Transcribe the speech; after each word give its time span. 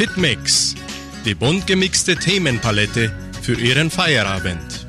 Hitmix, 0.00 0.74
die 1.26 1.34
bunt 1.34 1.66
gemixte 1.66 2.16
Themenpalette 2.16 3.12
für 3.42 3.52
Ihren 3.52 3.90
Feierabend. 3.90 4.86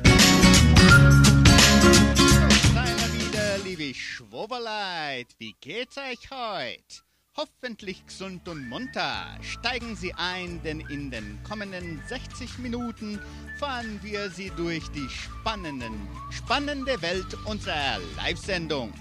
Seid 2.72 3.12
wieder, 3.12 3.58
liebe 3.62 3.94
Schwoberleit, 3.94 5.26
wie 5.36 5.54
geht's 5.60 5.98
euch 5.98 6.30
heute? 6.30 7.02
Hoffentlich 7.36 8.06
gesund 8.06 8.48
und 8.48 8.66
munter. 8.66 9.36
Steigen 9.42 9.96
Sie 9.96 10.14
ein, 10.14 10.62
denn 10.62 10.80
in 10.80 11.10
den 11.10 11.38
kommenden 11.46 12.00
60 12.08 12.56
Minuten 12.56 13.20
fahren 13.58 14.00
wir 14.02 14.30
Sie 14.30 14.50
durch 14.56 14.88
die 14.92 15.10
spannenden, 15.10 16.08
spannende 16.30 17.02
Welt 17.02 17.36
unserer 17.44 17.98
Live-Sendung, 18.16 18.94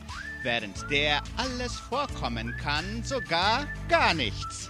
während 0.44 0.76
der 0.92 1.24
alles 1.38 1.72
vorkommen 1.72 2.54
kann, 2.62 3.02
sogar 3.06 3.66
gar 3.88 4.14
nichts. 4.14 4.70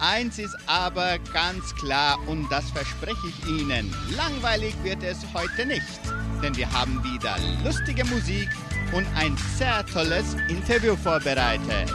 Eins 0.00 0.38
ist 0.38 0.56
aber 0.66 1.18
ganz 1.32 1.74
klar 1.74 2.18
und 2.28 2.48
das 2.50 2.70
verspreche 2.70 3.26
ich 3.28 3.46
Ihnen, 3.48 3.92
langweilig 4.16 4.74
wird 4.84 5.02
es 5.02 5.18
heute 5.34 5.66
nicht, 5.66 6.00
denn 6.40 6.56
wir 6.56 6.70
haben 6.72 7.02
wieder 7.02 7.36
lustige 7.64 8.04
Musik 8.04 8.48
und 8.92 9.04
ein 9.16 9.36
sehr 9.56 9.84
tolles 9.86 10.34
Interview 10.48 10.94
vorbereitet. 10.94 11.92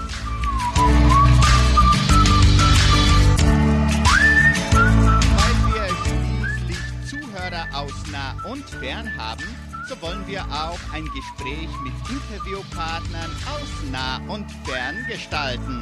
Weil 5.32 5.56
wir 5.72 5.88
schließlich 6.04 6.80
Zuhörer 7.10 7.68
aus 7.74 7.94
nah 8.12 8.36
und 8.52 8.70
fern 8.70 9.10
haben, 9.18 9.46
so 9.88 10.02
wollen 10.02 10.28
wir 10.28 10.42
auch 10.52 10.80
ein 10.94 11.06
Gespräch 11.06 11.70
mit 11.84 11.94
Interviewpartnern 12.10 13.32
aus 13.46 13.92
nah 13.92 14.18
und 14.28 14.52
fern 14.66 15.06
gestalten. 15.08 15.80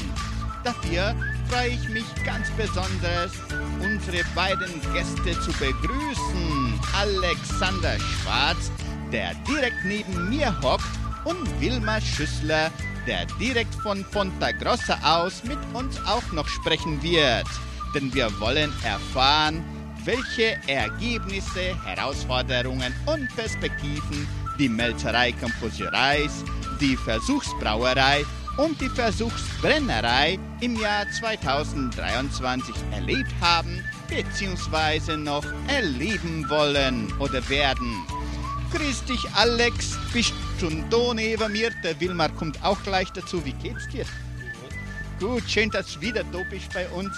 Dafür 0.64 1.16
freue 1.50 1.70
ich 1.70 1.90
mich 1.90 2.06
ganz 2.24 2.50
besonders, 2.52 3.32
unsere 3.80 4.24
beiden 4.36 4.80
Gäste 4.94 5.40
zu 5.42 5.52
begrüßen. 5.54 6.80
Alexander 7.00 7.98
Schwarz, 8.00 8.72
der 9.12 9.34
direkt 9.48 9.84
neben 9.86 10.30
mir 10.30 10.56
hockt, 10.62 10.86
und 11.26 11.62
Wilma 11.62 12.02
Schüssler, 12.02 12.72
der 13.06 13.26
direkt 13.40 13.74
von 13.76 14.04
Ponta 14.06 14.52
Grossa 14.52 14.98
aus 15.04 15.44
mit 15.44 15.60
uns 15.74 16.00
auch 16.06 16.32
noch 16.32 16.48
sprechen 16.48 17.02
wird. 17.02 17.48
Denn 17.94 18.14
wir 18.14 18.28
wollen 18.40 18.72
erfahren, 18.84 19.64
welche 20.04 20.58
Ergebnisse, 20.68 21.76
Herausforderungen 21.86 22.94
und 23.06 23.28
Perspektiven 23.36 24.28
die 24.58 24.70
Melzerei 24.70 25.32
Campus 25.32 25.80
die 26.80 26.98
Versuchsbrauerei 26.98 28.26
und 28.58 28.80
die 28.82 28.90
Versuchsbrennerei 28.90 30.38
im 30.60 30.80
Jahr 30.80 31.10
2023 31.10 32.76
erlebt 32.92 33.34
haben 33.40 33.84
bzw. 34.08 35.18
noch 35.18 35.46
erleben 35.68 36.50
wollen 36.50 37.12
oder 37.20 37.48
werden. 37.50 38.06
Grüß 38.72 39.04
dich, 39.06 39.30
Alex. 39.36 39.98
Bist 40.14 40.34
schon 40.60 40.90
da 40.90 41.14
neben 41.14 41.52
mir? 41.52 41.72
Der 41.84 42.00
Wilmar 42.00 42.30
kommt 42.30 42.64
auch 42.64 42.82
gleich 42.84 43.12
dazu. 43.12 43.44
Wie 43.46 43.54
geht's 43.54 43.88
dir? 43.90 44.06
Gut, 45.20 45.44
schön, 45.48 45.70
dass 45.70 45.94
du 45.94 46.02
wieder 46.02 46.24
da 46.32 46.40
bist 46.50 46.74
bei 46.74 46.88
uns. 46.90 47.16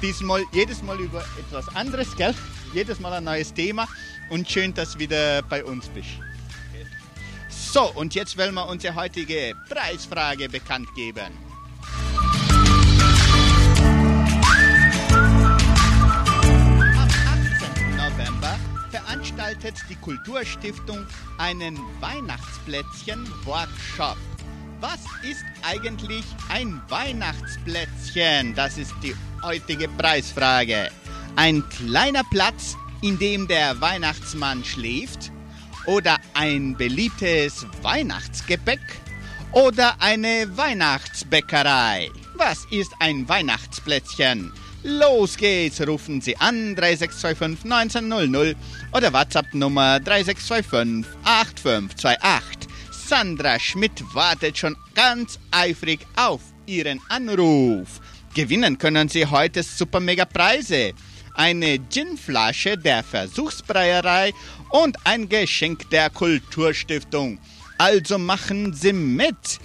Diesmal, 0.00 0.42
jedes 0.52 0.82
Mal 0.82 0.98
über 1.00 1.24
etwas 1.38 1.68
anderes, 1.74 2.14
gell? 2.16 2.34
Jedes 2.72 3.00
Mal 3.00 3.12
ein 3.14 3.24
neues 3.24 3.52
Thema. 3.52 3.88
Und 4.30 4.48
schön, 4.48 4.72
dass 4.74 4.92
du 4.92 5.00
wieder 5.00 5.42
bei 5.42 5.64
uns 5.64 5.88
bist. 5.88 6.10
So, 7.74 7.90
und 7.96 8.14
jetzt 8.14 8.38
wollen 8.38 8.54
wir 8.54 8.68
unsere 8.68 8.94
heutige 8.94 9.52
Preisfrage 9.68 10.48
bekannt 10.48 10.86
geben. 10.94 11.36
Am 16.96 17.02
18. 17.02 17.96
November 17.96 18.56
veranstaltet 18.92 19.74
die 19.90 19.96
Kulturstiftung 19.96 21.04
einen 21.38 21.80
Weihnachtsplätzchen-Workshop. 21.98 24.18
Was 24.78 25.00
ist 25.28 25.44
eigentlich 25.64 26.24
ein 26.50 26.80
Weihnachtsplätzchen? 26.88 28.54
Das 28.54 28.78
ist 28.78 28.94
die 29.02 29.16
heutige 29.42 29.88
Preisfrage. 29.88 30.92
Ein 31.34 31.68
kleiner 31.70 32.22
Platz, 32.30 32.76
in 33.02 33.18
dem 33.18 33.48
der 33.48 33.80
Weihnachtsmann 33.80 34.64
schläft? 34.64 35.32
Oder 35.86 36.18
ein 36.32 36.76
beliebtes 36.76 37.66
Weihnachtsgebäck? 37.82 38.80
Oder 39.52 39.96
eine 40.00 40.56
Weihnachtsbäckerei? 40.56 42.10
Was 42.34 42.66
ist 42.70 42.92
ein 43.00 43.28
Weihnachtsplätzchen? 43.28 44.52
Los 44.82 45.36
geht's, 45.36 45.80
rufen 45.86 46.20
Sie 46.20 46.36
an 46.36 46.74
3625 46.74 47.70
1900 47.70 48.56
oder 48.92 49.12
WhatsApp 49.12 49.54
Nummer 49.54 50.00
3625 50.00 51.06
8528. 51.24 52.68
Sandra 52.90 53.58
Schmidt 53.58 54.02
wartet 54.12 54.58
schon 54.58 54.76
ganz 54.94 55.38
eifrig 55.50 56.00
auf 56.16 56.40
Ihren 56.66 57.00
Anruf. 57.08 58.00
Gewinnen 58.34 58.76
können 58.78 59.08
Sie 59.08 59.26
heute 59.26 59.62
super 59.62 60.00
mega 60.00 60.24
Preise. 60.24 60.92
Eine 61.34 61.78
Ginflasche 61.78 62.76
der 62.76 63.02
Versuchsbreierei 63.02 64.32
und 64.74 64.96
ein 65.04 65.28
Geschenk 65.28 65.88
der 65.90 66.10
Kulturstiftung. 66.10 67.38
Also 67.78 68.18
machen 68.18 68.74
Sie 68.74 68.92
mit. 68.92 69.60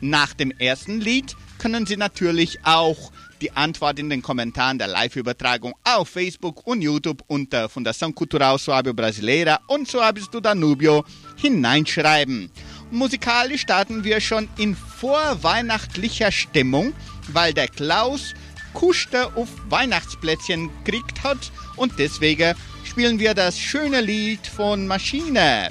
Nach 0.00 0.32
dem 0.34 0.52
ersten 0.52 1.00
Lied 1.00 1.34
können 1.58 1.84
Sie 1.84 1.96
natürlich 1.96 2.60
auch 2.62 3.10
die 3.40 3.50
Antwort 3.50 3.98
in 3.98 4.08
den 4.08 4.22
Kommentaren 4.22 4.78
der 4.78 4.86
Live-Übertragung 4.86 5.74
auf 5.82 6.10
Facebook 6.10 6.64
und 6.64 6.80
YouTube 6.80 7.24
unter 7.26 7.66
Fundação 7.66 8.14
Cultural 8.14 8.54
Suábio 8.54 8.92
Brasileira 8.92 9.58
und 9.66 9.88
Suábios 9.88 10.30
do 10.30 10.38
Danubio 10.38 11.04
hineinschreiben. 11.36 12.48
Musikalisch 12.92 13.62
starten 13.62 14.04
wir 14.04 14.20
schon 14.20 14.48
in 14.58 14.76
vorweihnachtlicher 14.76 16.30
Stimmung, 16.30 16.92
weil 17.32 17.52
der 17.52 17.66
Klaus 17.66 18.32
Kuster 18.74 19.36
auf 19.36 19.48
Weihnachtsplätzchen 19.68 20.70
gekriegt 20.84 21.24
hat 21.24 21.50
und 21.76 21.98
deswegen 21.98 22.54
spielen 22.92 23.18
wir 23.18 23.32
das 23.32 23.58
schöne 23.58 24.02
Lied 24.02 24.46
von 24.46 24.86
Maschine. 24.86 25.70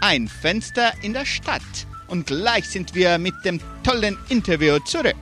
Ein 0.00 0.26
Fenster 0.26 0.92
in 1.00 1.12
der 1.12 1.24
Stadt. 1.24 1.62
Und 2.08 2.26
gleich 2.26 2.68
sind 2.68 2.92
wir 2.92 3.18
mit 3.18 3.34
dem 3.44 3.60
tollen 3.84 4.18
Interview 4.30 4.80
zurück. 4.80 5.14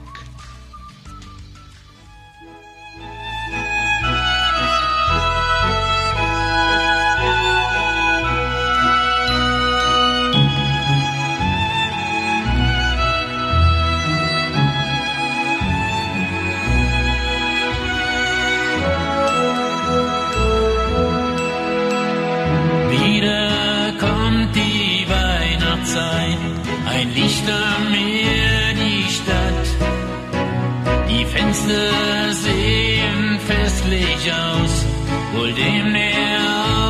Fenster 31.65 32.33
sehen 32.33 33.39
festlich 33.47 34.31
aus, 34.31 34.85
wohl 35.33 35.51
dem 35.53 35.93
der 35.93 36.39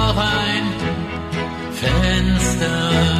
auch 0.09 0.17
ein 0.17 0.65
Fenster 1.71 3.14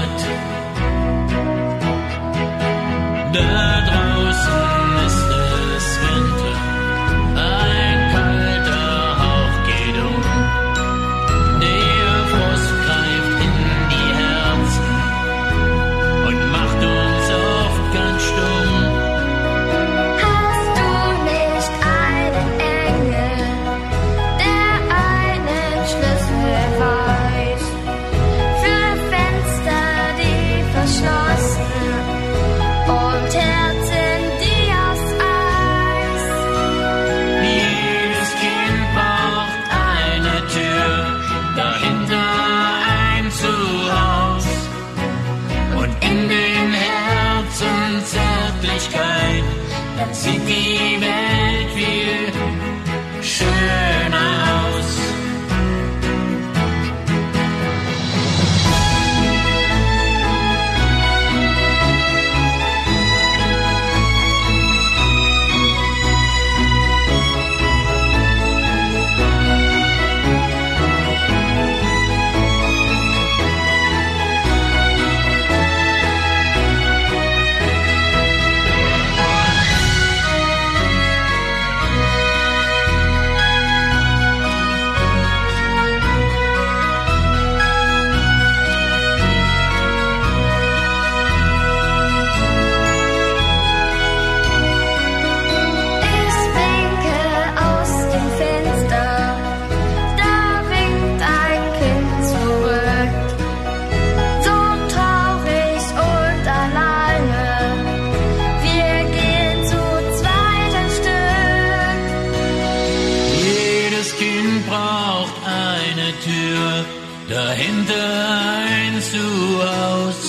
dahinter 117.30 118.66
ein 118.68 119.02
Zuhause. 119.02 120.25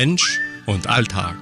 Mensch 0.00 0.40
und 0.64 0.86
Alltag. 0.86 1.36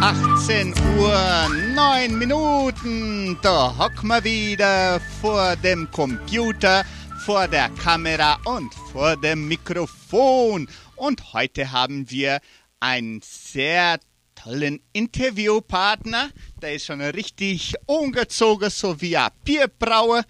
Achtzehn 0.00 0.74
Uhr, 0.98 1.48
neun 1.72 2.18
Minuten. 2.18 3.38
Da 3.40 3.78
hocken 3.78 4.08
wir 4.08 4.24
wieder 4.24 5.00
vor 5.20 5.54
dem 5.54 5.88
Computer, 5.92 6.84
vor 7.24 7.46
der 7.46 7.68
Kamera 7.68 8.40
und 8.44 8.74
vor 8.90 9.16
dem 9.16 9.46
Mikrofon. 9.46 10.68
Und 10.96 11.32
heute 11.32 11.70
haben 11.70 12.10
wir 12.10 12.40
einen 12.80 13.20
sehr 13.22 14.00
tollen 14.34 14.80
Interviewpartner. 14.92 16.30
Der 16.60 16.74
ist 16.74 16.86
schon 16.86 17.00
richtig 17.00 17.74
ungezogen, 17.86 18.70
so 18.70 19.00
wie 19.00 19.16
ein 19.16 19.30
Bierbrauer. 19.44 20.24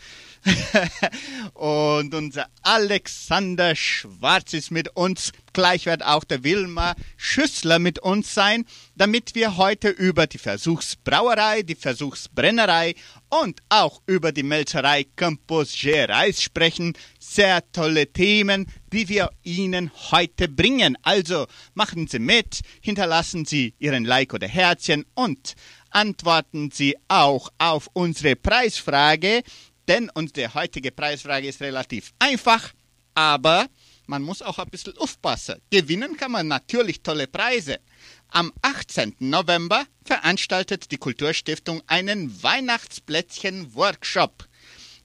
und 1.55 2.15
unser 2.15 2.47
Alexander 2.63 3.77
Schwarz 3.77 4.53
ist 4.55 4.71
mit 4.71 4.97
uns. 4.97 5.33
Gleich 5.53 5.87
wird 5.87 6.05
auch 6.05 6.25
der 6.25 6.43
Wilmar 6.43 6.97
Schüssler 7.17 7.79
mit 7.79 7.99
uns 8.01 8.35
sein, 8.35 8.65
damit 8.97 9.35
wir 9.35 9.57
heute 9.57 9.89
über 9.89 10.27
die 10.27 10.39
Versuchsbrauerei, 10.39 11.63
die 11.63 11.75
Versuchsbrennerei 11.75 12.95
und 13.29 13.61
auch 13.69 14.03
über 14.07 14.33
die 14.33 14.43
Melzerei 14.43 15.07
Campus 15.15 15.79
Gerais 15.81 16.43
sprechen. 16.43 16.95
Sehr 17.19 17.63
tolle 17.73 18.13
Themen, 18.13 18.67
die 18.93 19.09
wir 19.09 19.31
Ihnen 19.43 19.91
heute 20.11 20.49
bringen. 20.49 20.97
Also 21.03 21.47
machen 21.75 22.09
Sie 22.09 22.19
mit, 22.19 22.61
hinterlassen 22.81 23.45
Sie 23.45 23.75
Ihren 23.79 24.05
Like 24.05 24.35
oder 24.35 24.49
Herzchen 24.49 25.05
und 25.15 25.55
antworten 25.91 26.71
Sie 26.71 26.97
auch 27.09 27.51
auf 27.59 27.89
unsere 27.93 28.37
Preisfrage, 28.37 29.43
denn 29.89 30.11
unsere 30.11 30.55
heutige 30.55 30.91
Preisfrage 30.91 31.49
ist 31.49 31.61
relativ 31.61 32.13
einfach, 32.19 32.73
aber 33.15 33.69
man 34.07 34.23
muss 34.23 34.43
auch 34.43 34.59
ein 34.59 34.69
bisschen 34.69 34.99
aufpassen. 34.99 35.61
Gewinnen 35.71 36.17
kann 36.17 36.33
man 36.33 36.49
natürlich 36.49 37.03
tolle 37.03 37.27
Preise. 37.27 37.81
Am 38.29 38.53
18. 38.63 39.17
November 39.19 39.85
veranstaltet 40.05 40.91
die 40.91 40.99
Kulturstiftung 40.99 41.83
einen 41.87 42.43
Weihnachtsplätzchen-Workshop. 42.43 44.49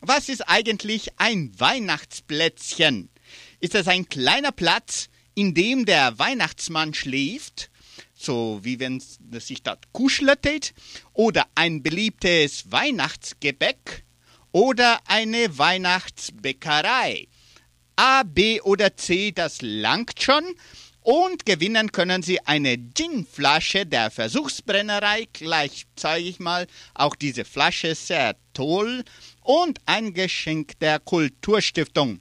Was 0.02 0.30
ist 0.30 0.42
eigentlich 0.42 1.10
ein 1.18 1.52
Weihnachtsplätzchen? 1.58 3.10
Ist 3.60 3.76
es 3.76 3.88
ein 3.88 4.10
kleiner 4.10 4.52
Platz, 4.52 5.10
in 5.36 5.54
dem 5.54 5.86
der 5.86 6.18
Weihnachtsmann 6.20 6.94
schläft? 6.94 7.70
so 8.18 8.60
wie 8.64 8.80
wenn 8.80 8.98
es 8.98 9.48
sich 9.48 9.64
dort 9.64 9.94
kuschelt, 9.94 10.74
oder 11.14 11.46
ein 11.56 11.84
beliebtes 11.84 12.72
Weihnachtsgebäck 12.72 14.04
oder 14.58 15.02
eine 15.06 15.60
Weihnachtsbäckerei. 15.60 17.28
A, 17.96 18.24
B 18.24 18.60
oder 18.62 18.98
C, 18.98 19.32
das 19.32 19.60
langt 19.62 20.20
schon. 20.20 20.44
Und 21.02 21.46
gewinnen 21.46 21.92
können 21.92 22.24
Sie 22.24 22.40
eine 22.40 22.76
Ginflasche 22.76 23.86
der 23.86 24.10
Versuchsbrennerei. 24.10 25.28
Gleich 25.32 25.86
zeige 25.96 26.28
ich 26.28 26.40
mal. 26.40 26.66
Auch 26.96 27.16
diese 27.16 27.46
Flasche 27.46 27.94
sehr 27.94 28.36
toll. 28.56 29.04
Und 29.42 29.78
ein 29.86 30.16
Geschenk 30.16 30.80
der 30.80 30.98
Kulturstiftung. 31.02 32.20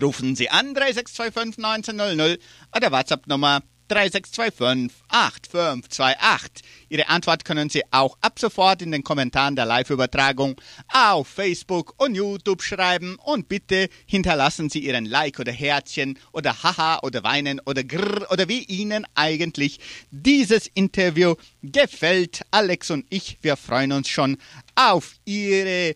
Rufen 0.00 0.36
Sie 0.36 0.48
an 0.48 0.72
3625 0.72 1.64
1900 1.64 2.40
oder 2.76 2.92
WhatsApp-Nummer 2.92 3.62
3625 3.88 4.96
8528. 5.08 6.64
Ihre 6.88 7.08
Antwort 7.08 7.44
können 7.44 7.68
Sie 7.68 7.82
auch 7.90 8.16
ab 8.20 8.38
sofort 8.38 8.82
in 8.82 8.92
den 8.92 9.02
Kommentaren 9.02 9.56
der 9.56 9.66
Live-Übertragung 9.66 10.60
auf 10.92 11.28
Facebook 11.28 11.94
und 11.98 12.14
YouTube 12.14 12.62
schreiben 12.62 13.16
und 13.24 13.48
bitte 13.48 13.88
hinterlassen 14.06 14.70
Sie 14.70 14.80
Ihren 14.80 15.06
Like 15.06 15.38
oder 15.38 15.52
Herzchen 15.52 16.18
oder 16.32 16.62
Haha 16.62 17.00
oder 17.02 17.22
Weinen 17.22 17.60
oder 17.64 17.84
Grrr 17.84 18.30
oder 18.30 18.48
wie 18.48 18.62
Ihnen 18.64 19.06
eigentlich 19.14 19.78
dieses 20.10 20.66
Interview 20.68 21.34
gefällt. 21.62 22.42
Alex 22.50 22.90
und 22.90 23.06
ich, 23.10 23.38
wir 23.42 23.56
freuen 23.56 23.92
uns 23.92 24.08
schon 24.08 24.38
auf 24.74 25.14
Ihre 25.24 25.94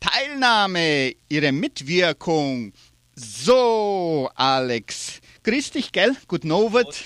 Teilnahme, 0.00 1.14
Ihre 1.28 1.52
Mitwirkung. 1.52 2.72
So, 3.14 4.30
Alex. 4.34 5.20
Grüß 5.42 5.70
dich, 5.70 5.92
gell? 5.92 6.14
Guten 6.28 6.52
Abend. 6.52 7.04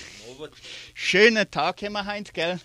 Schöner 0.93 1.49
Tag 1.49 1.81
haben 1.81 1.93
wir 1.93 2.05
heute, 2.05 2.31
gell? 2.31 2.59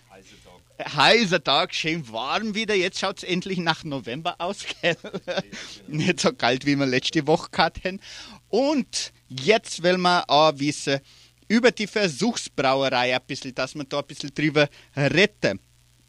Heißer 0.79 1.43
Tag, 1.43 1.75
schön 1.75 2.11
warm 2.13 2.55
wieder. 2.55 2.75
Jetzt 2.75 2.99
schaut 2.99 3.19
es 3.19 3.25
endlich 3.25 3.59
nach 3.59 3.83
November 3.85 4.37
aus, 4.39 4.65
gell? 4.83 4.97
Nicht 5.89 6.21
so 6.21 6.33
kalt, 6.33 6.67
wie 6.67 6.77
wir 6.77 6.87
letzte 6.87 7.27
Woche 7.27 7.49
hatten. 7.57 8.01
Und 8.49 9.13
jetzt 9.29 9.83
will 9.83 9.99
man 9.99 10.25
auch 10.29 10.59
wissen 10.59 11.01
über 11.49 11.71
die 11.71 11.87
Versuchsbrauerei 11.87 13.15
ein 13.15 13.23
bisschen, 13.27 13.55
dass 13.55 13.75
man 13.75 13.89
da 13.89 14.01
ein 14.01 14.07
bisschen 14.07 14.35
drüber 14.35 14.69
retten. 14.95 15.61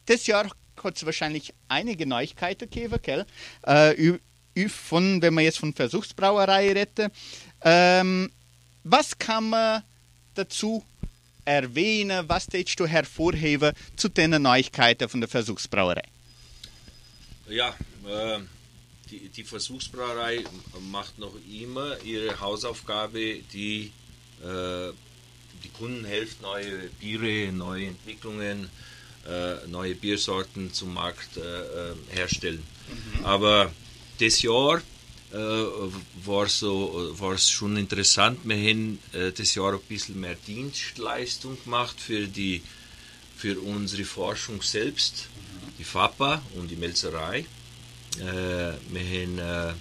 Das 0.05 0.27
Jahr 0.27 0.49
hat 0.83 0.97
es 0.97 1.05
wahrscheinlich 1.05 1.53
einige 1.67 2.05
Neuigkeiten 2.05 2.69
gegeben, 2.69 2.99
gell? 3.01 3.25
Äh, 3.63 4.17
von, 4.67 5.21
wenn 5.21 5.33
man 5.33 5.43
jetzt 5.43 5.59
von 5.59 5.73
Versuchsbrauerei 5.73 6.73
redet. 6.73 7.11
Ähm, 7.61 8.31
was 8.83 9.17
kann 9.17 9.49
man 9.49 9.83
dazu 10.33 10.83
erwähnen, 11.47 12.27
was 12.27 12.47
tätst 12.47 12.79
du 12.79 12.85
hervorheben 12.85 13.73
zu 13.95 14.09
den 14.09 14.41
Neuigkeiten 14.41 15.07
von 15.07 15.21
der 15.21 15.29
Versuchsbrauerei? 15.29 16.03
Ja, 17.47 17.69
äh, 18.05 18.39
die, 19.09 19.29
die 19.29 19.43
Versuchsbrauerei 19.43 20.43
macht 20.91 21.17
noch 21.17 21.33
immer 21.49 21.97
ihre 22.03 22.39
Hausaufgabe, 22.39 23.39
die, 23.53 23.91
äh, 24.43 24.91
die 25.63 25.69
Kunden 25.69 26.03
hilft, 26.05 26.41
neue 26.41 26.89
Biere, 26.99 27.51
neue 27.53 27.87
Entwicklungen, 27.87 28.69
äh, 29.25 29.67
neue 29.67 29.95
Biersorten 29.95 30.73
zum 30.73 30.93
Markt 30.93 31.37
äh, 31.37 31.91
äh, 31.91 31.95
herstellen. 32.11 32.63
Aber 33.23 33.71
das 34.19 34.41
Jahr 34.41 34.81
war 36.25 36.47
so 36.47 37.11
war 37.19 37.33
es 37.33 37.49
schon 37.49 37.75
interessant. 37.77 38.39
Wir 38.43 38.55
haben 38.55 38.99
äh, 39.13 39.31
das 39.31 39.55
Jahr 39.55 39.73
ein 39.73 39.79
bisschen 39.89 40.19
mehr 40.19 40.35
Dienstleistung 40.47 41.57
gemacht 41.63 41.99
für 41.99 42.27
die 42.27 42.61
für 43.35 43.59
unsere 43.59 44.03
Forschung 44.03 44.61
selbst, 44.63 45.27
die 45.77 45.83
FAPA 45.83 46.41
und 46.55 46.71
die 46.71 46.75
Melzerei. 46.75 47.45
Äh, 48.19 48.23
wir, 48.23 48.75
haben, 49.03 49.37
äh, 49.37 49.73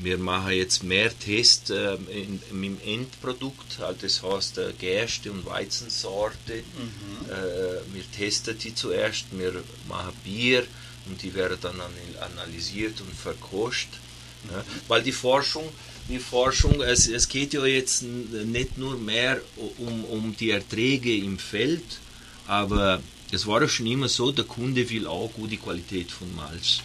wir 0.00 0.18
machen 0.18 0.50
jetzt 0.52 0.82
mehr 0.82 1.16
Tests 1.18 1.70
im 1.70 2.78
Endprodukt, 2.84 3.78
halt 3.78 4.02
das 4.02 4.22
heißt 4.22 4.60
Gerste 4.78 5.30
und 5.32 5.46
Weizensorte. 5.46 6.54
Äh, 6.54 7.94
wir 7.94 8.04
testen 8.16 8.58
die 8.58 8.74
zuerst, 8.74 9.26
wir 9.30 9.62
machen 9.88 10.12
Bier 10.24 10.66
und 11.06 11.22
die 11.22 11.32
werden 11.32 11.56
dann 11.62 11.80
anal- 11.80 12.18
analysiert 12.32 13.00
und 13.00 13.14
verkostet. 13.14 13.98
Ja, 14.50 14.64
weil 14.88 15.02
die 15.02 15.12
Forschung, 15.12 15.68
die 16.08 16.18
Forschung, 16.18 16.80
es, 16.80 17.06
es 17.06 17.28
geht 17.28 17.52
ja 17.52 17.64
jetzt 17.66 18.02
nicht 18.02 18.78
nur 18.78 18.96
mehr 18.96 19.40
um, 19.78 20.04
um 20.04 20.36
die 20.36 20.50
Erträge 20.50 21.14
im 21.16 21.38
Feld, 21.38 21.84
aber 22.46 23.00
es 23.30 23.46
war 23.46 23.60
ja 23.62 23.68
schon 23.68 23.86
immer 23.86 24.08
so, 24.08 24.32
der 24.32 24.44
Kunde 24.44 24.88
will 24.88 25.06
auch 25.06 25.30
gute 25.34 25.56
Qualität 25.56 26.10
von 26.10 26.34
Malz. 26.34 26.80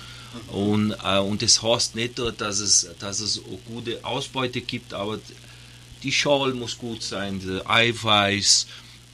Und, 0.48 0.92
äh, 1.04 1.20
und 1.20 1.42
das 1.42 1.64
heißt 1.64 1.96
nicht, 1.96 2.20
dass 2.20 2.60
es, 2.60 2.90
dass 3.00 3.20
es 3.20 3.42
gute 3.68 4.04
Ausbeute 4.04 4.62
gibt, 4.62 4.94
aber 4.94 5.20
die 6.04 6.12
Schale 6.12 6.54
muss 6.54 6.78
gut 6.78 7.02
sein, 7.02 7.42
der 7.46 7.68
Eiweiß 7.70 8.68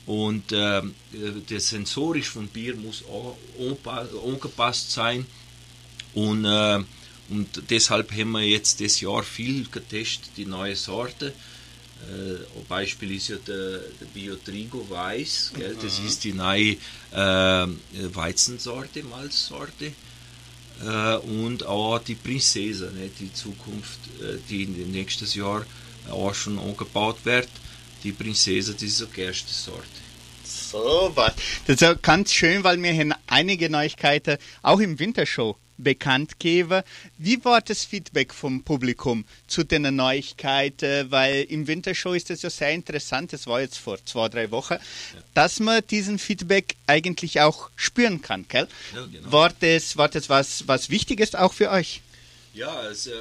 und 0.07 0.51
äh, 0.51 0.81
der 1.49 1.59
Sensorisch 1.59 2.29
von 2.29 2.47
Bier 2.47 2.75
muss 2.75 3.03
auch 3.05 3.37
angepasst 4.25 4.91
sein. 4.91 5.25
Und, 6.13 6.43
äh, 6.45 6.79
und 7.31 7.69
deshalb 7.69 8.11
haben 8.11 8.31
wir 8.31 8.41
jetzt 8.41 8.81
das 8.81 8.99
Jahr 8.99 9.23
viel 9.23 9.65
getestet, 9.69 10.31
die 10.35 10.45
neue 10.45 10.75
Sorte. 10.75 11.27
Äh, 11.27 12.59
ein 12.59 12.65
Beispiel 12.67 13.15
ist 13.15 13.29
ja 13.29 13.37
der, 13.37 13.79
der 13.99 14.05
Biotrigo 14.13 14.85
Weiß, 14.89 15.53
gell? 15.55 15.77
das 15.81 15.99
ist 15.99 16.25
die 16.25 16.33
neue 16.33 16.75
äh, 17.11 17.67
Weizensorte, 18.13 19.03
Malzsorte. 19.03 19.93
Äh, 20.83 21.15
und 21.17 21.65
auch 21.65 21.99
die 21.99 22.15
Princesa, 22.15 22.85
ne? 22.85 23.09
die 23.17 23.33
Zukunft, 23.33 23.99
äh, 24.21 24.37
die 24.49 24.65
nächstes 24.65 25.35
Jahr 25.35 25.65
auch 26.09 26.33
schon 26.33 26.59
angebaut 26.59 27.19
wird. 27.23 27.49
Die 28.03 28.11
Princesa, 28.11 28.73
das 28.73 28.83
ist 28.83 29.01
eine 29.01 29.11
Gerste-Sorte. 29.11 29.87
So 30.43 31.11
was. 31.15 31.33
Das 31.65 31.75
ist 31.75 31.81
ja 31.81 31.93
ganz 31.93 32.33
schön, 32.33 32.63
weil 32.63 32.81
wir 32.81 32.93
haben 32.93 33.13
einige 33.27 33.69
Neuigkeiten 33.69 34.37
auch 34.63 34.79
im 34.79 34.99
Wintershow 34.99 35.55
bekannt 35.83 36.39
geben. 36.39 36.83
Wie 37.17 37.43
war 37.43 37.61
das 37.61 37.85
Feedback 37.85 38.33
vom 38.33 38.63
Publikum 38.63 39.25
zu 39.47 39.63
den 39.63 39.95
Neuigkeiten? 39.95 41.11
Weil 41.11 41.43
im 41.43 41.67
Wintershow 41.67 42.13
ist 42.13 42.29
das 42.29 42.41
ja 42.41 42.49
sehr 42.49 42.71
interessant, 42.71 43.33
das 43.33 43.47
war 43.47 43.61
jetzt 43.61 43.77
vor 43.77 44.03
zwei, 44.05 44.29
drei 44.29 44.51
Wochen, 44.51 44.77
dass 45.33 45.59
man 45.59 45.81
diesen 45.89 46.19
Feedback 46.19 46.75
eigentlich 46.87 47.41
auch 47.41 47.69
spüren 47.75 48.21
kann, 48.21 48.45
gell? 48.47 48.67
Ja, 48.93 49.05
genau. 49.05 49.31
War 49.31 49.53
das, 49.59 49.97
war 49.97 50.09
das 50.09 50.29
was, 50.29 50.67
was 50.67 50.89
Wichtiges 50.89 51.35
auch 51.35 51.53
für 51.53 51.69
euch? 51.71 52.01
Ja, 52.53 52.89
es, 52.89 53.07
äh, 53.07 53.13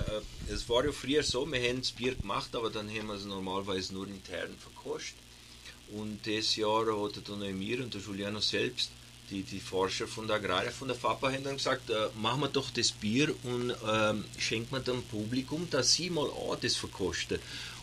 es 0.49 0.69
war 0.69 0.85
ja 0.85 0.93
früher 0.93 1.23
so, 1.23 1.51
wir 1.51 1.61
haben 1.61 1.81
das 1.81 1.93
Bier 1.93 2.15
gemacht, 2.17 2.55
aber 2.55 2.69
dann 2.69 2.89
haben 2.89 3.07
wir 3.07 3.15
es 3.15 3.25
normalerweise 3.25 3.95
nur 3.95 4.09
intern 4.09 4.51
verkostet. 4.59 5.15
Und 5.93 6.21
das 6.27 6.57
Jahr 6.57 6.87
hat 6.87 7.17
der 7.17 7.23
Donner 7.23 7.47
Emir 7.47 7.83
und 7.83 7.95
der 7.95 8.01
Giuliano 8.01 8.41
selbst, 8.41 8.91
die, 9.31 9.43
die 9.43 9.61
Forscher 9.61 10.07
von 10.07 10.27
der 10.27 10.37
Agraria, 10.37 10.71
von 10.71 10.89
der 10.89 10.97
FAPA, 10.97 11.33
haben 11.33 11.45
dann 11.45 11.57
gesagt, 11.57 11.91
äh, 11.91 12.09
machen 12.21 12.41
wir 12.41 12.49
doch 12.49 12.71
das 12.71 12.91
Bier 12.91 13.35
und 13.45 13.75
ähm, 13.89 14.25
schenken 14.39 14.73
wir 14.73 14.81
dem 14.81 15.03
Publikum, 15.05 15.69
dass 15.71 15.95
sie 15.95 16.11
mal 16.11 16.27
auch 16.27 16.57
das 16.61 16.77
verkosten 16.77 17.39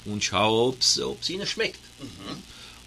und 0.06 0.24
schauen, 0.24 0.76
ob 1.04 1.22
es 1.22 1.30
ihnen 1.30 1.48
schmeckt. 1.48 1.80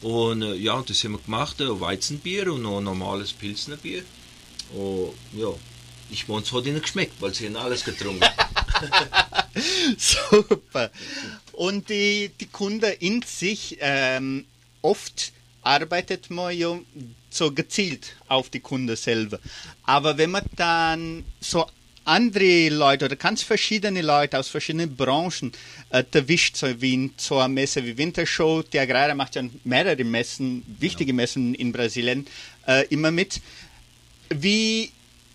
Und 0.03 0.43
äh, 0.43 0.55
ja, 0.55 0.83
das 0.87 1.05
haben 1.05 1.13
wir 1.13 1.19
gemacht, 1.19 1.61
ein 1.61 1.81
Weizenbier 1.81 2.53
und 2.53 2.63
noch 2.63 2.79
ein 2.79 2.85
normales 2.85 3.33
Pilsnerbier. 3.33 4.05
Und 4.75 5.15
ja, 5.33 5.53
ich 6.11 6.29
meine, 6.29 6.43
es 6.43 6.53
hat 6.53 6.67
ihnen 6.67 6.81
geschmeckt, 6.81 7.21
weil 7.21 7.35
sie 7.35 7.47
haben 7.47 7.57
alles 7.57 7.85
getrunken. 7.85 8.25
Super. 9.99 10.91
Und 11.53 11.89
die, 11.89 12.31
die 12.41 12.47
Kunde 12.47 12.89
in 12.89 13.23
sich, 13.23 13.77
ähm, 13.81 14.47
oft 14.81 15.33
arbeitet 15.63 16.31
man 16.31 16.57
ja 16.57 16.79
so 17.31 17.53
gezielt 17.53 18.17
auf 18.29 18.51
die 18.51 18.61
Kunde 18.61 18.97
selber. 18.97 19.39
Aber 19.85 20.19
wenn 20.19 20.31
man 20.31 20.45
dann 20.57 21.25
so 21.41 21.67
andere 22.05 22.71
Leute 22.71 23.05
oder 23.05 23.17
ganz 23.17 23.43
verschiedene 23.43 24.03
Leute 24.03 24.39
aus 24.39 24.49
verschiedenen 24.49 24.97
Branchen 24.97 25.53
äh, 25.91 26.03
erwischt, 26.13 26.57
so 26.57 26.81
wie 26.81 26.95
in 26.95 27.15
so 27.17 27.39
einer 27.39 27.49
Messe 27.49 27.85
wie 27.85 27.97
Wintershow, 27.97 28.63
die 28.63 28.79
Agraria 28.79 29.15
macht 29.15 29.37
ja 29.37 29.43
mehrere 29.65 30.03
Messen, 30.05 30.65
wichtige 30.81 31.13
Messen 31.13 31.55
in 31.55 31.73
Brasilien, 31.73 32.27
äh, 32.67 32.87
immer 32.89 33.11
mit. 33.11 33.41
Wie 34.29 34.91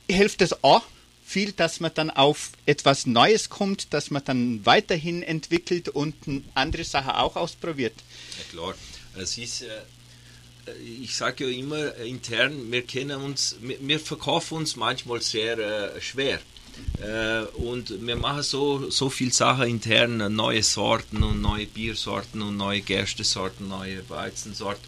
hilft 0.09 0.41
es 0.41 0.63
auch 0.63 0.83
viel, 1.25 1.51
dass 1.51 1.79
man 1.79 1.91
dann 1.93 2.11
auf 2.11 2.51
etwas 2.65 3.05
Neues 3.05 3.49
kommt, 3.49 3.93
dass 3.93 4.11
man 4.11 4.23
dann 4.23 4.65
weiterhin 4.65 5.23
entwickelt 5.23 5.89
und 5.89 6.15
andere 6.53 6.83
Sachen 6.83 7.11
auch 7.11 7.35
ausprobiert? 7.35 7.93
Ja 8.37 8.43
klar, 8.51 8.75
es 9.15 9.37
ist, 9.37 9.61
äh, 9.61 9.67
ich 11.01 11.15
sage 11.15 11.45
ja 11.45 11.57
immer 11.57 11.95
äh, 11.98 12.10
intern, 12.10 12.72
wir 12.72 12.81
kennen 12.84 13.22
uns, 13.22 13.55
wir, 13.62 14.00
verkaufen 14.00 14.57
uns 14.57 14.75
manchmal 14.75 15.22
sehr 15.22 15.57
äh, 15.57 16.01
schwer. 16.01 16.39
Äh, 17.01 17.45
und 17.57 18.05
wir 18.05 18.15
machen 18.17 18.43
so, 18.43 18.89
so 18.89 19.10
viel 19.10 19.31
Sachen 19.31 19.67
intern, 19.67 20.19
äh, 20.19 20.29
neue 20.29 20.63
Sorten 20.63 21.24
und 21.24 21.41
neue 21.41 21.67
Biersorten 21.67 22.41
und 22.41 22.57
neue 22.57 22.81
Gerstesorten, 22.81 23.67
neue 23.67 24.07
Weizensorten. 24.10 24.84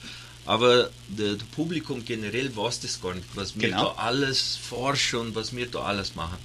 Aber 0.46 0.89
der 1.07 1.36
Publikum 1.55 2.05
generell 2.05 2.55
weiß 2.55 2.79
das 2.81 3.01
gar 3.01 3.13
nicht, 3.13 3.27
was 3.36 3.55
wir 3.55 3.69
Genau. 3.69 3.93
da 3.96 4.01
alles 4.01 4.55
forschen 4.55 5.19
und 5.19 5.36
was 5.36 5.55
wir 5.55 5.67
da 5.67 5.79
alles 5.81 6.15
machen. 6.15 6.38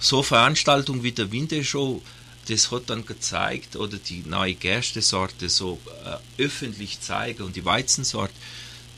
So 0.00 0.22
Veranstaltungen 0.22 1.02
wie 1.02 1.12
der 1.12 1.32
Wintershow, 1.32 2.02
das 2.48 2.70
hat 2.70 2.88
dann 2.88 3.04
gezeigt, 3.04 3.76
oder 3.76 3.98
die 3.98 4.22
neue 4.26 4.54
Gerstesorte 4.54 5.48
so 5.48 5.78
äh, 6.04 6.42
öffentlich 6.42 7.00
zeigen 7.00 7.42
und 7.42 7.56
die 7.56 7.64
Weizensorte, 7.64 8.34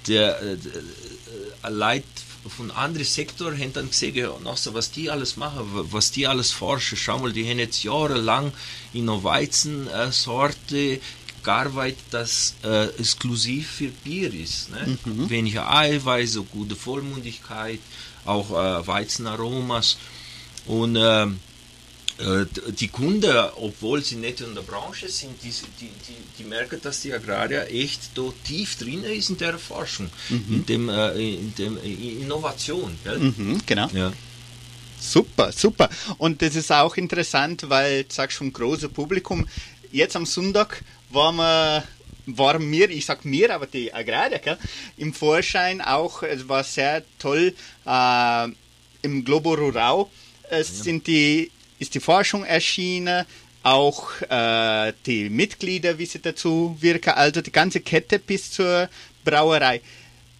der 0.07 0.40
äh, 0.42 0.52
äh, 0.54 1.69
Leute 1.71 2.04
von 2.57 2.71
anderen 2.71 3.04
Sektoren 3.07 3.59
haben 3.59 3.73
dann 3.75 3.90
gesehen, 3.90 4.26
also, 4.47 4.73
was 4.73 4.90
die 4.90 5.11
alles 5.11 5.37
machen, 5.37 5.61
wa- 5.75 5.85
was 5.90 6.11
die 6.11 6.26
alles 6.26 6.52
forschen. 6.52 6.97
Schau 6.97 7.19
mal, 7.19 7.33
die 7.33 7.49
haben 7.49 7.59
jetzt 7.59 7.83
jahrelang 7.83 8.52
in 8.95 9.09
einer 9.11 9.23
Weizensorte 9.23 11.00
gearbeitet, 11.42 11.99
das 12.11 12.54
äh, 12.64 12.87
exklusiv 12.99 13.69
für 13.71 13.88
Bier 13.88 14.33
ist. 14.33 14.71
Ne? 14.71 14.99
Weniger 15.28 15.71
Eiweiß, 15.75 16.33
so 16.33 16.45
gute 16.45 16.76
Vollmundigkeit, 16.76 17.80
auch 18.26 18.50
äh, 18.50 18.87
Weizenaromas. 18.87 19.97
Und 20.66 20.97
ähm, 20.97 21.38
äh, 21.38 21.50
die 22.78 22.88
Kunden, 22.88 23.34
obwohl 23.56 24.02
sie 24.02 24.16
nicht 24.16 24.40
in 24.40 24.54
der 24.54 24.62
Branche 24.62 25.08
sind, 25.08 25.42
die, 25.42 25.50
die, 25.80 25.86
die, 25.86 26.16
die 26.38 26.44
merken, 26.44 26.80
dass 26.82 27.00
die 27.00 27.12
Agraria 27.12 27.62
echt 27.64 28.10
da 28.14 28.22
tief 28.44 28.76
drin 28.76 29.04
ist 29.04 29.30
in 29.30 29.38
der 29.38 29.58
Forschung, 29.58 30.10
in 30.28 30.66
dem, 30.66 30.88
äh, 30.88 31.12
in 31.12 31.54
dem 31.54 31.78
in 31.82 32.22
Innovation. 32.22 32.96
Mhm, 33.04 33.60
genau. 33.64 33.88
Ja. 33.92 34.12
Super, 34.98 35.50
super. 35.52 35.88
Und 36.18 36.42
das 36.42 36.56
ist 36.56 36.70
auch 36.70 36.96
interessant, 36.96 37.64
weil, 37.68 38.04
du 38.04 38.12
sagst 38.12 38.36
schon, 38.36 38.52
große 38.52 38.90
Publikum. 38.90 39.48
Jetzt 39.90 40.14
am 40.14 40.26
Sonntag 40.26 40.84
waren 41.10 41.36
wir, 41.36 41.84
waren 42.26 42.70
wir, 42.70 42.90
ich 42.90 43.06
sag 43.06 43.24
mir, 43.24 43.54
aber 43.54 43.66
die 43.66 43.92
Agraria, 43.94 44.38
gell, 44.38 44.58
im 44.98 45.14
Vorschein 45.14 45.80
auch, 45.80 46.22
es 46.22 46.48
war 46.48 46.64
sehr 46.64 47.02
toll, 47.18 47.54
äh, 47.86 48.48
im 49.02 49.24
Globo 49.24 49.54
Rural 49.54 50.06
es 50.50 50.82
sind 50.82 51.06
die, 51.06 51.50
ist 51.80 51.94
die 51.94 52.00
Forschung 52.00 52.44
erschienen, 52.44 53.26
auch 53.62 54.20
äh, 54.22 54.92
die 55.06 55.28
Mitglieder, 55.28 55.99
wie 55.99 56.06
sie 56.06 56.20
dazu 56.20 56.76
wirken, 56.80 57.10
also 57.10 57.40
die 57.40 57.52
ganze 57.52 57.80
Kette 57.80 58.18
bis 58.18 58.52
zur 58.52 58.88
Brauerei. 59.25 59.80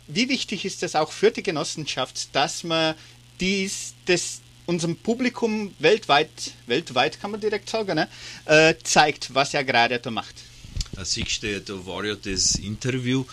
Wie 0.06 0.28
wichtig 0.28 0.64
ist 0.64 0.82
es 0.82 0.94
auch 0.94 1.11
für 1.11 1.30
die 1.30 1.42
Genossenschaft, 1.42 2.35
dass 2.35 2.62
man 2.62 2.94
dies, 3.40 3.94
das 4.06 4.40
unserem 4.66 4.97
Publikum 4.97 5.75
weltweit, 5.78 6.30
weltweit 6.66 7.20
kann 7.20 7.32
man 7.32 7.40
direkt 7.40 7.68
sagen, 7.68 7.97
ne, 7.97 8.09
äh, 8.44 8.75
zeigt, 8.82 9.35
was 9.35 9.54
er 9.54 9.64
gerade 9.64 9.99
da 9.99 10.11
macht? 10.11 10.35
Da 10.92 11.04
siehst 11.04 11.42
du, 11.42 11.61
da 11.61 11.87
war 11.87 12.04
ja 12.04 12.14
das 12.14 12.56
Interview, 12.56 13.25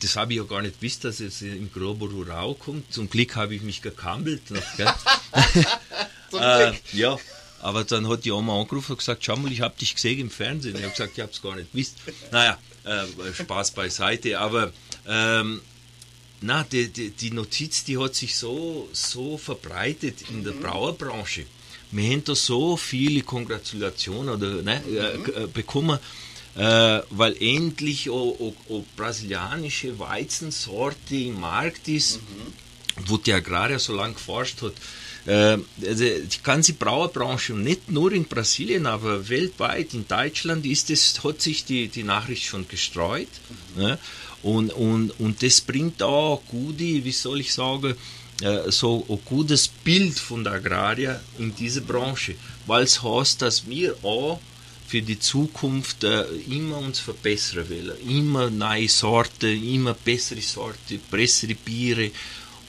das 0.00 0.16
habe 0.16 0.32
ich 0.32 0.38
ja 0.38 0.44
gar 0.44 0.62
nicht 0.62 0.80
gewusst, 0.80 1.04
dass 1.04 1.20
es 1.20 1.42
im 1.42 1.72
Globo 1.72 2.06
Rural 2.06 2.54
kommt. 2.54 2.92
Zum 2.92 3.08
Glück 3.08 3.34
habe 3.36 3.54
ich 3.54 3.62
mich 3.62 3.82
gekambelt. 3.82 4.50
Noch, 4.50 4.62
Äh, 6.32 6.72
ja, 6.92 7.16
aber 7.66 7.84
dann 7.84 8.08
hat 8.08 8.24
die 8.24 8.32
Oma 8.32 8.60
angerufen 8.60 8.92
und 8.92 8.98
gesagt, 8.98 9.24
schau 9.24 9.36
mal, 9.36 9.50
ich 9.52 9.60
habe 9.60 9.74
dich 9.78 9.94
gesehen 9.94 10.20
im 10.20 10.30
Fernsehen. 10.30 10.76
Ich 10.76 10.82
habe 10.82 10.92
gesagt, 10.92 11.12
ich 11.16 11.20
habe 11.22 11.32
es 11.32 11.42
gar 11.42 11.56
nicht 11.56 11.72
gewusst. 11.72 11.96
Naja, 12.30 12.58
äh, 12.84 13.04
Spaß 13.34 13.72
beiseite, 13.72 14.38
aber 14.38 14.72
ähm, 15.06 15.60
na, 16.40 16.64
die, 16.64 16.88
die, 16.88 17.10
die 17.10 17.30
Notiz, 17.30 17.84
die 17.84 17.98
hat 17.98 18.14
sich 18.14 18.36
so, 18.36 18.88
so 18.92 19.36
verbreitet 19.38 20.16
in 20.30 20.44
der 20.44 20.52
Brauerbranche. 20.52 21.44
Wir 21.92 22.10
haben 22.12 22.24
da 22.24 22.34
so 22.34 22.76
viele 22.76 23.22
Kongratulationen 23.22 24.28
oder, 24.34 24.62
ne, 24.62 24.76
äh, 24.86 25.18
g- 25.24 25.30
äh, 25.32 25.46
bekommen, 25.46 25.98
äh, 26.56 27.00
weil 27.10 27.36
endlich 27.40 28.10
eine 28.10 28.52
brasilianische 28.96 29.98
Weizensorte 29.98 31.16
im 31.16 31.40
Markt 31.40 31.88
ist, 31.88 32.20
wo 33.06 33.16
die 33.18 33.32
Agraria 33.32 33.78
so 33.78 33.94
lange 33.94 34.14
geforscht 34.14 34.62
hat. 34.62 34.72
Äh, 35.26 35.58
also 35.86 36.04
die 36.04 36.42
ganze 36.42 36.74
Brauerbranche, 36.74 37.52
nicht 37.54 37.90
nur 37.90 38.12
in 38.12 38.24
Brasilien, 38.24 38.86
aber 38.86 39.28
weltweit, 39.28 39.94
in 39.94 40.06
Deutschland 40.06 40.64
ist 40.66 40.90
es, 40.90 41.22
hat 41.24 41.42
sich 41.42 41.64
die, 41.64 41.88
die 41.88 42.04
Nachricht 42.04 42.44
schon 42.44 42.66
gestreut. 42.68 43.28
Ne? 43.76 43.98
Und, 44.42 44.72
und, 44.72 45.18
und 45.18 45.42
das 45.42 45.60
bringt 45.60 46.02
auch 46.02 46.40
gute, 46.48 47.04
wie 47.04 47.12
soll 47.12 47.40
ich 47.40 47.52
sagen, 47.52 47.94
äh, 48.42 48.70
so 48.70 49.04
ein 49.08 49.18
gutes 49.24 49.66
Bild 49.68 50.18
von 50.18 50.44
der 50.44 50.54
Agraria 50.54 51.20
in 51.38 51.54
diese 51.54 51.80
Branche, 51.80 52.34
weil 52.66 52.84
es 52.84 53.02
heißt, 53.02 53.42
dass 53.42 53.66
wir 53.66 53.96
auch 54.04 54.40
für 54.86 55.02
die 55.02 55.18
Zukunft 55.18 56.04
äh, 56.04 56.24
immer 56.48 56.78
uns 56.78 57.00
verbessern 57.00 57.68
wollen. 57.68 57.92
Immer 58.08 58.50
neue 58.50 58.88
Sorten, 58.88 59.62
immer 59.64 59.94
bessere 59.94 60.40
Sorten, 60.40 61.00
bessere 61.10 61.54
Biere. 61.54 62.10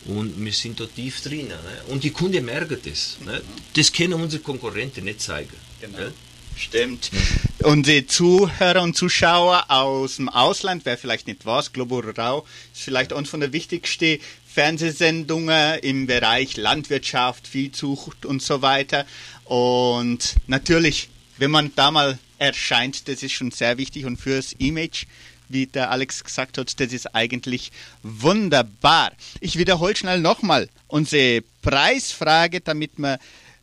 Und 0.07 0.43
wir 0.43 0.53
sind 0.53 0.79
da 0.79 0.85
tief 0.85 1.21
drin. 1.21 1.47
Ne? 1.49 1.57
Und 1.87 2.03
die 2.03 2.11
Kunden 2.11 2.45
merken 2.45 2.77
das. 2.83 3.17
Ne? 3.25 3.41
Das 3.75 3.91
können 3.91 4.13
unsere 4.13 4.41
Konkurrenten 4.41 5.03
nicht 5.03 5.21
zeigen. 5.21 5.55
Genau. 5.81 5.97
Ne? 5.97 6.13
Stimmt. 6.55 7.11
Und 7.59 7.85
die 7.85 8.07
Zuhörer 8.07 8.81
und 8.81 8.95
Zuschauer 8.95 9.65
aus 9.69 10.15
dem 10.15 10.27
Ausland, 10.27 10.85
wer 10.85 10.97
vielleicht 10.97 11.27
nicht 11.27 11.45
weiß, 11.45 11.71
Globo 11.71 11.99
Rural 11.99 12.41
ist 12.73 12.81
vielleicht 12.81 13.11
uns 13.11 13.29
von 13.29 13.41
der 13.41 13.53
wichtigsten 13.53 14.19
Fernsehsendungen 14.47 15.79
im 15.79 16.07
Bereich 16.07 16.57
Landwirtschaft, 16.57 17.47
Viehzucht 17.47 18.25
und 18.25 18.41
so 18.41 18.63
weiter. 18.63 19.05
Und 19.43 20.35
natürlich, 20.47 21.09
wenn 21.37 21.51
man 21.51 21.71
da 21.75 21.91
mal 21.91 22.17
erscheint, 22.39 23.07
das 23.07 23.21
ist 23.21 23.33
schon 23.33 23.51
sehr 23.51 23.77
wichtig 23.77 24.05
und 24.05 24.17
fürs 24.17 24.53
Image, 24.53 25.05
wie 25.49 25.67
der 25.67 25.91
Alex 25.91 26.23
gesagt 26.23 26.57
hat, 26.57 26.79
das 26.79 26.93
ist 26.93 27.15
eigentlich 27.15 27.71
wunderbar. 28.03 29.11
Ich 29.39 29.57
wiederhole 29.57 29.95
schnell 29.95 30.19
nochmal 30.19 30.69
unsere 30.87 31.43
Preisfrage, 31.61 32.61
damit 32.61 32.97
wir 32.97 33.19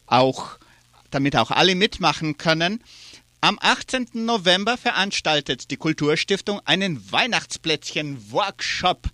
auch 0.07 0.59
damit 1.14 1.37
auch 1.37 1.50
alle 1.50 1.75
mitmachen 1.75 2.37
können. 2.37 2.83
Am 3.41 3.59
18. 3.61 4.09
November 4.12 4.76
veranstaltet 4.76 5.71
die 5.71 5.76
Kulturstiftung 5.76 6.61
einen 6.64 7.12
Weihnachtsplätzchen-Workshop. 7.12 9.09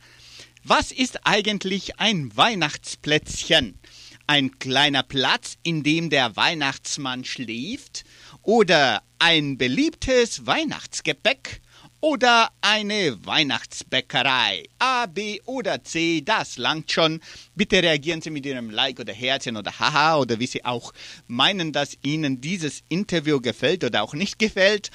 Was 0.65 0.93
ist 0.93 1.27
eigentlich 1.27 1.99
ein 1.99 2.37
Weihnachtsplätzchen? 2.37 3.79
Ein 4.27 4.59
kleiner 4.59 5.03
Platz, 5.03 5.57
in 5.63 5.83
dem 5.83 6.11
der 6.11 6.37
Weihnachtsmann 6.37 7.25
schläft? 7.25 8.05
Oder 8.43 9.03
ein 9.19 9.59
beliebtes 9.59 10.47
Weihnachtsgebäck? 10.47 11.61
Oder 12.01 12.51
eine 12.61 13.25
Weihnachtsbäckerei. 13.27 14.65
A, 14.79 15.07
B 15.07 15.41
oder 15.45 15.85
C, 15.85 16.23
das 16.25 16.57
langt 16.57 16.91
schon. 16.91 17.21
Bitte 17.55 17.83
reagieren 17.83 18.23
Sie 18.23 18.31
mit 18.31 18.47
Ihrem 18.47 18.71
Like 18.71 19.01
oder 19.01 19.13
Herzchen 19.13 19.57
oder 19.57 19.79
Haha 19.79 20.19
oder 20.19 20.39
wie 20.39 20.47
Sie 20.47 20.65
auch 20.65 20.93
meinen, 21.27 21.73
dass 21.73 21.99
Ihnen 22.03 22.41
dieses 22.41 22.83
Interview 22.89 23.41
gefällt 23.41 23.85
oder 23.85 24.03
auch 24.03 24.15
nicht 24.15 24.39
gefällt. 24.39 24.91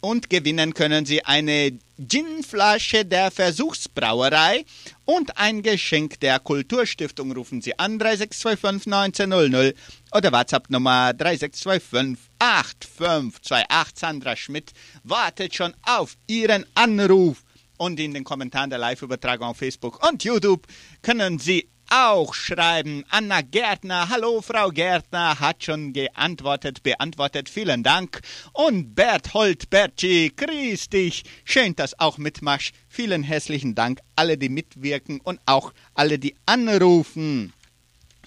Und 0.00 0.28
gewinnen 0.28 0.74
können 0.74 1.06
Sie 1.06 1.24
eine 1.24 1.78
Ginflasche 1.98 3.06
der 3.06 3.30
Versuchsbrauerei 3.30 4.66
und 5.04 5.36
ein 5.38 5.62
Geschenk 5.62 6.20
der 6.20 6.38
Kulturstiftung. 6.38 7.32
Rufen 7.32 7.60
Sie 7.60 7.78
an 7.78 7.98
3625 7.98 8.92
1900 8.92 9.76
oder 10.12 10.32
WhatsApp 10.32 10.70
Nummer 10.70 11.12
3625 11.12 12.30
8528. 12.38 13.98
Sandra 13.98 14.36
Schmidt 14.36 14.72
wartet 15.02 15.54
schon 15.54 15.74
auf 15.82 16.16
Ihren 16.26 16.66
Anruf. 16.74 17.42
Und 17.76 17.98
in 17.98 18.14
den 18.14 18.22
Kommentaren 18.22 18.70
der 18.70 18.78
Live-Übertragung 18.78 19.48
auf 19.48 19.56
Facebook 19.56 20.06
und 20.08 20.22
YouTube 20.22 20.66
können 21.02 21.38
Sie 21.38 21.68
auch 21.90 22.34
schreiben. 22.34 23.04
Anna 23.10 23.40
Gärtner, 23.40 24.08
hallo 24.08 24.42
Frau 24.42 24.70
Gärtner, 24.70 25.38
hat 25.40 25.64
schon 25.64 25.92
geantwortet, 25.92 26.82
beantwortet, 26.82 27.48
vielen 27.48 27.82
Dank. 27.82 28.20
Und 28.52 28.94
Berthold 28.94 29.70
Bertschi, 29.70 30.32
grüß 30.34 30.88
dich, 30.88 31.24
schön, 31.44 31.76
dass 31.76 31.98
auch 31.98 32.18
mitmachst. 32.18 32.72
Vielen 32.88 33.22
herzlichen 33.22 33.74
Dank, 33.74 34.00
alle, 34.16 34.38
die 34.38 34.48
mitwirken 34.48 35.20
und 35.20 35.40
auch 35.46 35.72
alle, 35.94 36.18
die 36.18 36.34
anrufen. 36.46 37.52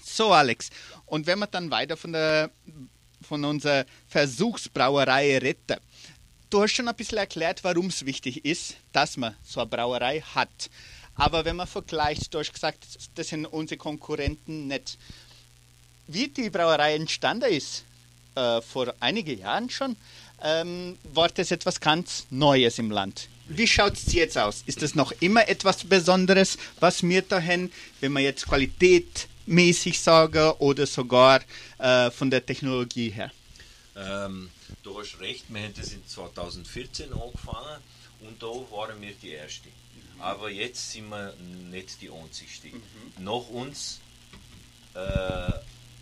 So, 0.02 0.32
Alex, 0.32 0.70
und 1.06 1.26
wenn 1.26 1.38
wir 1.38 1.46
dann 1.46 1.70
weiter 1.70 1.96
von, 1.96 2.12
der, 2.12 2.50
von 3.26 3.44
unserer 3.44 3.84
Versuchsbrauerei 4.08 5.38
reden, 5.38 5.78
du 6.50 6.62
hast 6.62 6.72
schon 6.72 6.88
ein 6.88 6.96
bisschen 6.96 7.18
erklärt, 7.18 7.62
warum 7.64 7.86
es 7.86 8.04
wichtig 8.04 8.44
ist, 8.44 8.76
dass 8.92 9.16
man 9.16 9.36
so 9.42 9.60
eine 9.60 9.68
Brauerei 9.68 10.20
hat. 10.20 10.70
Aber 11.18 11.44
wenn 11.44 11.56
man 11.56 11.66
vergleicht, 11.66 12.32
du 12.32 12.38
hast 12.38 12.52
gesagt, 12.52 12.86
das 13.16 13.28
sind 13.28 13.44
unsere 13.44 13.76
Konkurrenten 13.76 14.68
nicht. 14.68 14.96
Wie 16.06 16.28
die 16.28 16.48
Brauerei 16.48 16.94
entstanden 16.94 17.52
ist, 17.52 17.84
äh, 18.36 18.62
vor 18.62 18.94
einigen 19.00 19.38
Jahren 19.38 19.68
schon, 19.68 19.96
ähm, 20.42 20.96
war 21.12 21.28
das 21.28 21.50
etwas 21.50 21.80
ganz 21.80 22.26
Neues 22.30 22.78
im 22.78 22.92
Land. 22.92 23.28
Wie 23.48 23.66
schaut 23.66 23.94
es 23.94 24.12
jetzt 24.12 24.38
aus? 24.38 24.62
Ist 24.66 24.82
das 24.82 24.94
noch 24.94 25.12
immer 25.20 25.48
etwas 25.48 25.82
Besonderes, 25.82 26.56
was 26.78 27.02
wir 27.02 27.22
dahin, 27.22 27.72
wenn 28.00 28.12
wir 28.12 28.20
jetzt 28.20 28.46
qualitätmäßig 28.46 30.00
sagen 30.00 30.52
oder 30.60 30.86
sogar 30.86 31.40
äh, 31.78 32.10
von 32.12 32.30
der 32.30 32.46
Technologie 32.46 33.10
her? 33.10 33.32
Ähm, 33.96 34.50
du 34.84 35.00
hast 35.00 35.18
recht, 35.18 35.46
wir 35.48 35.62
haben 35.62 35.74
das 35.74 35.92
in 35.92 36.06
2014 36.06 37.12
angefangen 37.12 37.82
und 38.20 38.40
da 38.40 38.46
waren 38.46 39.00
wir 39.00 39.12
die 39.20 39.34
Ersten. 39.34 39.68
Aber 40.20 40.50
jetzt 40.50 40.92
sind 40.92 41.08
wir 41.08 41.34
nicht 41.70 42.00
die 42.00 42.10
Einzigsten. 42.10 42.72
Mhm. 42.72 43.24
Nach 43.24 43.48
uns 43.48 44.00
äh, 44.94 45.52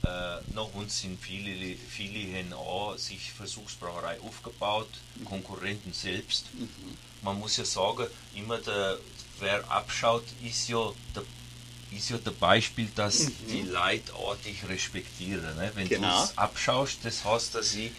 äh, 0.06 0.38
nach 0.54 0.72
uns 0.74 1.00
sind 1.00 1.20
viele, 1.20 1.76
viele 1.76 2.38
haben 2.38 2.52
auch 2.52 2.96
sich 2.96 3.32
Versuchsbrauerei 3.32 4.20
aufgebaut, 4.20 4.88
mhm. 5.16 5.24
Konkurrenten 5.24 5.92
selbst. 5.92 6.44
Mhm. 6.54 6.68
Man 7.22 7.38
muss 7.40 7.56
ja 7.56 7.64
sagen, 7.64 8.06
immer 8.34 8.58
der, 8.58 8.98
wer 9.40 9.68
abschaut, 9.70 10.24
ist 10.44 10.68
ja 10.68 10.92
der, 11.14 11.24
ist 11.96 12.10
ja 12.10 12.18
der 12.18 12.30
Beispiel, 12.30 12.88
dass 12.94 13.20
mhm. 13.20 13.32
die 13.50 13.62
Leute 13.62 14.14
auch 14.14 14.36
dich 14.36 14.68
respektieren. 14.68 15.56
Ne? 15.56 15.72
Wenn 15.74 15.88
genau. 15.88 16.18
du 16.18 16.24
es 16.24 16.38
abschaust, 16.38 16.98
das 17.02 17.24
heißt, 17.24 17.54
dass 17.54 17.74
ich 17.74 17.90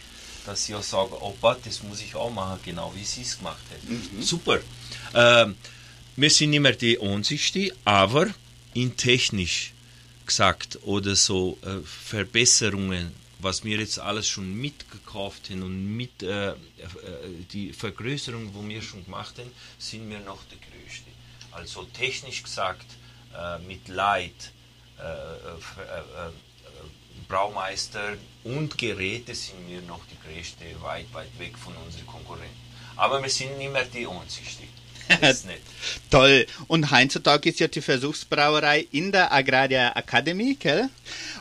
dass 0.45 0.63
sie 0.63 0.75
auch 0.75 0.84
sagen, 0.84 1.12
oh 1.19 1.36
Gott, 1.41 1.60
das 1.65 1.84
muss 1.84 1.99
ich 1.99 2.15
auch 2.15 2.30
machen, 2.30 2.58
genau 2.63 2.93
wie 2.95 3.03
sie 3.03 3.23
es 3.23 3.38
gemacht 3.38 3.58
haben. 3.69 4.10
Mhm. 4.15 4.21
Super. 4.21 4.60
Ähm, 5.13 5.58
wir 6.17 6.32
sind 6.32 6.49
nicht 6.49 6.62
mehr 6.62 6.73
die 6.73 6.99
Einzigsten, 6.99 7.71
aber 7.86 8.27
in 8.73 8.97
technisch 8.97 9.71
gesagt 10.25 10.80
oder 10.82 11.15
so 11.15 11.60
äh, 11.62 11.86
Verbesserungen, 11.86 13.13
was 13.38 13.63
wir 13.63 13.77
jetzt 13.77 13.99
alles 13.99 14.27
schon 14.27 14.51
mitgekauft 14.56 15.51
haben 15.51 15.62
und 15.62 15.95
mit 15.95 16.23
äh, 16.23 16.49
äh, 16.49 16.56
die 17.53 17.71
Vergrößerung, 17.71 18.51
wo 18.56 18.67
wir 18.67 18.82
schon 18.82 19.06
gemacht 19.06 19.38
haben, 19.38 19.51
sind 19.77 20.10
wir 20.10 20.19
noch 20.21 20.43
der 20.45 20.58
Größte. 20.58 21.12
Also 21.51 21.84
technisch 21.84 22.41
gesagt, 22.41 22.88
äh, 23.36 23.60
mit 23.60 23.88
Leid, 23.88 24.51
äh, 24.99 25.03
äh, 25.03 26.32
Braumeister 27.27 28.17
und 28.43 28.75
Geräte 28.75 29.36
sind 29.36 29.69
wir 29.69 29.82
noch 29.82 30.01
die 30.08 30.17
Größte, 30.27 30.65
weit, 30.82 31.13
weit 31.13 31.38
weg 31.38 31.56
von 31.60 31.75
unseren 31.86 32.08
Konkurrenten. 32.08 32.67
Aber 32.95 33.21
wir 33.21 33.30
sind 33.30 33.56
nicht 33.60 33.71
mehr 33.71 33.86
die 33.86 34.08
Einzigsten. 35.10 35.52
Toll. 36.10 36.46
Und 36.67 36.91
heutzutage 36.91 37.50
ist 37.50 37.60
ja 37.60 37.67
die 37.67 37.82
Versuchsbrauerei 37.82 38.88
in 38.91 39.12
der 39.12 39.32
Agraria 39.32 39.91
Academy, 39.96 40.56
gell? 40.60 40.89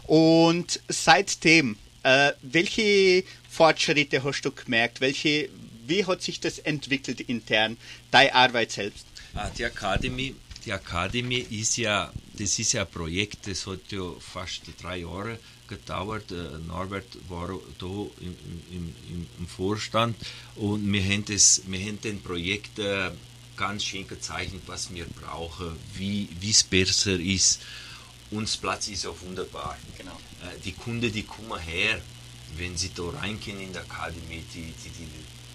Und 0.05 0.81
seitdem, 0.88 1.76
äh, 2.02 2.33
welche 2.42 3.24
Fortschritte 3.50 4.22
hast 4.22 4.42
du 4.42 4.52
gemerkt? 4.52 5.00
Welche, 5.00 5.48
wie 5.87 6.05
hat 6.05 6.22
sich 6.22 6.40
das 6.40 6.59
entwickelt 6.59 7.20
intern, 7.22 7.76
deine 8.11 8.35
Arbeit 8.35 8.72
selbst? 8.72 9.07
Ah, 9.35 9.50
die 9.57 9.64
Academy, 9.64 10.35
die 10.64 10.70
Academy 10.70 11.38
ist 11.50 11.76
ja, 11.76 12.12
das 12.35 12.59
ist 12.59 12.72
ja 12.72 12.83
ein 12.83 12.90
Projekt, 12.90 13.46
das 13.46 13.66
hat 13.66 13.81
ja 13.90 14.12
fast 14.20 14.62
drei 14.81 14.98
Jahre 14.98 15.38
gedauert. 15.68 16.31
Äh, 16.31 16.59
Norbert 16.66 17.07
war 17.29 17.48
da 17.79 17.87
im, 17.87 18.37
im, 18.70 18.94
im, 19.11 19.26
im 19.38 19.46
Vorstand 19.46 20.16
und 20.55 20.90
wir 20.92 21.02
haben, 21.02 21.24
das, 21.24 21.62
wir 21.66 21.81
haben 21.81 22.00
den 22.00 22.20
Projekt 22.22 22.79
äh, 22.79 23.11
ganz 23.56 23.84
schön 23.84 24.06
gezeichnet, 24.06 24.62
was 24.66 24.92
wir 24.92 25.06
brauchen, 25.06 25.76
wie 25.94 26.28
es 26.48 26.62
besser 26.62 27.18
ist. 27.18 27.60
Uns 28.30 28.56
Platz 28.56 28.88
ist 28.88 29.06
auch 29.06 29.16
wunderbar. 29.22 29.78
Genau. 29.96 30.18
Äh, 30.42 30.58
die 30.64 30.72
Kunden, 30.72 31.12
die 31.12 31.22
kommen 31.22 31.58
her, 31.60 32.00
wenn 32.56 32.76
sie 32.76 32.90
da 32.94 33.04
reingehen 33.20 33.60
in 33.60 33.72
der 33.72 33.82
Akademie, 33.82 34.44
die, 34.52 34.72
die, 34.84 34.90
die, 34.90 35.08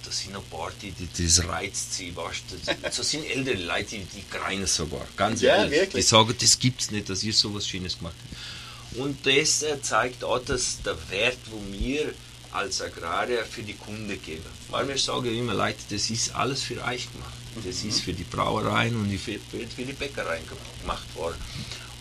das 0.05 0.19
sind 0.19 0.35
ein 0.35 0.43
paar, 0.43 0.71
die, 0.81 0.91
die, 0.91 1.25
das 1.25 1.45
reizt 1.45 1.93
sie, 1.93 2.15
weißt 2.15 2.43
du. 2.49 2.91
So 2.91 3.03
sind 3.03 3.25
ältere 3.25 3.61
Leute, 3.63 3.97
die, 3.97 4.05
die 4.05 4.23
greinen 4.29 4.67
sogar, 4.67 5.05
ganz 5.17 5.41
ja, 5.41 5.57
ehrlich. 5.57 5.71
Wirklich? 5.71 6.05
Die 6.05 6.09
sagen, 6.09 6.35
das 6.39 6.59
gibt 6.59 6.81
es 6.81 6.91
nicht, 6.91 7.09
dass 7.09 7.23
ihr 7.23 7.33
sowas 7.33 7.67
Schönes 7.67 7.97
gemacht 7.97 8.15
habt. 8.17 8.99
Und 8.99 9.25
das 9.25 9.63
äh, 9.63 9.81
zeigt 9.81 10.23
auch, 10.23 10.39
dass 10.39 10.81
der 10.83 10.97
Wert, 11.09 11.37
wo 11.49 11.61
wir 11.71 12.13
als 12.51 12.81
Agrarier 12.81 13.45
für 13.45 13.63
die 13.63 13.73
Kunden 13.73 14.21
geben. 14.21 14.45
Weil 14.69 14.87
wir 14.87 14.97
sagen 14.97 15.33
immer, 15.33 15.53
Leute, 15.53 15.79
das 15.89 16.09
ist 16.09 16.35
alles 16.35 16.63
für 16.63 16.83
euch 16.83 17.11
gemacht. 17.11 17.40
Das 17.65 17.83
ist 17.83 18.01
für 18.01 18.13
die 18.13 18.23
Brauereien 18.23 18.95
und 18.95 19.09
für, 19.17 19.39
für 19.51 19.83
die 19.83 19.93
Bäckereien 19.93 20.43
gemacht 20.81 21.15
worden. 21.15 21.35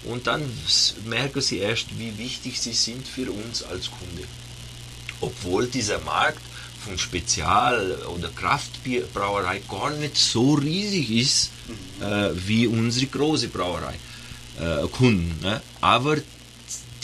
Und 0.04 0.26
dann 0.26 0.42
merken 1.04 1.40
sie 1.40 1.58
erst, 1.58 1.86
wie 1.98 2.16
wichtig 2.16 2.60
sie 2.60 2.72
sind 2.72 3.06
für 3.06 3.30
uns 3.30 3.62
als 3.62 3.90
Kunde. 3.90 4.24
Obwohl 5.20 5.66
dieser 5.66 6.00
Markt 6.00 6.40
von 6.84 6.98
Spezial- 6.98 7.98
oder 8.06 8.30
Kraftbrauerei 8.30 9.60
gar 9.68 9.90
nicht 9.90 10.16
so 10.16 10.54
riesig 10.54 11.10
ist 11.10 11.50
mhm. 11.68 12.02
äh, 12.02 12.48
wie 12.48 12.66
unsere 12.66 13.06
große 13.06 13.48
Brauerei 13.48 13.96
äh, 14.58 14.86
Kunden. 14.88 15.38
Ne? 15.42 15.60
Aber 15.82 16.16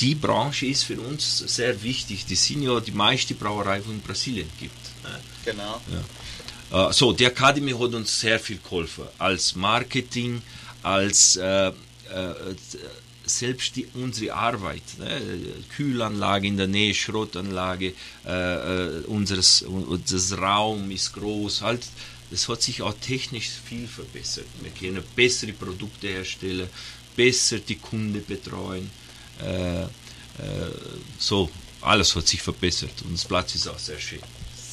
die 0.01 0.15
Branche 0.15 0.67
ist 0.67 0.85
für 0.85 0.99
uns 1.01 1.39
sehr 1.39 1.83
wichtig. 1.83 2.25
Die 2.27 2.37
sind 2.37 2.63
ja 2.63 2.81
die 2.81 2.93
meiste 2.93 3.35
Brauerei, 3.35 3.81
die 3.81 3.91
in 3.91 4.01
Brasilien 4.01 4.49
gibt. 4.59 4.85
Ne? 5.05 5.21
Genau. 5.45 5.81
Ja. 5.91 6.01
Äh, 6.73 6.93
so, 6.93 7.13
die 7.13 7.25
Academy 7.25 7.73
hat 7.73 7.95
uns 7.95 8.21
sehr 8.21 8.39
viel 8.41 8.59
geholfen. 8.59 9.05
Als 9.19 9.55
Marketing, 9.55 10.43
als 10.83 11.37
äh, 11.37 11.69
äh, 11.69 11.73
selbst 13.25 13.75
die, 13.77 13.87
unsere 13.95 14.35
Arbeit, 14.35 14.83
ne? 14.99 15.21
Kühlanlage 15.75 16.47
in 16.47 16.57
der 16.57 16.69
Nähe, 16.69 16.95
Schrottanlage, 16.95 17.93
äh, 18.25 18.31
äh, 18.31 19.05
unseres, 19.07 19.63
unseres 19.63 20.39
Raum 20.39 20.91
ist 20.91 21.13
groß, 21.13 21.63
halt, 21.63 21.83
es 22.31 22.49
hat 22.49 22.63
sich 22.63 22.83
auch 22.83 22.95
technisch 23.01 23.51
viel 23.65 23.87
verbessert. 23.87 24.47
Wir 24.61 24.71
können 24.71 25.03
bessere 25.15 25.53
Produkte 25.53 26.09
herstellen, 26.09 26.69
besser 27.17 27.59
die 27.59 27.77
Kunden 27.77 28.25
betreuen. 28.25 28.91
Äh, 29.43 29.83
äh, 29.83 29.89
so, 31.19 31.51
alles 31.81 32.15
hat 32.15 32.27
sich 32.27 32.43
verbessert 32.43 33.03
und 33.05 33.15
das 33.15 33.25
Platz 33.25 33.55
ist 33.55 33.69
auch 33.69 33.79
sehr 33.79 33.99
schön. 33.99 34.21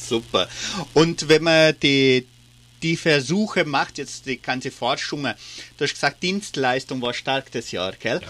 Super. 0.08 0.48
Und 0.94 1.28
wenn 1.28 1.42
man 1.42 1.74
die, 1.82 2.26
die 2.82 2.96
Versuche 2.96 3.64
macht, 3.64 3.98
jetzt 3.98 4.26
die 4.26 4.40
ganze 4.40 4.70
Forschung, 4.70 5.22
du 5.22 5.84
hast 5.84 5.94
gesagt, 5.94 6.22
Dienstleistung 6.22 7.00
war 7.02 7.14
stark 7.14 7.50
das 7.52 7.70
Jahr, 7.70 7.92
gell? 7.92 8.20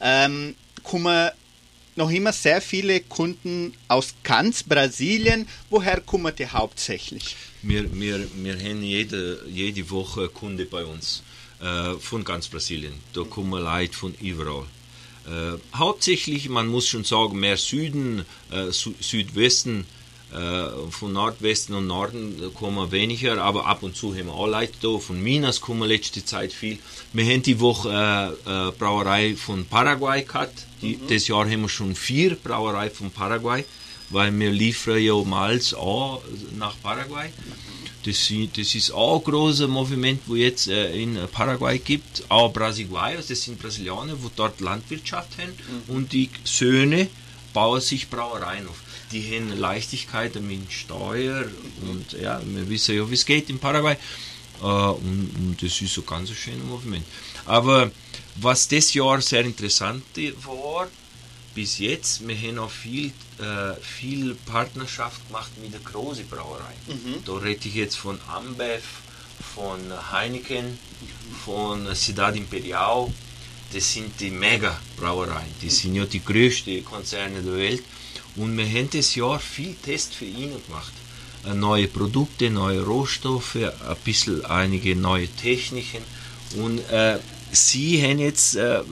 Ja. 0.00 0.26
Ähm, 0.26 0.54
kommen 0.82 1.30
noch 1.96 2.10
immer 2.10 2.32
sehr 2.32 2.60
viele 2.60 3.00
Kunden 3.00 3.74
aus 3.88 4.14
ganz 4.22 4.62
Brasilien. 4.62 5.48
Woher 5.70 6.00
kommen 6.00 6.34
die 6.36 6.46
hauptsächlich? 6.46 7.36
Wir, 7.62 7.92
wir, 7.94 8.26
wir 8.34 8.58
haben 8.58 8.82
jede, 8.82 9.44
jede 9.48 9.88
Woche 9.90 10.28
Kunde 10.28 10.66
bei 10.66 10.84
uns 10.84 11.22
äh, 11.60 11.94
von 11.94 12.24
ganz 12.24 12.48
Brasilien. 12.48 12.94
Da 13.12 13.22
kommen 13.22 13.62
Leute 13.62 13.96
von 13.96 14.14
überall. 14.20 14.64
Äh, 15.26 15.58
hauptsächlich, 15.74 16.48
man 16.48 16.66
muss 16.66 16.88
schon 16.88 17.04
sagen, 17.04 17.38
mehr 17.38 17.56
Süden, 17.56 18.26
äh, 18.50 18.70
Südwesten, 18.70 19.86
äh, 20.34 20.90
von 20.90 21.12
Nordwesten 21.12 21.74
und 21.74 21.86
Norden 21.86 22.52
kommen 22.54 22.90
weniger, 22.90 23.40
aber 23.42 23.66
ab 23.66 23.82
und 23.82 23.96
zu 23.96 24.14
haben 24.14 24.26
wir 24.26 24.34
auch 24.34 24.48
Leute 24.48 24.72
da. 24.82 24.98
Von 24.98 25.22
Minas 25.22 25.60
kommen 25.60 25.88
letzte 25.88 26.24
Zeit 26.24 26.52
viel. 26.52 26.78
Wir 27.12 27.24
haben 27.24 27.42
die 27.42 27.60
Woche 27.60 28.36
äh, 28.46 28.68
äh, 28.68 28.72
Brauerei 28.72 29.36
von 29.36 29.64
Paraguay 29.64 30.24
gehabt. 30.24 30.66
Die, 30.82 30.96
mhm. 30.96 31.06
Das 31.08 31.28
Jahr 31.28 31.48
haben 31.48 31.62
wir 31.62 31.68
schon 31.68 31.94
vier 31.94 32.34
Brauerei 32.34 32.90
von 32.90 33.10
Paraguay, 33.10 33.64
weil 34.10 34.36
wir 34.38 34.50
liefern 34.50 34.98
ja 34.98 35.14
Malz 35.22 35.72
auch 35.72 36.22
nach 36.58 36.74
Paraguay. 36.82 37.30
Das, 38.04 38.30
das 38.56 38.74
ist 38.74 38.90
auch 38.90 39.18
ein 39.18 39.24
großes 39.24 39.68
Moviment, 39.68 40.20
wo 40.26 40.34
jetzt 40.34 40.68
äh, 40.68 40.94
in 40.94 41.16
Paraguay 41.32 41.78
gibt, 41.78 42.24
auch 42.28 42.52
Brasilianer, 42.52 43.22
das 43.26 43.42
sind 43.42 43.58
Brasilianer, 43.58 44.14
wo 44.20 44.30
dort 44.34 44.60
Landwirtschaft 44.60 45.38
haben 45.38 45.52
mhm. 45.88 45.94
und 45.94 46.12
die 46.12 46.28
Söhne 46.44 47.08
bauen 47.54 47.80
sich 47.80 48.10
Brauereien 48.10 48.68
auf. 48.68 48.83
Die 49.14 49.36
haben 49.36 49.56
Leichtigkeit 49.56 50.34
mit 50.42 50.72
Steuer 50.72 51.44
und 51.82 52.20
ja, 52.20 52.40
wir 52.44 52.68
wissen 52.68 52.96
ja, 52.96 53.08
wie 53.08 53.14
es 53.14 53.24
geht 53.24 53.48
in 53.48 53.60
Paraguay. 53.60 53.96
Äh, 54.60 54.64
und, 54.66 55.30
und, 55.38 55.56
das 55.62 55.80
ist 55.80 55.94
so 55.94 56.02
ganz 56.02 56.30
ein 56.30 56.36
schönes 56.36 56.64
Moviment. 56.64 57.06
Aber 57.46 57.92
was 58.34 58.66
das 58.66 58.92
Jahr 58.92 59.20
sehr 59.20 59.44
interessant 59.44 60.02
war, 60.44 60.88
bis 61.54 61.78
jetzt, 61.78 62.26
wir 62.26 62.36
haben 62.36 62.58
auch 62.58 62.70
viel, 62.70 63.12
äh, 63.38 63.74
viel 63.80 64.34
Partnerschaft 64.46 65.24
gemacht 65.28 65.52
mit 65.62 65.72
der 65.72 65.80
großen 65.80 66.26
Brauerei. 66.26 66.74
Mhm. 66.88 67.24
Da 67.24 67.34
rede 67.34 67.68
ich 67.68 67.74
jetzt 67.76 67.96
von 67.96 68.18
Ambev, 68.26 68.82
von 69.54 69.78
Heineken, 70.10 70.76
von 71.44 71.94
Ciudad 71.94 72.34
Imperial. 72.34 73.12
Das 73.72 73.92
sind 73.92 74.20
die 74.20 74.30
Mega-Brauereien. 74.30 75.54
Die 75.62 75.70
sind 75.70 75.94
ja 75.94 76.04
die 76.04 76.24
größten 76.24 76.84
Konzerne 76.84 77.42
der 77.42 77.56
Welt. 77.56 77.84
Und 78.36 78.56
wir 78.56 78.66
haben 78.66 78.90
das 78.90 79.14
Jahr 79.14 79.38
viel 79.38 79.74
Test 79.74 80.14
für 80.14 80.24
ihnen 80.24 80.60
gemacht. 80.66 80.92
Äh, 81.46 81.54
neue 81.54 81.88
Produkte, 81.88 82.50
neue 82.50 82.82
Rohstoffe, 82.82 83.56
ein 83.56 83.96
bisschen 84.04 84.44
einige 84.44 84.96
neue 84.96 85.28
Techniken. 85.28 86.02
Und 86.56 86.78
äh, 86.90 87.18
sie 87.52 88.02
haben 88.02 88.18
jetzt, 88.18 88.56
äh, 88.56 88.82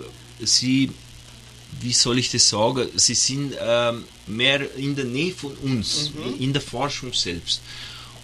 sie 0.41 0.91
wie 1.81 1.93
soll 1.93 2.19
ich 2.19 2.31
das 2.31 2.49
sagen, 2.49 2.89
sie 2.95 3.15
sind 3.15 3.55
ähm, 3.61 4.05
mehr 4.27 4.75
in 4.77 4.95
der 4.95 5.07
Nähe 5.07 5.33
von 5.33 5.53
uns, 5.57 6.13
mhm. 6.15 6.41
in 6.41 6.53
der 6.53 6.63
Forschung 6.63 7.13
selbst. 7.13 7.61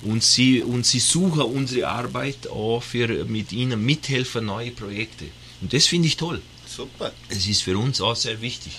Und 0.02 0.22
sie, 0.22 0.62
und 0.62 0.86
sie 0.86 1.00
suchen 1.00 1.42
unsere 1.42 1.88
Arbeit 1.88 2.48
auch 2.48 2.82
für 2.82 3.24
mit 3.24 3.52
ihnen 3.52 3.84
mithelfen, 3.84 4.46
neue 4.46 4.70
Projekte. 4.70 5.24
Und 5.60 5.72
das 5.72 5.86
finde 5.86 6.06
ich 6.06 6.16
toll. 6.16 6.40
Super. 6.66 7.12
Es 7.28 7.48
ist 7.48 7.62
für 7.62 7.76
uns 7.76 8.00
auch 8.00 8.14
sehr 8.14 8.40
wichtig. 8.40 8.72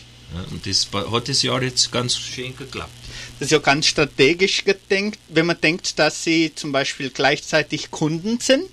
Und 0.51 0.65
das 0.65 0.87
hat 0.93 1.27
das 1.27 1.41
Jahr 1.41 1.61
jetzt 1.63 1.91
ganz 1.91 2.17
schön 2.17 2.55
geklappt. 2.55 2.91
Das 3.39 3.47
ist 3.47 3.51
ja 3.51 3.59
ganz 3.59 3.87
strategisch 3.87 4.63
gedenkt, 4.63 5.19
wenn 5.29 5.45
man 5.45 5.59
denkt, 5.59 5.97
dass 5.97 6.23
sie 6.23 6.53
zum 6.53 6.71
Beispiel 6.71 7.09
gleichzeitig 7.09 7.89
Kunden 7.89 8.39
sind, 8.39 8.65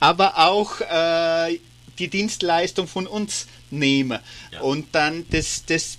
aber 0.00 0.38
auch 0.38 0.80
äh, 0.80 1.58
die 1.98 2.08
Dienstleistung 2.08 2.88
von 2.88 3.06
uns 3.06 3.46
nehmen. 3.70 4.18
Ja. 4.52 4.60
Und 4.60 4.88
dann 4.92 5.24
das, 5.30 5.64
das 5.66 5.98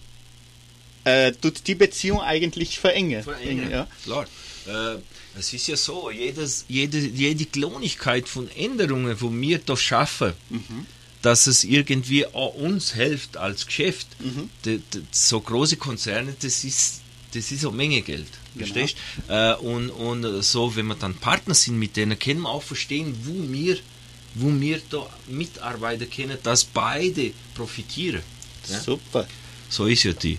äh, 1.05 1.31
tut 1.31 1.65
die 1.67 1.75
Beziehung 1.75 2.21
eigentlich 2.21 2.79
verengen. 2.79 3.23
Verengen, 3.23 3.71
ja. 3.71 3.87
klar. 4.03 4.25
Äh, 4.67 4.97
es 5.37 5.53
ist 5.53 5.67
ja 5.67 5.77
so, 5.77 6.11
jedes, 6.11 6.65
jede, 6.67 6.99
jede 6.99 7.45
Klonigkeit 7.45 8.27
von 8.27 8.49
Änderungen, 8.51 9.19
wo 9.21 9.31
wir 9.31 9.59
da 9.59 9.77
schaffen, 9.77 10.33
mhm. 10.49 10.85
Dass 11.21 11.47
es 11.47 11.63
irgendwie 11.63 12.25
auch 12.25 12.53
uns 12.55 12.93
hilft 12.93 13.37
als 13.37 13.65
Geschäft. 13.65 14.07
Mhm. 14.19 14.49
De, 14.65 14.81
de, 14.93 15.01
so 15.11 15.39
große 15.39 15.77
Konzerne, 15.77 16.35
das 16.41 16.63
ist 16.63 17.01
das 17.33 17.51
ist 17.51 17.63
eine 17.63 17.75
Menge 17.75 18.01
Geld. 18.01 18.25
Genau. 18.55 18.65
Verstehst? 18.65 18.97
Äh, 19.27 19.53
und, 19.55 19.91
und 19.91 20.43
so, 20.43 20.75
wenn 20.75 20.87
wir 20.87 20.95
dann 20.95 21.13
Partner 21.13 21.53
sind 21.53 21.77
mit 21.77 21.95
denen, 21.95 22.17
können 22.17 22.41
wir 22.41 22.49
auch 22.49 22.63
verstehen, 22.63 23.15
wo 23.23 23.53
wir 23.53 23.77
wo 24.35 24.59
wir 24.59 24.81
da 24.89 25.09
mitarbeiten 25.27 26.09
können, 26.09 26.37
dass 26.43 26.63
beide 26.63 27.31
profitieren. 27.55 28.21
Ja? 28.67 28.79
Super. 28.79 29.27
So 29.69 29.85
ist 29.85 30.03
ja 30.03 30.13
die, 30.13 30.37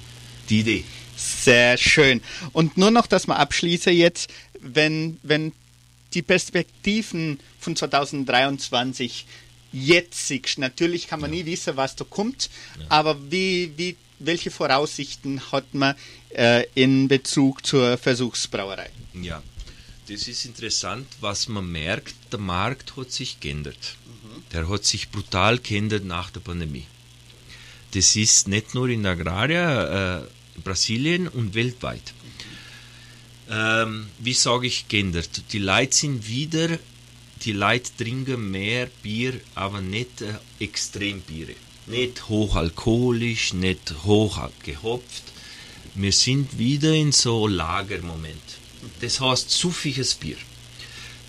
die 0.48 0.60
Idee. 0.60 0.84
Sehr 1.16 1.76
schön. 1.76 2.22
Und 2.52 2.76
nur 2.76 2.90
noch, 2.90 3.06
dass 3.06 3.26
wir 3.26 3.38
abschließen 3.38 3.92
jetzt, 3.92 4.30
wenn, 4.60 5.18
wenn 5.22 5.52
die 6.14 6.22
Perspektiven 6.22 7.40
von 7.58 7.76
2023 7.76 9.26
siehst, 9.72 10.58
natürlich 10.58 11.06
kann 11.06 11.20
man 11.20 11.32
ja. 11.32 11.42
nie 11.42 11.46
wissen, 11.46 11.76
was 11.76 11.96
da 11.96 12.04
kommt, 12.04 12.50
ja. 12.78 12.86
aber 12.88 13.16
wie, 13.30 13.72
wie, 13.76 13.96
welche 14.18 14.50
Voraussichten 14.50 15.40
hat 15.52 15.74
man 15.74 15.94
äh, 16.30 16.66
in 16.74 17.08
Bezug 17.08 17.66
zur 17.66 17.96
Versuchsbrauerei? 17.98 18.90
Ja, 19.14 19.42
das 20.08 20.26
ist 20.28 20.44
interessant, 20.44 21.06
was 21.20 21.48
man 21.48 21.70
merkt, 21.70 22.14
der 22.32 22.40
Markt 22.40 22.96
hat 22.96 23.12
sich 23.12 23.40
geändert. 23.40 23.96
Mhm. 24.06 24.42
Der 24.52 24.68
hat 24.68 24.84
sich 24.84 25.10
brutal 25.10 25.58
geändert 25.58 26.04
nach 26.04 26.30
der 26.30 26.40
Pandemie. 26.40 26.86
Das 27.92 28.16
ist 28.16 28.48
nicht 28.48 28.74
nur 28.74 28.88
in 28.88 29.06
Agraria, 29.06 30.18
äh, 30.18 30.22
Brasilien 30.62 31.28
und 31.28 31.54
weltweit. 31.54 32.02
Mhm. 32.02 32.30
Ähm, 33.52 34.06
wie 34.18 34.34
sage 34.34 34.66
ich 34.66 34.88
geändert? 34.88 35.42
Die 35.52 35.58
Leute 35.58 35.96
sind 35.96 36.28
wieder, 36.28 36.78
die 37.44 37.52
Leute 37.52 37.90
trinken 37.96 38.50
mehr 38.50 38.88
Bier, 39.02 39.40
aber 39.54 39.80
nicht 39.80 40.22
äh, 40.22 40.34
Extrembiere. 40.58 41.54
Nicht 41.86 42.28
hochalkoholisch, 42.28 43.54
nicht 43.54 43.94
hoch 44.04 44.38
gehopft. 44.62 45.24
Wir 45.94 46.12
sind 46.12 46.58
wieder 46.58 46.94
in 46.94 47.12
so 47.12 47.46
Lagermoment 47.46 48.60
das 49.00 49.20
heißt 49.20 49.50
suffiges 49.50 50.14
Bier. 50.14 50.36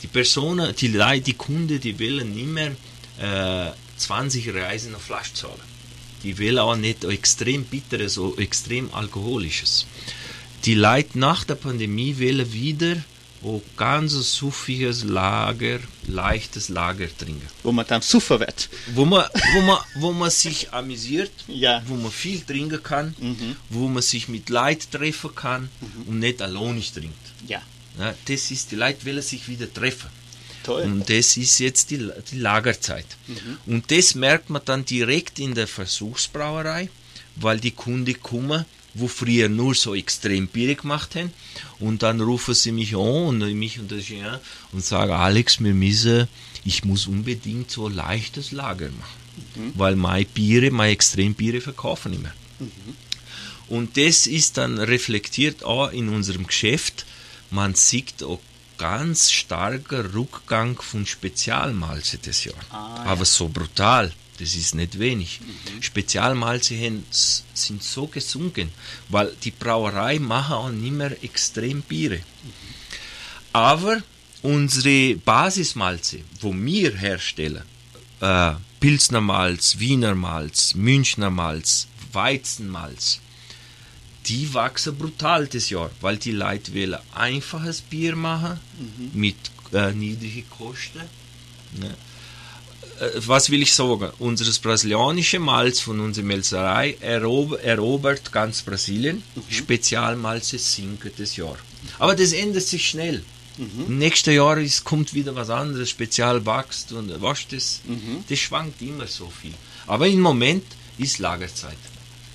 Die 0.01 0.07
Personen, 0.07 0.75
die 0.75 0.87
Leute, 0.87 1.21
die 1.21 1.33
Kunden, 1.33 1.79
die 1.79 1.99
wollen 1.99 2.33
nicht 2.33 2.47
mehr 2.47 2.71
äh, 3.19 3.71
20 3.97 4.53
Reisen 4.53 4.95
auf 4.95 5.03
Flasche 5.03 5.33
zahlen. 5.33 5.71
Die 6.23 6.37
wollen 6.39 6.59
auch 6.59 6.75
nicht 6.75 7.03
extrem 7.03 7.65
bitteres 7.65 8.17
oder 8.17 8.41
extrem 8.41 8.93
alkoholisches. 8.93 9.85
Die 10.65 10.75
Leute 10.75 11.17
nach 11.19 11.43
der 11.43 11.55
Pandemie 11.55 12.17
wollen 12.19 12.51
wieder 12.53 12.97
ein 13.43 13.61
ganz 13.75 14.13
suffiges 14.13 15.03
Lager, 15.03 15.79
leichtes 16.07 16.69
Lager 16.69 17.07
trinken. 17.17 17.47
Wo 17.63 17.71
man 17.71 17.87
dann 17.87 18.01
super 18.01 18.39
wird. 18.39 18.69
Wo 18.93 19.05
man, 19.05 19.25
wo 19.53 19.61
man, 19.61 19.79
wo 19.95 20.11
man 20.11 20.29
sich 20.29 20.73
amüsiert, 20.73 21.31
ja. 21.47 21.81
wo 21.87 21.95
man 21.95 22.11
viel 22.11 22.41
trinken 22.41 22.83
kann, 22.83 23.15
mhm. 23.19 23.55
wo 23.69 23.87
man 23.87 24.03
sich 24.03 24.27
mit 24.27 24.49
Leid 24.49 24.91
treffen 24.91 25.33
kann 25.33 25.69
mhm. 25.79 26.07
und 26.07 26.19
nicht 26.19 26.41
alleine 26.41 26.81
trinkt. 26.81 27.15
Ja. 27.47 27.61
ja. 27.99 28.13
Das 28.25 28.51
ist, 28.51 28.71
die 28.71 28.75
Leute 28.75 29.05
wollen 29.05 29.21
sich 29.21 29.47
wieder 29.47 29.71
treffen. 29.71 30.09
Toll. 30.63 30.83
Und 30.83 31.09
das 31.09 31.37
ist 31.37 31.57
jetzt 31.59 31.89
die, 31.89 32.09
die 32.31 32.37
Lagerzeit. 32.37 33.07
Mhm. 33.27 33.57
Und 33.65 33.91
das 33.91 34.13
merkt 34.13 34.51
man 34.51 34.61
dann 34.63 34.85
direkt 34.85 35.39
in 35.39 35.55
der 35.55 35.67
Versuchsbrauerei, 35.67 36.89
weil 37.37 37.59
die 37.59 37.71
Kunden 37.71 38.21
kommen, 38.21 38.65
wo 38.93 39.07
früher 39.07 39.47
nur 39.49 39.73
so 39.75 39.95
extrem 39.95 40.47
Bier 40.47 40.75
gemacht 40.75 41.15
haben. 41.15 41.31
Und 41.79 42.03
dann 42.03 42.19
rufen 42.21 42.53
sie 42.53 42.71
mich 42.71 42.95
an 42.95 43.41
und 43.41 43.53
mich 43.57 43.79
und 43.79 43.91
das 43.91 44.03
Jean 44.05 44.39
und 44.71 44.83
sagen, 44.83 45.13
Alex, 45.13 45.59
wir 45.63 45.73
müssen, 45.73 46.27
ich 46.65 46.83
muss 46.83 47.07
unbedingt 47.07 47.71
so 47.71 47.87
leichtes 47.87 48.51
Lager 48.51 48.89
machen. 48.89 49.21
Mhm. 49.55 49.73
Weil 49.75 49.95
meine 49.95 50.25
Biere, 50.25 50.71
meine 50.71 50.91
Extrembiere 50.91 51.61
verkaufen 51.61 52.13
immer. 52.13 52.31
Mhm. 52.59 52.69
Und 53.69 53.95
das 53.95 54.27
ist 54.27 54.57
dann 54.57 54.77
reflektiert 54.77 55.63
auch 55.63 55.91
in 55.93 56.09
unserem 56.09 56.45
Geschäft, 56.45 57.05
man 57.49 57.73
sieht 57.75 58.21
auch 58.23 58.39
ganz 58.77 59.31
starker 59.31 60.13
Rückgang 60.13 60.81
von 60.81 61.05
Spezialmalze 61.05 62.17
das 62.17 62.43
Jahr. 62.43 62.55
Ah, 62.71 63.03
Aber 63.05 63.19
ja. 63.21 63.25
so 63.25 63.47
brutal. 63.47 64.11
Das 64.39 64.55
ist 64.55 64.73
nicht 64.75 64.97
wenig. 64.97 65.39
Spezialmalze 65.81 66.75
haben- 66.75 67.05
sind 67.65 67.83
so 67.83 68.07
gesunken, 68.07 68.69
weil 69.09 69.35
die 69.43 69.51
Brauerei 69.51 70.19
machen 70.19 70.53
auch 70.53 70.69
nicht 70.69 70.93
mehr 70.93 71.23
extrem 71.23 71.81
Biere. 71.81 72.19
Aber 73.53 74.01
unsere 74.41 75.15
Basismalze, 75.15 76.19
wo 76.39 76.53
wir 76.53 76.95
herstellen, 76.95 77.63
äh, 78.21 78.53
Pilsner 78.79 79.21
Malz, 79.21 79.77
Wiener 79.79 80.15
Malz, 80.15 80.73
Münchner 80.75 81.29
Malz, 81.29 81.87
Weizenmalz, 82.13 83.19
die 84.25 84.53
wachsen 84.53 84.97
brutal 84.97 85.47
das 85.47 85.69
Jahr, 85.69 85.91
weil 86.01 86.17
die 86.17 86.31
Leute 86.31 86.73
wollen 86.73 86.97
einfaches 87.13 87.81
Bier 87.81 88.15
machen 88.15 88.59
mit 89.13 89.35
äh, 89.73 89.91
niedrigen 89.91 90.49
Kosten. 90.49 91.01
Ne? 91.79 91.95
Äh, 93.01 93.09
Was 93.27 93.49
will 93.49 93.61
ich 93.61 93.73
sagen? 93.73 94.11
Unseres 94.19 94.59
brasilianische 94.59 95.39
Malz 95.39 95.79
von 95.79 95.99
unserer 95.99 96.25
Melzerei 96.25 96.97
erob 97.01 97.59
erobert 97.63 98.31
ganz 98.31 98.61
Brasilien. 98.61 99.23
Spezialmalze 99.49 100.57
sinken 100.59 101.11
das 101.17 101.35
Jahr. 101.35 101.57
Aber 101.99 102.15
das 102.15 102.31
ändert 102.31 102.63
sich 102.63 102.87
schnell. 102.87 103.23
Im 103.87 103.97
nächsten 103.97 104.33
Jahr 104.33 104.57
ist, 104.57 104.85
kommt 104.85 105.13
wieder 105.13 105.35
was 105.35 105.49
anderes, 105.49 105.89
Spezial 105.89 106.45
wächst 106.45 106.93
und 106.93 107.11
äh, 107.11 107.21
was 107.21 107.47
das, 107.49 107.81
das 108.29 108.39
schwankt 108.39 108.81
immer 108.81 109.07
so 109.07 109.29
viel. 109.29 109.53
Aber 109.87 110.07
im 110.07 110.21
Moment 110.21 110.63
ist 110.97 111.19
Lagerzeit. 111.19 111.77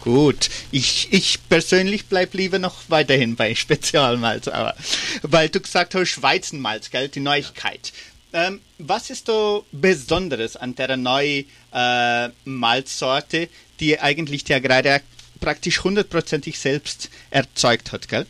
Gut, 0.03 0.51
ich, 0.71 1.09
ich 1.11 1.39
persönlich 1.49 2.07
bleib 2.07 2.35
lieber 2.35 2.61
noch 2.61 2.77
weiterhin 2.89 3.35
bei 3.35 3.55
Spezialmalz, 3.57 4.47
aber 4.47 4.77
weil 5.23 5.49
du 5.49 5.59
gesagt 5.59 5.95
hast, 5.97 6.23
Weizenmalz, 6.23 6.91
gell, 6.91 7.09
die 7.09 7.21
Neuigkeit. 7.21 7.93
Ähm, 8.37 8.61
was 8.77 9.09
ist 9.09 9.29
so 9.29 9.65
Besonderes 9.73 10.57
an 10.57 10.75
der 10.75 10.99
neuen 10.99 11.47
äh, 11.73 12.29
Malzsorte, 12.45 13.49
die 13.81 13.99
eigentlich 13.99 14.45
der 14.45 14.61
gerade 14.61 15.01
praktisch 15.41 15.83
hundertprozentig 15.83 16.59
selbst 16.59 17.09
erzeugt 17.31 17.93
hat, 17.93 18.09
gell? 18.09 18.27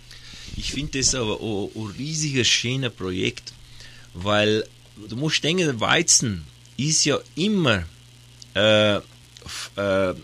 Ich 0.56 0.70
finde 0.70 1.00
das 1.00 1.12
aber 1.16 1.40
ein, 1.40 1.70
ein 1.74 1.94
riesiges, 1.98 2.46
schönes 2.46 2.92
Projekt, 2.92 3.52
weil 4.14 4.64
du 5.08 5.16
musst 5.16 5.42
denken, 5.42 5.64
der 5.64 5.80
Weizen 5.80 6.44
ist 6.76 7.04
ja 7.04 7.18
immer 7.34 7.82
äh, 8.54 8.98
äh, 8.98 10.14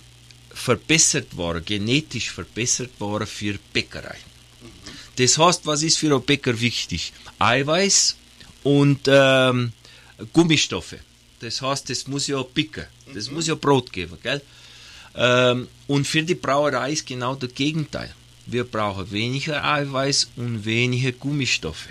verbessert 0.55 1.37
worden, 1.37 1.65
genetisch 1.65 2.31
verbessert 2.31 3.01
worden 3.01 3.27
für 3.27 3.59
Bäckerei. 3.73 4.17
Das 5.17 5.39
heißt, 5.39 5.67
was 5.67 5.83
ist 5.83 5.99
für 5.99 6.15
einen 6.15 6.23
Bäcker 6.23 6.61
wichtig? 6.61 7.13
Eiweiß 7.41 8.17
und 8.65 9.01
ähm, 9.07 9.73
Gummistoffe. 10.33 10.99
Das 11.41 11.61
heißt, 11.61 11.91
das 11.91 12.07
muss 12.07 12.29
ja 12.29 12.43
picken, 12.43 12.87
das 13.13 13.31
muss 13.31 13.49
ja 13.49 13.55
Brot 13.55 13.93
geben, 13.93 14.17
gell? 14.23 14.41
Ähm, 15.15 15.69
und 15.89 16.07
für 16.07 16.23
die 16.23 16.35
Brauerei 16.35 16.93
ist 16.93 17.07
genau 17.07 17.35
das 17.35 17.55
Gegenteil. 17.55 18.15
Wir 18.47 18.65
brauchen 18.65 19.11
weniger 19.11 19.63
Eiweiß 19.65 20.31
und 20.37 20.65
weniger 20.65 21.13
Gummistoffe. 21.13 21.91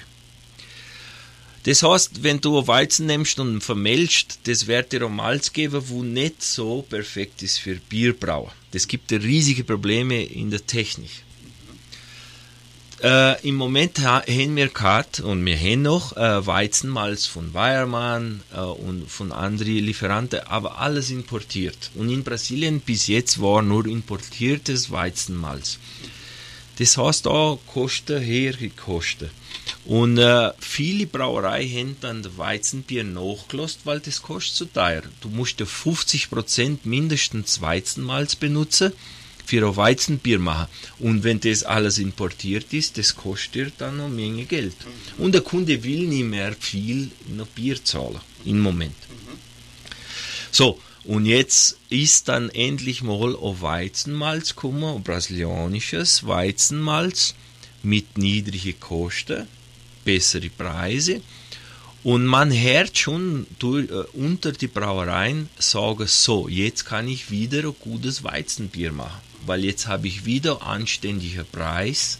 Das 1.63 1.83
heißt, 1.83 2.23
wenn 2.23 2.41
du 2.41 2.65
Weizen 2.65 3.05
nimmst 3.05 3.39
und 3.39 3.61
vermelchst, 3.61 4.39
das 4.45 4.65
wird 4.65 4.91
dir 4.91 5.05
ein 5.05 5.15
Malz 5.15 5.53
geben, 5.53 5.83
wo 5.89 6.01
nicht 6.01 6.41
so 6.41 6.81
perfekt 6.81 7.43
ist 7.43 7.59
für 7.59 7.75
Bierbrauer. 7.75 8.51
Das 8.71 8.87
gibt 8.87 9.11
riesige 9.11 9.63
Probleme 9.63 10.23
in 10.23 10.49
der 10.49 10.65
Technik. 10.65 11.11
Äh, 13.03 13.47
Im 13.47 13.55
Moment 13.55 13.99
ha- 13.99 14.21
haben 14.27 14.55
wir 14.55 14.67
gehabt 14.67 15.21
und 15.21 15.43
wir 15.43 15.57
haben 15.57 15.81
noch 15.81 16.15
äh, 16.17 16.45
Weizenmalz 16.45 17.25
von 17.25 17.51
Weiermann 17.53 18.41
äh, 18.53 18.59
und 18.59 19.09
von 19.09 19.31
anderen 19.31 19.73
Lieferanten, 19.77 20.41
aber 20.45 20.77
alles 20.77 21.09
importiert. 21.09 21.89
Und 21.95 22.09
in 22.11 22.23
Brasilien 22.23 22.79
bis 22.79 23.07
jetzt 23.07 23.41
war 23.41 23.63
nur 23.63 23.87
importiertes 23.87 24.91
Weizenmalz. 24.91 25.79
Das 26.77 26.95
heißt 26.97 27.25
auch 27.27 27.59
Kosten, 27.73 28.23
höhere 28.23 28.69
Kosten. 28.69 29.31
Und 29.85 30.19
äh, 30.19 30.51
viele 30.59 31.07
Brauereien 31.07 31.69
haben 31.71 31.95
dann 32.01 32.23
das 32.23 32.37
Weizenbier 32.37 33.03
nachgelassen, 33.03 33.81
weil 33.83 33.99
das 33.99 34.21
kostet 34.21 34.55
zu 34.55 34.65
teuer. 34.65 35.01
Du 35.21 35.29
musst 35.29 35.59
ja 35.59 35.65
50% 35.65 36.79
mindestens 36.83 37.61
Weizenmalz 37.61 38.35
benutzen 38.35 38.93
für 39.51 39.75
Weizenbier 39.75 40.39
machen. 40.39 40.67
Und 40.99 41.25
wenn 41.25 41.41
das 41.41 41.63
alles 41.65 41.97
importiert 41.97 42.71
ist, 42.71 42.97
das 42.97 43.17
kostet 43.17 43.73
dann 43.79 43.99
eine 43.99 44.07
Menge 44.07 44.45
Geld. 44.45 44.77
Und 45.17 45.33
der 45.33 45.41
Kunde 45.41 45.83
will 45.83 46.07
nicht 46.07 46.23
mehr 46.23 46.53
viel 46.57 47.11
noch 47.27 47.47
Bier 47.47 47.83
zahlen 47.83 48.21
im 48.45 48.61
Moment. 48.61 48.95
So, 50.51 50.79
und 51.03 51.25
jetzt 51.25 51.77
ist 51.89 52.29
dann 52.29 52.49
endlich 52.51 53.03
mal 53.03 53.35
ein 53.35 53.61
Weizenmalz 53.61 54.55
gekommen, 54.55 54.95
ein 54.95 55.03
brasilianisches 55.03 56.25
Weizenmalz 56.25 57.35
mit 57.83 58.17
niedrigen 58.17 58.79
Kosten, 58.79 59.49
bessere 60.05 60.49
Preise. 60.49 61.19
Und 62.03 62.25
man 62.25 62.53
hört 62.53 62.97
schon 62.97 63.47
durch, 63.59 63.89
äh, 63.89 64.03
unter 64.13 64.53
die 64.53 64.67
Brauereien 64.67 65.49
sagen, 65.59 66.07
so, 66.07 66.47
jetzt 66.47 66.85
kann 66.85 67.09
ich 67.09 67.29
wieder 67.29 67.63
ein 67.65 67.75
gutes 67.81 68.23
Weizenbier 68.23 68.93
machen, 68.93 69.19
weil 69.45 69.63
jetzt 69.63 69.87
habe 69.87 70.07
ich 70.07 70.25
wieder 70.25 70.61
anständigen 70.61 71.45
Preis 71.51 72.17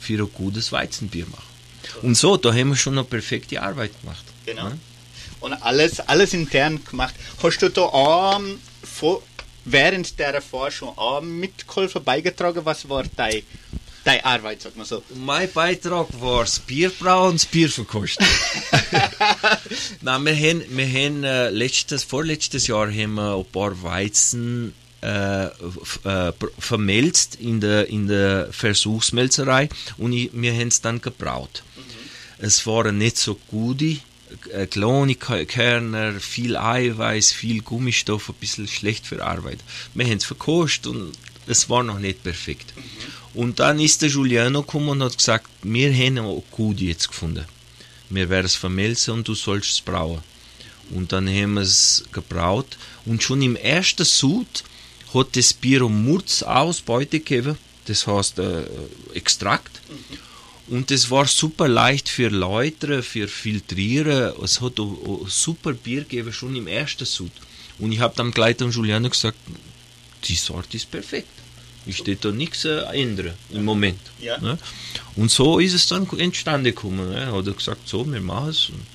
für 0.00 0.22
ein 0.22 0.32
gutes 0.32 0.72
Weizenbier 0.72 1.26
machen. 1.26 1.54
Und 2.02 2.16
so, 2.16 2.36
da 2.36 2.52
haben 2.52 2.70
wir 2.70 2.76
schon 2.76 2.94
eine 2.98 3.04
perfekte 3.04 3.60
Arbeit 3.62 3.98
gemacht. 4.00 4.24
Genau. 4.46 4.70
ne? 4.70 4.78
Und 5.40 5.52
alles, 5.54 6.00
alles 6.00 6.32
intern 6.32 6.82
gemacht. 6.84 7.14
Hast 7.42 7.60
du 7.60 7.68
da 7.68 7.82
auch 7.82 8.40
vor, 8.82 9.22
während 9.64 10.18
der 10.18 10.40
Forschung 10.40 10.96
auch 10.96 11.20
mitgeholfen, 11.20 12.02
beigetragen? 12.02 12.64
Was 12.64 12.88
war 12.88 13.04
deine 13.16 13.42
deine 14.04 14.24
Arbeit, 14.24 14.62
sag 14.62 14.76
mal 14.76 14.84
so? 14.84 15.02
Mein 15.14 15.50
Beitrag 15.50 16.08
war 16.20 16.42
das 16.42 16.60
Bierbrauen 16.60 17.30
und 17.30 17.40
das 17.40 17.46
Bierverkosten. 17.46 18.26
Nein, 20.02 20.24
wir 20.24 20.36
haben, 20.36 20.62
wir 20.68 20.86
haben 20.86 21.24
äh, 21.24 21.50
letztes, 21.50 22.04
vorletztes 22.04 22.66
Jahr 22.66 22.88
haben 22.88 23.14
wir 23.14 23.36
ein 23.36 23.44
paar 23.46 23.82
Weizen 23.82 24.74
äh, 25.04 25.46
äh, 26.08 26.32
vermelzt 26.58 27.36
in 27.36 27.60
der, 27.60 27.88
in 27.88 28.08
der 28.08 28.48
Versuchsmelzerei 28.52 29.68
und 29.98 30.12
ich, 30.12 30.30
wir 30.32 30.52
haben 30.52 30.68
es 30.68 30.80
dann 30.80 31.00
gebraut. 31.00 31.62
Es 32.38 32.66
waren 32.66 32.98
nicht 32.98 33.16
so 33.16 33.34
gute, 33.48 33.98
äh, 34.52 34.66
kleine 34.66 35.14
Ke- 35.14 35.46
Körner, 35.46 36.14
viel 36.20 36.56
Eiweiß, 36.56 37.32
viel 37.32 37.60
Gummistoff, 37.62 38.28
ein 38.28 38.34
bisschen 38.40 38.66
schlecht 38.68 39.06
verarbeitet. 39.06 39.62
Wir 39.94 40.06
haben 40.06 40.16
es 40.18 40.24
verkostet 40.24 40.86
und 40.86 41.12
es 41.46 41.68
war 41.68 41.82
noch 41.82 41.98
nicht 41.98 42.22
perfekt. 42.22 42.72
Und 43.34 43.60
dann 43.60 43.78
ist 43.80 44.00
der 44.02 44.08
Giuliano 44.10 44.62
gekommen 44.62 44.88
und 44.90 45.02
hat 45.02 45.18
gesagt, 45.18 45.48
wir 45.62 45.92
haben 45.92 46.18
eine 46.18 46.42
gute 46.50 46.84
jetzt 46.84 47.08
gefunden. 47.08 47.44
Wir 48.10 48.30
werden 48.30 48.46
es 48.46 48.54
vermelzen 48.54 49.14
und 49.14 49.28
du 49.28 49.34
sollst 49.34 49.70
es 49.72 49.80
brauen. 49.80 50.20
Und 50.90 51.12
dann 51.12 51.28
haben 51.28 51.54
wir 51.54 51.62
es 51.62 52.04
gebraut 52.12 52.76
und 53.06 53.22
schon 53.22 53.42
im 53.42 53.56
ersten 53.56 54.04
Sud 54.04 54.64
hat 55.14 55.36
das 55.36 55.54
Bier 55.54 55.82
um 55.82 56.04
Murz 56.04 56.42
Ausbeute 56.42 57.20
gegeben, 57.20 57.56
das 57.86 58.06
heißt 58.06 58.38
äh, 58.40 58.64
Extrakt. 59.14 59.80
Und 60.66 60.90
es 60.90 61.10
war 61.10 61.26
super 61.26 61.68
leicht 61.68 62.08
für 62.08 62.28
Leute, 62.28 63.02
für 63.02 63.28
Filtrieren. 63.28 64.32
Es 64.42 64.60
hat 64.60 64.78
ein, 64.78 64.96
ein 65.06 65.26
super 65.28 65.72
Bier 65.72 66.02
gegeben, 66.02 66.32
schon 66.32 66.56
im 66.56 66.66
ersten 66.66 67.04
Sud. 67.04 67.32
Und 67.78 67.92
ich 67.92 68.00
habe 68.00 68.14
dann 68.16 68.30
gleich 68.30 68.56
dem 68.56 68.70
Giuliano 68.70 69.10
gesagt, 69.10 69.36
die 70.24 70.36
Sorte 70.36 70.76
ist 70.76 70.90
perfekt. 70.90 71.28
Ich 71.86 71.98
steht 71.98 72.24
da 72.24 72.30
nichts 72.30 72.64
äh, 72.64 72.80
ändern 72.92 73.34
im 73.50 73.64
Moment. 73.64 74.00
Ja. 74.20 74.38
Ne? 74.38 74.58
Und 75.16 75.30
so 75.30 75.58
ist 75.58 75.74
es 75.74 75.86
dann 75.86 76.08
entstanden 76.18 76.64
gekommen. 76.64 77.10
Ne? 77.10 77.30
Hat 77.30 77.46
er 77.46 77.52
gesagt, 77.52 77.86
so, 77.86 78.10
wir 78.10 78.20
machen 78.22 78.48
es. 78.48 78.70
Und, 78.70 78.86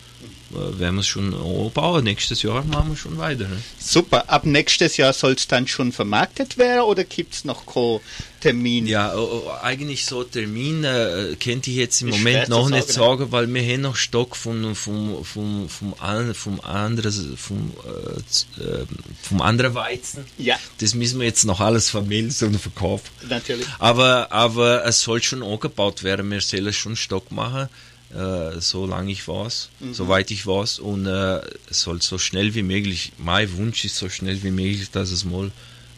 werden 0.51 0.95
wir 0.95 1.01
es 1.01 1.07
schon 1.07 1.33
anbauen. 1.33 2.03
Nächstes 2.03 2.41
Jahr 2.41 2.63
machen 2.63 2.91
wir 2.91 2.97
schon 2.97 3.17
weiter. 3.17 3.47
Ne? 3.47 3.57
Super, 3.79 4.29
ab 4.29 4.45
nächstes 4.45 4.97
Jahr 4.97 5.13
soll 5.13 5.33
es 5.33 5.47
dann 5.47 5.67
schon 5.67 5.91
vermarktet 5.91 6.57
werden 6.57 6.83
oder 6.83 7.03
gibt 7.03 7.33
es 7.33 7.45
noch 7.45 7.65
keinen 7.65 7.99
Termin? 8.39 8.87
Ja, 8.87 9.13
äh, 9.13 9.17
äh, 9.17 9.63
eigentlich 9.63 10.05
so 10.05 10.23
Termin 10.23 10.83
äh, 10.83 11.35
könnte 11.39 11.69
ich 11.69 11.77
jetzt 11.77 12.01
im 12.01 12.09
Ist 12.09 12.17
Moment 12.17 12.49
noch 12.49 12.69
nicht 12.69 12.87
sagen, 12.87 13.21
ne? 13.21 13.27
sagen, 13.27 13.31
weil 13.31 13.53
wir 13.53 13.73
haben 13.73 13.81
noch 13.81 13.95
Stock 13.95 14.35
von 14.35 14.75
vom 14.75 15.23
vom 15.23 15.69
vom 15.69 15.93
an, 15.99 16.33
vom 16.33 16.59
anderen 16.61 17.37
vom 17.37 17.73
äh, 17.85 18.61
äh, 18.61 18.85
vom 19.21 19.41
anderen 19.41 19.75
Weizen. 19.75 20.25
Ja. 20.37 20.57
Das 20.79 20.95
müssen 20.95 21.19
wir 21.19 21.27
jetzt 21.27 21.45
noch 21.45 21.59
alles 21.59 21.89
vermelden 21.89 22.47
und 22.47 22.59
verkaufen. 22.59 23.09
Natürlich. 23.27 23.67
Aber 23.79 24.31
aber 24.31 24.85
es 24.85 25.01
soll 25.01 25.21
schon 25.21 25.43
angebaut 25.43 26.03
werden. 26.03 26.29
Wir 26.31 26.41
sollen 26.41 26.73
schon 26.73 26.95
Stock 26.95 27.31
machen. 27.31 27.69
Äh, 28.13 28.59
solange 28.59 29.11
ich 29.11 29.27
weiß, 29.27 29.69
soweit 29.91 30.31
ich 30.31 30.47
weiß 30.47 30.79
und 30.79 31.05
äh, 31.05 31.41
es 31.69 31.81
soll 31.81 32.01
so 32.01 32.17
schnell 32.17 32.55
wie 32.55 32.63
möglich, 32.63 33.11
mein 33.19 33.55
Wunsch 33.55 33.85
ist 33.85 33.97
so 33.97 34.09
schnell 34.09 34.41
wie 34.41 34.49
möglich, 34.49 34.89
dass 34.89 35.11
es 35.11 35.25
mal, 35.25 35.51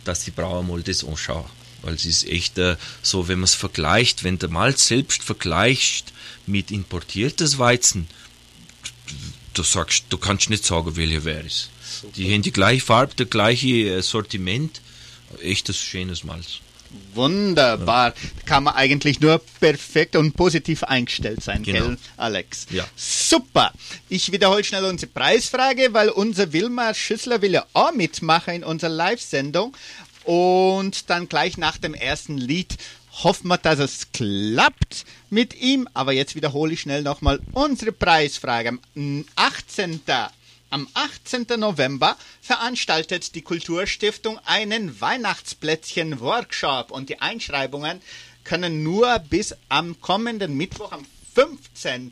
dass 0.04 0.26
die 0.26 0.32
Brauer 0.32 0.62
mal 0.62 0.84
das 0.84 1.06
anschauen. 1.06 1.45
Weil 1.84 1.93
es 1.93 2.06
ist 2.06 2.28
echt 2.28 2.58
äh, 2.58 2.76
so, 3.02 3.30
wenn 3.30 3.39
man 3.39 3.45
es 3.45 3.56
vergleicht, 3.56 4.26
wenn 4.26 4.38
der 4.38 4.50
Malz 4.50 4.88
selbst 4.88 5.24
vergleicht 5.24 6.12
mit 6.47 6.69
importiertes 6.69 7.60
Weizen, 7.60 8.08
du 9.54 9.63
sagst, 9.63 10.06
du 10.10 10.17
kannst 10.17 10.50
nicht 10.50 10.65
sagen, 10.65 10.97
welcher 10.97 11.24
wer 11.24 11.45
ist. 11.45 11.69
Die 12.17 12.34
haben 12.34 12.41
die 12.41 12.52
gleiche 12.52 12.86
Farbe, 12.86 13.13
das 13.15 13.30
gleiche 13.30 13.67
äh, 13.67 14.02
Sortiment. 14.02 14.82
Echtes, 15.41 15.78
schönes 15.78 16.26
Malz. 16.26 16.60
Wunderbar. 17.13 18.13
Kann 18.45 18.63
man 18.63 18.75
eigentlich 18.75 19.19
nur 19.19 19.39
perfekt 19.60 20.15
und 20.15 20.34
positiv 20.36 20.84
eingestellt 20.84 21.43
sein, 21.43 21.63
Genau. 21.63 21.88
gell, 21.88 21.97
Alex? 22.17 22.67
Ja. 22.69 22.86
Super. 22.95 23.73
Ich 24.10 24.32
wiederhole 24.32 24.63
schnell 24.63 24.86
unsere 24.86 25.12
Preisfrage, 25.12 25.89
weil 25.93 26.10
unser 26.10 26.54
Wilmar 26.54 26.93
Schüssler 26.93 27.41
will 27.41 27.51
ja 27.54 27.65
auch 27.73 27.93
mitmachen 27.93 28.54
in 28.56 28.63
unserer 28.63 28.89
Live-Sendung. 28.89 29.75
Und 30.23 31.10
dann 31.10 31.27
gleich 31.27 31.58
nach 31.58 31.77
dem 31.77 31.93
ersten 31.93 32.38
Lied 32.38 32.77
hoffen 33.23 33.47
wir, 33.47 33.58
dass 33.58 33.80
es 33.80 34.12
klappt 34.13 35.06
mit 35.30 35.60
ihm. 35.60 35.88
Aber 35.93 36.13
jetzt 36.13 36.36
wiederhole 36.36 36.73
ich 36.73 36.82
schnell 36.82 37.01
nochmal 37.01 37.39
unsere 37.54 37.91
Preisfrage. 37.91 38.69
Am 38.95 39.25
18. 39.36 40.01
Am 40.73 40.88
18. 40.93 41.47
November 41.57 42.15
veranstaltet 42.41 43.36
die 43.36 43.41
Kulturstiftung 43.41 44.39
einen 44.45 45.01
Weihnachtsplätzchen-Workshop 45.01 46.91
und 46.91 47.10
die 47.10 47.19
Einschreibungen 47.19 48.01
können 48.45 48.81
nur 48.81 49.19
bis 49.19 49.53
am 49.67 49.99
kommenden 49.99 50.55
Mittwoch, 50.55 50.93
am 50.93 51.05
15. 51.33 52.11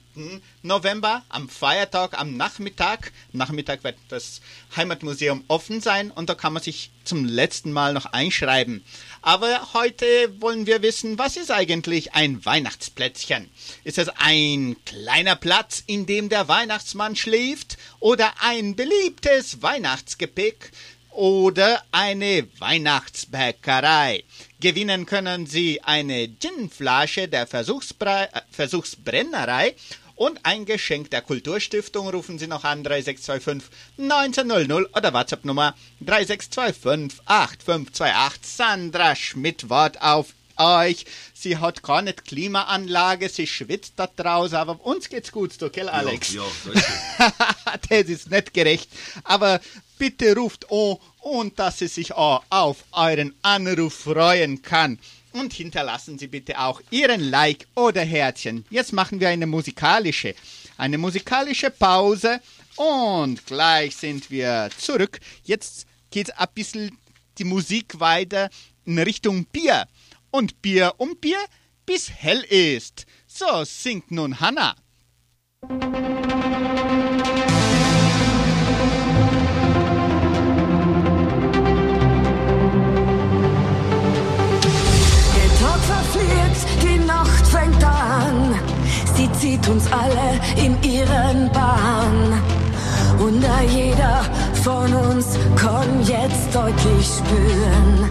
November, 0.62 1.24
am 1.28 1.50
Feiertag, 1.50 2.18
am 2.18 2.38
Nachmittag. 2.38 3.12
Nachmittag 3.34 3.84
wird 3.84 3.98
das 4.08 4.40
Heimatmuseum 4.78 5.44
offen 5.50 5.82
sein 5.82 6.10
und 6.12 6.30
da 6.30 6.36
kann 6.36 6.54
man 6.54 6.64
sich 6.64 6.90
zum 7.04 7.26
letzten 7.26 7.74
Mal 7.74 7.94
noch 7.94 8.06
einschreiben. 8.06 8.84
Aber 9.22 9.74
heute 9.74 10.06
wollen 10.40 10.68
wir 10.68 10.82
wissen, 10.82 11.18
was 11.18 11.36
ist 11.36 11.52
eigentlich 11.52 12.14
ein 12.14 12.46
Weihnachtsplätzchen? 12.46 13.50
Ist 13.84 13.98
es 13.98 14.08
ein 14.08 14.78
kleiner 14.86 15.36
Platz, 15.36 15.84
in 15.86 16.06
dem 16.06 16.30
der 16.30 16.48
Weihnachtsmann 16.48 17.18
schläft 17.18 17.78
oder 18.00 18.32
ein 18.40 18.78
beliebtes 18.78 19.62
Weihnachtsgepäck? 19.62 20.72
Oder 21.20 21.84
eine 21.92 22.48
Weihnachtsbäckerei. 22.60 24.24
Gewinnen 24.62 25.06
können 25.06 25.48
Sie 25.48 25.84
eine 25.84 26.30
Ginflasche 26.30 27.28
der 27.28 27.46
Versuchsbre 27.46 28.30
äh, 28.32 28.40
Versuchsbrennerei 28.52 29.76
und 30.16 30.40
ein 30.44 30.64
Geschenk 30.64 31.12
der 31.12 31.22
Kulturstiftung. 31.22 32.08
Rufen 32.08 32.40
Sie 32.40 32.48
noch 32.48 32.64
an 32.64 32.86
3625 32.86 33.70
1900 33.98 34.96
oder 34.96 35.14
WhatsApp 35.14 35.44
Nummer 35.44 35.76
3625 36.00 37.20
8528. 37.26 38.56
Sandra 38.56 39.14
Schmidt 39.14 39.70
Wort 39.70 40.02
auf 40.02 40.28
euch. 40.56 41.06
Sie 41.34 41.58
hat 41.58 41.84
gar 41.84 42.02
nicht 42.02 42.26
Klimaanlage, 42.26 43.30
sie 43.30 43.48
schwitzt 43.48 43.94
da 43.98 44.08
draußen, 44.08 44.58
aber 44.58 44.86
uns 44.86 45.10
geht's 45.10 45.32
gut, 45.32 45.54
so, 45.54 45.70
gell, 45.70 45.90
Alex? 45.90 46.34
Ja, 46.34 46.44
ja 46.74 47.34
das 47.90 48.10
ist 48.10 48.30
nicht 48.30 48.54
gerecht. 48.54 48.90
Aber 49.24 49.60
bitte 50.00 50.36
ruft 50.36 50.66
an 50.72 50.98
und 51.22 51.60
dass 51.60 51.80
sie 51.80 51.88
sich 51.88 52.14
auch 52.14 52.44
auf 52.50 52.84
euren 52.92 53.34
Anruf 53.42 53.94
freuen 53.94 54.62
kann. 54.62 55.00
Und 55.32 55.54
hinterlassen 55.54 56.18
Sie 56.18 56.28
bitte 56.28 56.60
auch 56.60 56.82
Ihren 56.90 57.22
Like 57.30 57.68
oder 57.76 58.02
Herzchen. 58.02 58.66
Jetzt 58.72 58.94
machen 58.94 59.20
wir 59.20 59.30
eine 59.30 59.46
musikalische, 59.46 60.34
eine 60.78 60.98
musikalische 60.98 61.70
Pause 61.70 62.42
und 62.76 63.46
gleich 63.46 63.96
sind 63.96 64.32
wir 64.32 64.70
zurück. 64.78 65.20
Jetzt 65.44 65.86
geht's 66.10 66.32
ein 66.32 66.48
bisschen 66.56 66.98
die 67.38 67.44
Musik 67.44 68.00
weiter 68.00 68.50
in 68.86 68.98
Richtung 68.98 69.46
Bier. 69.46 69.88
Und 70.32 70.62
Bier 70.62 70.94
um 70.98 71.16
Bier, 71.18 71.44
bis 71.86 72.10
hell 72.10 72.42
ist. 72.42 73.06
So 73.28 73.64
singt 73.66 74.12
nun 74.12 74.40
Hannah. 74.40 74.76
Uns 89.70 89.86
alle 89.92 90.40
in 90.56 90.76
ihren 90.84 91.52
Bahn. 91.52 92.42
Und 93.20 93.42
da 93.44 93.62
jeder 93.62 94.22
von 94.64 94.94
uns 94.94 95.38
kann 95.56 96.02
jetzt 96.04 96.54
deutlich 96.54 97.06
spüren. 97.06 98.10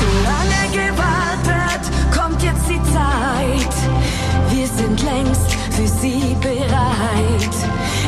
So 0.00 0.08
lange 0.30 0.62
gewartet, 0.72 1.82
kommt 2.16 2.42
jetzt 2.42 2.68
die 2.68 2.82
Zeit. 2.92 3.74
Wir 4.50 4.66
sind 4.66 5.02
längst 5.02 5.52
für 5.70 5.86
sie 5.86 6.36
bereit. 6.40 7.54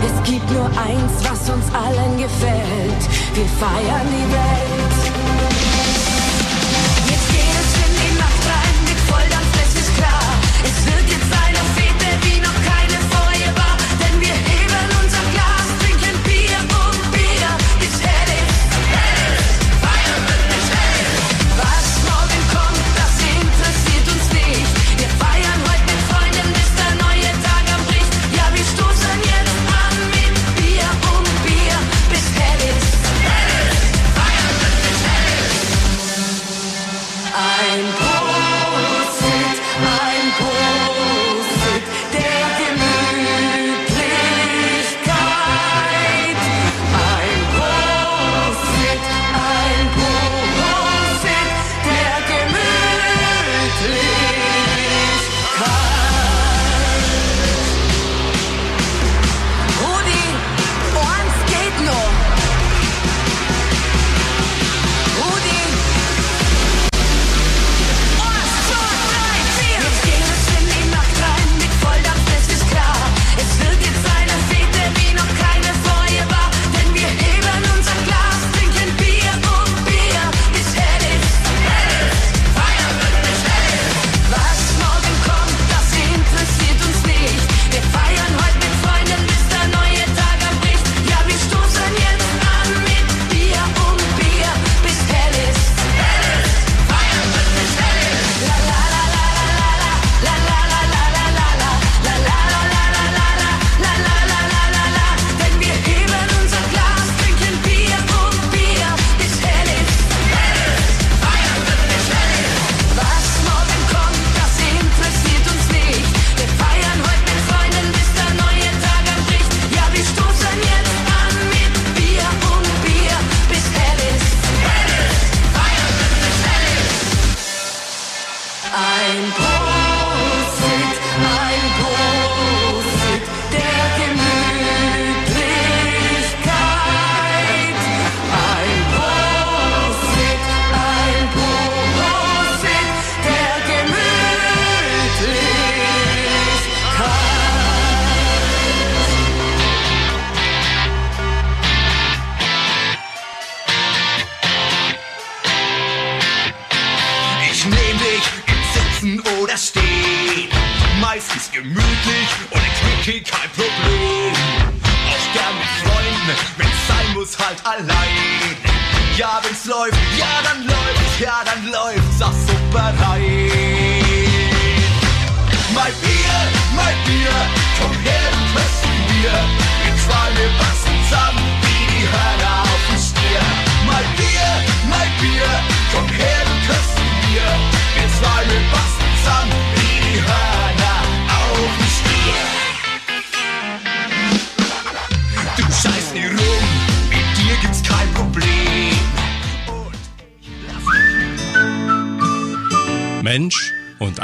Es 0.04 0.30
gibt 0.30 0.50
nur 0.50 0.66
eins, 0.66 1.12
was 1.20 1.50
uns 1.50 1.66
allen 1.74 2.18
gefällt. 2.18 3.02
Wir 3.34 3.46
feiern 3.46 4.06
die 4.08 4.32
Welt. 4.32 5.11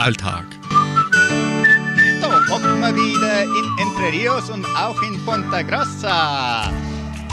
Alltag. 0.08 0.46
Da 2.22 2.48
hocken 2.48 2.80
wir 2.80 2.96
wieder 2.96 3.42
in 3.42 3.78
Entre 3.78 4.10
Rios 4.10 4.48
und 4.48 4.64
auch 4.64 4.98
in 5.02 5.22
Ponta 5.26 5.60
Grossa. 5.60 6.72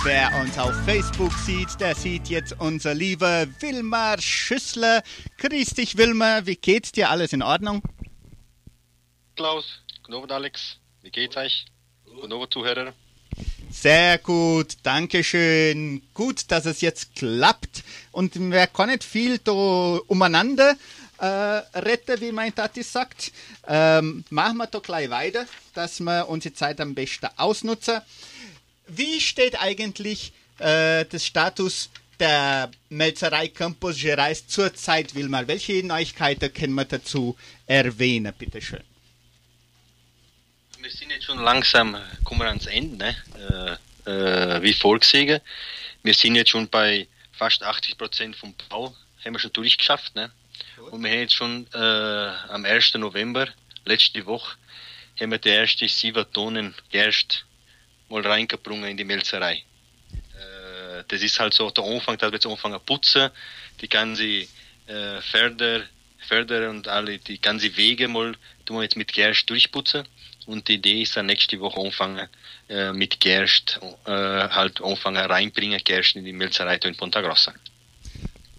Wer 0.04 0.30
uns 0.42 0.60
auf 0.60 0.74
Facebook 0.84 1.32
sieht, 1.32 1.80
der 1.80 1.96
sieht 1.96 2.28
jetzt 2.28 2.54
unser 2.60 2.94
lieber 2.94 3.48
Wilmar 3.62 4.20
Schüssler. 4.20 5.04
Grüß 5.38 5.70
dich, 5.70 5.96
Wilmar. 5.96 6.48
Wie 6.48 6.58
geht's 6.58 6.92
dir? 6.92 7.10
Alles 7.10 7.32
in 7.32 7.44
Ordnung? 7.44 7.82
Klaus, 9.38 9.80
guten 10.04 10.16
Abend 10.16 10.34
Alex, 10.34 10.76
wie 11.02 11.12
geht's 11.12 11.38
euch? 11.38 11.68
Guten 12.04 12.34
Abend 12.34 12.52
Zuhörer. 12.52 12.92
Sehr 13.72 14.18
gut, 14.18 14.78
Dankeschön. 14.84 16.02
Gut, 16.14 16.52
dass 16.52 16.66
es 16.66 16.82
jetzt 16.82 17.16
klappt. 17.16 17.84
Und 18.12 18.36
wir 18.36 18.68
kann 18.68 18.90
nicht 18.90 19.06
viel 19.06 19.38
da 19.38 19.52
umeinander 20.08 20.76
äh, 21.18 21.26
retten, 21.26 22.20
wie 22.22 22.32
mein 22.32 22.54
Tati 22.54 22.84
sagt. 22.84 23.32
Ähm, 23.68 24.24
machen 24.30 24.58
wir 24.58 24.68
doch 24.68 24.82
gleich 24.82 25.10
weiter, 25.10 25.46
dass 25.74 26.00
wir 26.00 26.28
unsere 26.28 26.54
Zeit 26.54 26.80
am 26.82 26.94
besten 26.94 27.30
ausnutzen. 27.38 28.02
Wie 28.88 29.20
steht 29.20 29.60
eigentlich 29.60 30.34
äh, 30.60 31.06
das 31.06 31.26
Status 31.26 31.90
der 32.20 32.70
Melzerei 32.90 33.48
Campus 33.48 34.00
Gerais 34.00 34.48
zurzeit, 34.48 35.16
Wilmar? 35.16 35.48
Welche 35.48 35.86
Neuigkeiten 35.86 36.54
können 36.54 36.76
wir 36.76 36.86
dazu 36.86 37.36
erwähnen, 37.66 38.34
bitteschön? 38.38 38.84
Wir 40.80 40.92
sind 40.92 41.10
jetzt 41.10 41.26
schon 41.26 41.40
langsam, 41.40 41.96
äh, 41.96 42.00
kommen 42.24 42.42
wir 42.42 42.48
ans 42.48 42.68
Ende, 42.68 42.98
ne? 42.98 43.80
äh, 44.06 44.58
äh, 44.58 44.62
wie 44.62 44.74
vorgesehen. 44.74 45.42
Wir 46.04 46.14
sind 46.14 46.36
jetzt 46.36 46.52
schon 46.52 46.68
bei 46.70 47.08
fast 47.32 47.64
80 47.64 47.98
Prozent 47.98 48.36
vom 48.36 48.54
Bau, 48.70 48.96
haben 49.24 49.34
wir 49.34 49.40
schon 49.40 49.54
durchgeschafft. 49.54 50.16
Ne? 50.16 50.32
Und 50.92 51.04
wir 51.04 51.10
haben 51.10 51.20
jetzt 51.20 51.34
schon 51.34 51.68
äh, 51.74 51.78
am 51.78 52.64
1. 52.64 52.96
November, 52.96 53.48
letzte 53.86 54.26
Woche, 54.26 54.56
haben 55.20 55.32
wir 55.32 55.40
die 55.40 55.50
erste 55.50 55.88
7 55.88 56.26
Tonnen 56.32 56.76
Gerst 56.90 57.46
mal 58.10 58.26
reingebrungen 58.26 58.90
in 58.90 58.98
die 58.98 59.04
Melzerei. 59.04 59.64
Äh, 60.14 61.04
das 61.08 61.22
ist 61.22 61.40
halt 61.40 61.54
so 61.54 61.70
der 61.72 61.84
Anfang, 61.84 62.18
dass 62.18 62.32
wir 62.32 62.36
jetzt 62.36 62.46
anfangen 62.46 62.80
zu 62.80 62.86
putzen, 62.86 63.30
die 63.82 63.90
ganze 63.90 64.48
äh, 64.88 65.22
Förder 65.22 66.70
und 66.70 66.88
alle, 66.88 67.18
die 67.18 67.42
ganze 67.42 67.76
Wege 67.78 68.08
mal 68.08 68.36
tun 68.66 68.78
wir 68.78 68.84
jetzt 68.84 68.98
mit 68.98 69.12
Gerst 69.12 69.50
durchputzen. 69.50 70.08
Und 70.46 70.68
die 70.68 70.76
Idee 70.76 71.02
ist 71.02 71.18
dann 71.18 71.26
nächste 71.26 71.60
Woche 71.60 71.82
anfangen 71.82 72.30
äh, 72.70 72.94
mit 72.94 73.20
Gerst, 73.20 73.80
äh, 74.06 74.12
halt 74.12 74.82
anfangen 74.82 75.26
reinbringen 75.26 75.82
Gerst 75.84 76.16
in 76.16 76.26
die 76.26 76.34
Melzerei 76.34 76.78
da 76.78 76.88
in 76.88 76.96
Ponta 76.96 77.22
Grossa. 77.22 77.54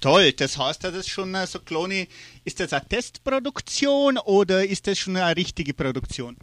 Toll, 0.01 0.33
das 0.33 0.59
heißt, 0.59 0.85
das 0.85 0.95
ist 0.95 1.09
schon 1.09 1.35
äh, 1.35 1.47
so 1.47 1.59
kleine, 1.61 2.07
ist 2.45 2.61
das 2.61 2.73
eine 2.73 2.87
Testproduktion 2.87 4.19
oder 4.19 4.65
ist 4.65 4.87
das 4.87 4.99
schon 4.99 5.17
eine 5.17 5.35
richtige 5.35 5.73
Produktion? 5.73 6.37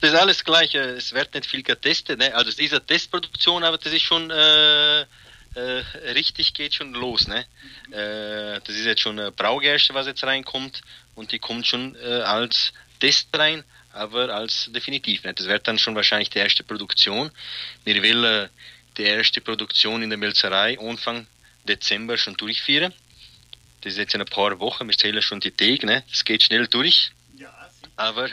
Das 0.00 0.12
ist 0.12 0.18
alles 0.18 0.44
gleich, 0.44 0.74
äh, 0.74 0.96
es 0.96 1.12
wird 1.12 1.34
nicht 1.34 1.46
viel 1.46 1.62
getestet, 1.62 2.18
ne? 2.18 2.34
also 2.34 2.50
es 2.50 2.58
ist 2.58 2.72
eine 2.72 2.84
Testproduktion, 2.84 3.64
aber 3.64 3.78
das 3.78 3.92
ist 3.92 4.02
schon 4.02 4.30
äh, 4.30 5.00
äh, 5.54 5.82
richtig 6.14 6.54
geht 6.54 6.74
schon 6.74 6.92
los. 6.92 7.26
Ne? 7.26 7.46
Äh, 7.90 8.60
das 8.64 8.76
ist 8.76 8.84
jetzt 8.84 9.00
schon 9.00 9.18
eine 9.18 9.32
Braugerste, 9.32 9.94
was 9.94 10.06
jetzt 10.06 10.24
reinkommt 10.24 10.82
und 11.14 11.32
die 11.32 11.38
kommt 11.38 11.66
schon 11.66 11.96
äh, 11.96 12.22
als 12.22 12.72
Test 13.00 13.28
rein, 13.36 13.64
aber 13.92 14.28
als 14.34 14.70
definitiv 14.72 15.24
nicht. 15.24 15.40
Das 15.40 15.46
wird 15.46 15.66
dann 15.66 15.78
schon 15.78 15.94
wahrscheinlich 15.94 16.30
die 16.30 16.38
erste 16.38 16.62
Produktion. 16.62 17.30
Wir 17.84 17.96
äh, 17.96 18.48
die 18.96 19.02
erste 19.04 19.40
Produktion 19.40 20.02
in 20.02 20.10
der 20.10 20.18
Melzerei 20.18 20.78
Anfang 20.78 21.26
Dezember 21.64 22.16
schon 22.16 22.34
durchführen. 22.34 22.92
Das 23.82 23.94
ist 23.94 23.98
jetzt 23.98 24.14
in 24.14 24.20
ein 24.20 24.26
paar 24.26 24.58
Wochen, 24.60 24.86
wir 24.86 24.96
zählen 24.96 25.22
schon 25.22 25.40
die 25.40 25.50
Tage, 25.50 25.86
ne? 25.86 26.04
das 26.10 26.24
geht 26.24 26.42
schnell 26.42 26.66
durch. 26.66 27.12
Aber 28.00 28.30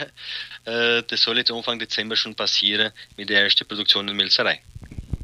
äh, 0.63 1.03
das 1.03 1.21
soll 1.21 1.38
jetzt 1.38 1.51
Anfang 1.51 1.78
Dezember 1.78 2.15
schon 2.15 2.36
passieren 2.36 2.93
mit 3.17 3.30
der 3.30 3.43
ersten 3.43 3.67
Produktion 3.67 4.03
in 4.03 4.07
der 4.07 4.15
Melzerei. 4.15 4.61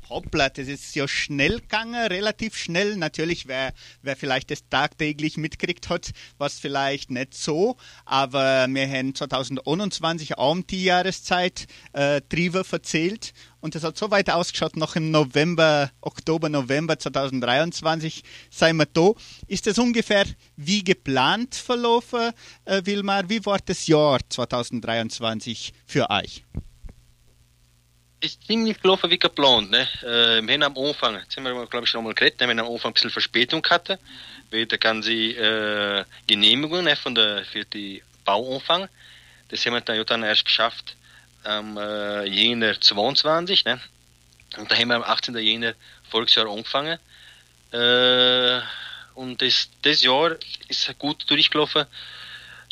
Hoppla, 0.09 0.49
das 0.49 0.67
ist 0.67 0.95
ja 0.95 1.07
schnell 1.07 1.61
gegangen, 1.61 1.95
relativ 2.07 2.57
schnell. 2.57 2.97
Natürlich, 2.97 3.47
wer, 3.47 3.73
wer 4.01 4.17
vielleicht 4.17 4.51
das 4.51 4.67
tagtäglich 4.69 5.37
mitkriegt 5.37 5.87
hat, 5.87 6.11
was 6.37 6.59
vielleicht 6.59 7.09
nicht 7.09 7.33
so. 7.33 7.77
Aber 8.03 8.67
wir 8.69 8.87
haben 8.87 9.15
2021 9.15 10.37
auch 10.37 10.51
um 10.51 10.67
die 10.67 10.83
Jahreszeit 10.83 11.67
äh, 11.93 12.19
Triebe 12.29 12.65
verzählt. 12.65 13.33
Und 13.63 13.75
das 13.75 13.85
hat 13.85 13.97
so 13.97 14.11
weit 14.11 14.29
ausgeschaut, 14.29 14.75
noch 14.75 14.97
im 14.97 15.09
November, 15.09 15.89
Oktober, 16.01 16.49
November 16.49 16.99
2023 16.99 18.21
seien 18.49 18.75
wir 18.75 18.85
da. 18.87 19.11
Ist 19.47 19.67
das 19.67 19.77
ungefähr 19.77 20.25
wie 20.57 20.83
geplant 20.83 21.55
verlaufen, 21.55 22.33
äh, 22.65 22.81
Wilmar? 22.83 23.29
Wie 23.29 23.45
war 23.45 23.59
das 23.65 23.87
Jahr 23.87 24.19
2023 24.27 25.71
für 25.87 26.09
euch? 26.09 26.43
ist 28.19 28.45
ziemlich 28.45 28.81
gelaufen 28.81 29.09
wie 29.09 29.19
geplant. 29.19 29.71
Ne? 29.71 29.87
Äh, 30.01 30.45
wir 30.45 30.53
haben 30.55 30.63
am 30.63 30.77
Anfang, 30.77 31.15
jetzt 31.15 31.37
haben 31.37 31.45
wir 31.45 31.65
glaube 31.67 31.85
ich 31.85 31.89
schon 31.89 32.03
mal 32.03 32.13
geredet, 32.13 32.41
ne? 32.41 32.47
wir 32.47 32.57
haben 32.57 32.67
am 32.67 32.73
Anfang 32.73 32.91
ein 32.91 32.93
bisschen 32.95 33.11
Verspätung 33.11 33.65
weil 34.51 34.65
die 34.65 34.77
ganze 34.77 35.11
äh, 35.13 36.03
Genehmigung 36.27 36.83
ne, 36.83 36.97
von 36.97 37.15
der, 37.15 37.45
für 37.45 37.63
die 37.63 38.03
Bauanfang, 38.25 38.89
das 39.47 39.65
haben 39.65 39.73
wir 39.73 39.81
dann, 39.81 39.95
ja 39.95 40.03
dann 40.03 40.23
erst 40.23 40.43
geschafft 40.43 40.97
am 41.43 41.77
äh, 41.77 42.25
Jänner 42.25 42.79
22. 42.79 43.65
Ne? 43.65 43.79
Und 44.57 44.71
da 44.71 44.75
haben 44.75 44.89
wir 44.89 44.95
am 44.95 45.03
18. 45.03 45.35
Jänner 45.37 45.73
Volksjahr 46.09 46.47
angefangen. 46.47 46.99
Äh, 47.71 48.61
und 49.15 49.41
das, 49.41 49.69
das 49.81 50.01
Jahr 50.01 50.35
ist 50.67 50.97
gut 50.99 51.29
durchgelaufen. 51.29 51.85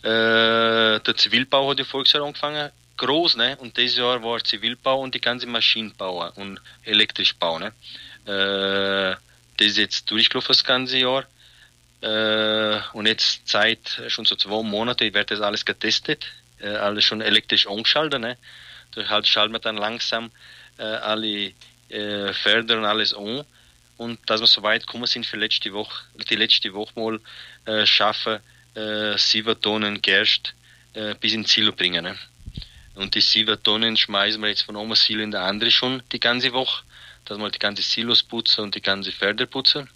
Äh, 0.03 0.99
der 0.99 1.15
Zivilbau 1.15 1.69
hat 1.69 1.79
ja 1.79 1.85
Volksjahr 1.85 2.23
angefangen 2.23 2.71
groß, 3.01 3.35
ne? 3.35 3.57
Und 3.57 3.77
dieses 3.77 3.97
Jahr 3.97 4.23
war 4.23 4.43
Zivilbau 4.43 5.01
und 5.01 5.13
die 5.15 5.21
ganze 5.21 5.47
Maschinenbau 5.47 6.31
und 6.35 6.61
Elektrischbau, 6.83 7.59
ne? 7.59 7.73
Äh, 8.25 9.15
das 9.57 9.67
ist 9.67 9.77
jetzt 9.77 10.11
durchgelaufen 10.11 10.49
das 10.49 10.63
ganze 10.63 10.97
Jahr. 10.97 11.25
Äh, 12.01 12.79
und 12.93 13.07
jetzt 13.07 13.47
seit 13.47 14.01
schon 14.07 14.25
so 14.25 14.35
zwei 14.35 14.63
Monaten 14.63 15.13
wird 15.13 15.31
das 15.31 15.41
alles 15.41 15.65
getestet, 15.65 16.25
äh, 16.61 16.75
alles 16.75 17.05
schon 17.05 17.21
elektrisch 17.21 17.67
angeschaltet, 17.67 18.21
ne? 18.21 18.37
Da 18.93 19.07
halt 19.07 19.27
schalten 19.27 19.53
wir 19.53 19.59
dann 19.59 19.77
langsam 19.77 20.31
äh, 20.77 20.83
alle 20.83 21.53
äh, 21.89 22.33
Förder 22.33 22.77
und 22.77 22.85
alles 22.85 23.13
an. 23.13 23.45
Und 23.97 24.19
dass 24.29 24.41
wir 24.41 24.47
so 24.47 24.63
weit 24.63 24.87
gekommen 24.87 25.05
sind 25.05 25.25
für 25.25 25.37
letzte 25.37 25.71
Woche, 25.73 26.05
die 26.29 26.35
letzte 26.35 26.73
Woche 26.73 26.99
mal 26.99 27.19
äh, 27.65 27.85
schaffen, 27.85 28.39
äh, 28.73 29.17
sieben 29.17 29.59
Tonnen 29.61 30.01
Gerst 30.01 30.53
äh, 30.93 31.13
bis 31.15 31.33
ins 31.33 31.51
Silo 31.51 31.71
bringen. 31.71 32.03
Ne? 32.03 32.17
Und 32.95 33.15
die 33.15 33.21
sieben 33.21 33.61
Tonnen 33.63 33.95
schmeißen 33.97 34.41
wir 34.41 34.49
jetzt 34.49 34.63
von 34.63 34.75
einem 34.75 34.95
Silo 34.95 35.21
in 35.21 35.31
der 35.31 35.43
andere 35.43 35.71
schon 35.71 36.01
die 36.11 36.19
ganze 36.19 36.51
Woche, 36.51 36.83
dass 37.25 37.37
wir 37.37 37.49
die 37.49 37.59
ganze 37.59 37.83
Silos 37.83 38.23
putzen 38.23 38.61
und 38.61 38.75
die 38.75 38.81
ganze 38.81 39.11
Felder 39.11 39.45
putzen. 39.45 39.89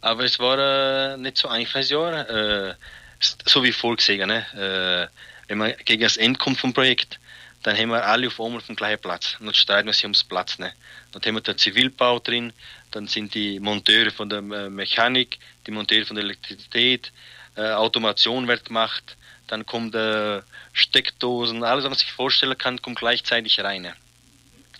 Aber 0.00 0.24
es 0.24 0.38
war 0.38 0.58
äh, 0.58 1.16
nicht 1.16 1.38
so 1.38 1.48
einfaches 1.48 1.90
Jahr, 1.90 2.28
äh, 2.28 2.74
so 3.22 3.62
wie 3.62 3.72
vorgesehen. 3.72 4.28
Ne? 4.28 5.08
Äh, 5.08 5.48
wenn 5.48 5.58
man 5.58 5.74
gegen 5.84 6.02
das 6.02 6.16
Ende 6.16 6.38
kommt 6.38 6.60
vom 6.60 6.72
Projekt, 6.72 7.18
dann 7.62 7.76
haben 7.76 7.90
wir 7.90 8.04
alle 8.04 8.26
auf 8.26 8.40
einmal 8.40 8.58
auf 8.58 8.66
dem 8.66 8.76
gleichen 8.76 9.00
Platz. 9.00 9.36
Und 9.38 9.46
dann 9.46 9.54
streiten 9.54 9.86
wir 9.86 9.92
sich 9.92 10.04
ums 10.04 10.24
Platz. 10.24 10.58
Ne? 10.58 10.72
Dann 11.12 11.22
haben 11.22 11.34
wir 11.34 11.40
den 11.40 11.58
Zivilbau 11.58 12.18
drin, 12.18 12.52
dann 12.90 13.06
sind 13.06 13.34
die 13.34 13.60
Monteure 13.60 14.10
von 14.10 14.28
der 14.28 14.38
äh, 14.38 14.70
Mechanik, 14.70 15.38
die 15.66 15.70
Monteure 15.70 16.04
von 16.04 16.16
der 16.16 16.24
Elektrizität, 16.24 17.12
äh, 17.56 17.70
Automation 17.72 18.48
wird 18.48 18.64
gemacht, 18.64 19.16
dann 19.46 19.66
kommt 19.66 19.94
äh, 19.94 20.40
Steckdosen, 20.72 21.62
alles, 21.62 21.84
was 21.84 21.90
man 21.90 21.98
sich 21.98 22.12
vorstellen 22.12 22.56
kann, 22.56 22.80
kommt 22.80 22.98
gleichzeitig 22.98 23.60
rein. 23.60 23.92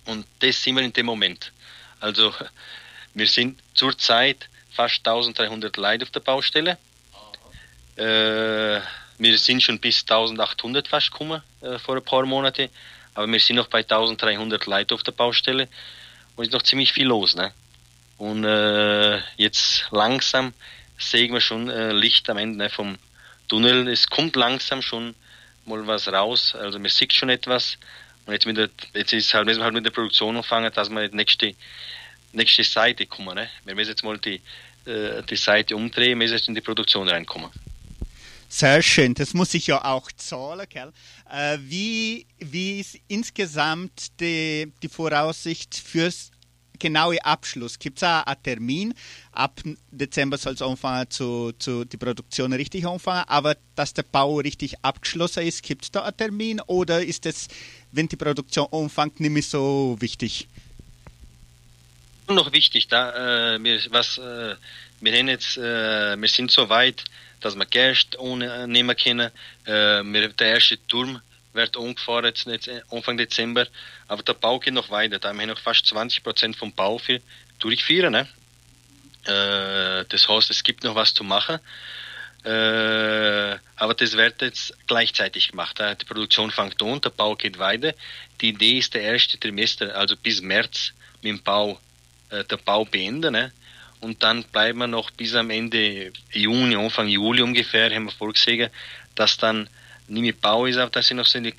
Und 0.05 0.25
das 0.39 0.61
sind 0.61 0.75
wir 0.75 0.83
in 0.83 0.91
dem 0.91 1.05
Moment. 1.05 1.51
Also 1.99 2.33
wir 3.13 3.27
sind 3.27 3.61
zurzeit 3.73 4.49
fast 4.71 5.07
1300 5.07 5.77
Leute 5.77 6.03
auf 6.03 6.11
der 6.11 6.19
Baustelle 6.19 6.77
Äh, 7.95 8.81
wir 9.19 9.37
sind 9.37 9.61
schon 9.61 9.79
bis 9.79 10.01
1800 10.01 10.87
fast 10.87 11.11
gekommen 11.11 11.41
äh, 11.61 11.77
vor 11.77 11.95
ein 11.95 12.03
paar 12.03 12.25
Monaten, 12.25 12.69
aber 13.13 13.27
wir 13.27 13.39
sind 13.39 13.57
noch 13.57 13.67
bei 13.67 13.79
1300 13.79 14.65
Leuten 14.65 14.93
auf 14.93 15.03
der 15.03 15.11
Baustelle 15.11 15.67
und 16.35 16.45
ist 16.45 16.53
noch 16.53 16.63
ziemlich 16.63 16.91
viel 16.93 17.07
los. 17.07 17.35
Ne? 17.35 17.53
Und 18.17 18.43
äh, 18.43 19.19
jetzt 19.37 19.87
langsam 19.91 20.53
sehen 20.97 21.33
wir 21.33 21.41
schon 21.41 21.69
äh, 21.69 21.91
Licht 21.91 22.29
am 22.29 22.37
Ende 22.37 22.57
ne, 22.57 22.69
vom 22.69 22.97
Tunnel. 23.47 23.87
Es 23.87 24.09
kommt 24.09 24.35
langsam 24.35 24.81
schon 24.81 25.15
mal 25.65 25.85
was 25.87 26.07
raus, 26.07 26.55
also 26.55 26.79
man 26.79 26.89
sieht 26.89 27.13
schon 27.13 27.29
etwas. 27.29 27.77
Und 28.25 28.33
jetzt, 28.33 28.45
mit 28.45 28.57
der, 28.57 28.69
jetzt 28.93 29.13
ist 29.13 29.33
halt, 29.33 29.45
müssen 29.45 29.59
wir 29.59 29.65
halt 29.65 29.73
mit 29.73 29.85
der 29.85 29.91
Produktion 29.91 30.37
anfangen, 30.37 30.71
dass 30.73 30.89
wir 30.89 31.09
die 31.09 31.15
nächste, 31.15 31.55
nächste 32.31 32.63
Seite 32.63 33.05
kommen. 33.05 33.35
Ne? 33.35 33.49
Wir 33.65 33.75
müssen 33.75 33.89
jetzt 33.89 34.03
mal 34.03 34.17
die, 34.17 34.41
äh, 34.85 35.21
die 35.23 35.35
Seite 35.35 35.75
umdrehen, 35.75 36.17
müssen 36.17 36.33
jetzt 36.33 36.47
in 36.47 36.55
die 36.55 36.61
Produktion 36.61 37.07
reinkommen. 37.09 37.51
Sehr 38.55 38.83
schön, 38.83 39.15
das 39.15 39.33
muss 39.33 39.55
ich 39.55 39.65
ja 39.65 39.83
auch 39.83 40.11
zahlen, 40.11 40.67
gell? 40.69 40.93
Äh, 41.27 41.57
wie, 41.59 42.27
wie 42.37 42.81
ist 42.81 42.99
insgesamt 43.07 44.19
die, 44.19 44.71
die 44.83 44.89
Voraussicht 44.89 45.73
fürs 45.73 46.29
genaue 46.77 47.17
Abschluss? 47.25 47.79
Gibt 47.79 47.97
es 47.97 48.03
einen 48.03 48.43
Termin? 48.43 48.93
Ab 49.31 49.59
Dezember 49.89 50.37
soll 50.37 50.53
es 50.53 50.61
anfangen, 50.61 51.09
zu, 51.09 51.51
zu, 51.57 51.83
die 51.83 51.97
Produktion 51.97 52.53
richtig 52.53 52.85
anfangen, 52.85 53.23
aber 53.27 53.57
dass 53.75 53.95
der 53.95 54.03
Bau 54.03 54.35
richtig 54.35 54.75
abgeschlossen 54.83 55.47
ist, 55.47 55.63
gibt 55.63 55.85
es 55.85 55.91
da 55.91 56.03
einen 56.03 56.15
Termin 56.15 56.61
oder 56.67 57.03
ist 57.03 57.25
es, 57.25 57.47
wenn 57.91 58.07
die 58.07 58.17
Produktion 58.17 58.67
anfängt, 58.71 59.19
nicht 59.19 59.31
mehr 59.31 59.41
so 59.41 59.97
wichtig? 59.99 60.47
noch 62.27 62.53
wichtig, 62.53 62.87
da 62.87 63.55
äh, 63.55 63.63
wir, 63.63 63.79
was 63.89 64.17
äh, 64.17 64.55
wir 65.01 65.25
jetzt, 65.25 65.57
äh, 65.57 66.15
wir 66.15 66.29
sind 66.29 66.51
so 66.51 66.69
weit, 66.69 67.03
dass 67.43 67.55
wir 67.55 67.65
Gerst 67.65 68.17
ohne 68.17 68.67
nehmen 68.67 68.95
können. 68.95 69.31
Äh, 69.65 70.03
wir, 70.03 70.29
der 70.29 70.47
erste 70.47 70.77
Turm 70.87 71.21
wird 71.53 71.77
umgefahren 71.77 72.25
jetzt, 72.25 72.45
jetzt 72.45 72.69
Anfang 72.91 73.17
Dezember, 73.17 73.67
aber 74.07 74.23
der 74.23 74.33
Bau 74.33 74.59
geht 74.59 74.73
noch 74.73 74.89
weiter. 74.89 75.19
Da 75.19 75.29
haben 75.29 75.39
wir 75.39 75.47
noch 75.47 75.59
fast 75.59 75.85
20 75.85 76.23
Prozent 76.23 76.55
vom 76.55 76.73
Bau 76.73 76.97
für 76.97 77.21
durchführen. 77.59 78.13
Ne? 78.13 78.27
Äh, 79.25 80.05
das 80.09 80.27
heißt, 80.27 80.49
es 80.49 80.63
gibt 80.63 80.83
noch 80.83 80.95
was 80.95 81.13
zu 81.13 81.23
machen. 81.23 81.59
Äh, 82.43 83.57
aber 83.77 83.93
das 83.93 84.17
wird 84.17 84.41
jetzt 84.41 84.73
gleichzeitig 84.87 85.49
gemacht. 85.49 85.79
Äh, 85.79 85.95
Die 85.95 86.05
Produktion 86.05 86.51
fängt 86.51 86.81
an, 86.81 86.99
der 86.99 87.09
Bau 87.09 87.35
geht 87.35 87.57
weiter. 87.57 87.93
Die 88.41 88.49
Idee 88.49 88.79
ist 88.79 88.93
der 88.93 89.01
erste 89.01 89.39
Trimester, 89.39 89.95
also 89.95 90.17
bis 90.17 90.41
März 90.41 90.91
mit 91.21 91.31
dem 91.31 91.41
Bau, 91.41 91.79
äh, 92.29 92.43
der 92.43 92.57
Bau 92.57 92.83
beenden. 92.83 93.31
Ne? 93.31 93.53
Und 94.03 94.21
dann 94.21 94.43
bleiben 94.43 94.79
wir 94.79 94.87
noch 94.87 95.11
bis 95.11 95.33
am 95.33 95.49
Ende 95.49 96.11
Juni, 96.31 96.75
Anfang 96.75 97.07
Juli 97.07 97.41
ungefähr, 97.41 97.89
haben 97.89 98.05
wir 98.05 98.11
vorgesehen, 98.11 98.69
dass 99.15 99.37
dann 99.37 99.69
nicht 100.09 100.21
mehr 100.21 100.33
Bau 100.33 100.65
ist, 100.65 100.75
aber 100.75 100.91
dass 100.91 101.07
sind 101.07 101.17
noch 101.17 101.25
so 101.25 101.37
eine 101.37 101.53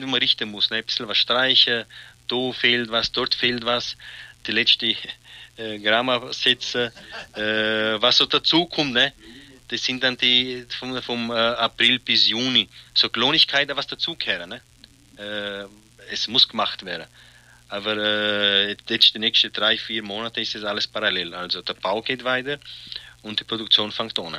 die 0.00 0.06
man 0.06 0.18
richten 0.18 0.50
muss. 0.50 0.70
Ne? 0.70 0.78
Ein 0.78 0.84
bisschen 0.84 1.06
was 1.06 1.18
streichen, 1.18 1.84
da 2.26 2.52
fehlt 2.52 2.90
was, 2.90 3.12
dort 3.12 3.36
fehlt 3.36 3.64
was. 3.64 3.96
Die 4.48 4.50
letzte 4.50 4.96
äh, 5.56 5.78
Grammar 5.78 6.32
setzen, 6.32 6.90
äh, 7.34 8.02
was 8.02 8.16
so 8.16 8.26
dazukommt, 8.26 8.92
ne? 8.92 9.12
Das 9.68 9.84
sind 9.84 10.02
dann 10.02 10.16
die 10.16 10.66
vom, 10.80 11.00
vom 11.02 11.30
äh, 11.30 11.34
April 11.34 12.00
bis 12.00 12.26
Juni. 12.26 12.68
So 12.94 13.08
Kleinigkeiten, 13.08 13.76
was 13.76 13.86
dazugehören, 13.86 14.48
ne? 14.48 14.60
Äh, 15.16 16.12
es 16.12 16.26
muss 16.26 16.48
gemacht 16.48 16.84
werden. 16.84 17.06
Aber 17.68 17.96
äh, 17.96 18.76
jetzt 18.88 19.14
die 19.14 19.18
nächsten 19.18 19.52
drei, 19.52 19.76
vier 19.76 20.02
Monate 20.02 20.40
ist 20.40 20.54
das 20.54 20.64
alles 20.64 20.86
parallel. 20.86 21.34
Also 21.34 21.62
der 21.62 21.74
Bau 21.74 22.00
geht 22.02 22.24
weiter 22.24 22.58
und 23.22 23.40
die 23.40 23.44
Produktion 23.44 23.92
fängt 23.92 24.18
an. 24.18 24.36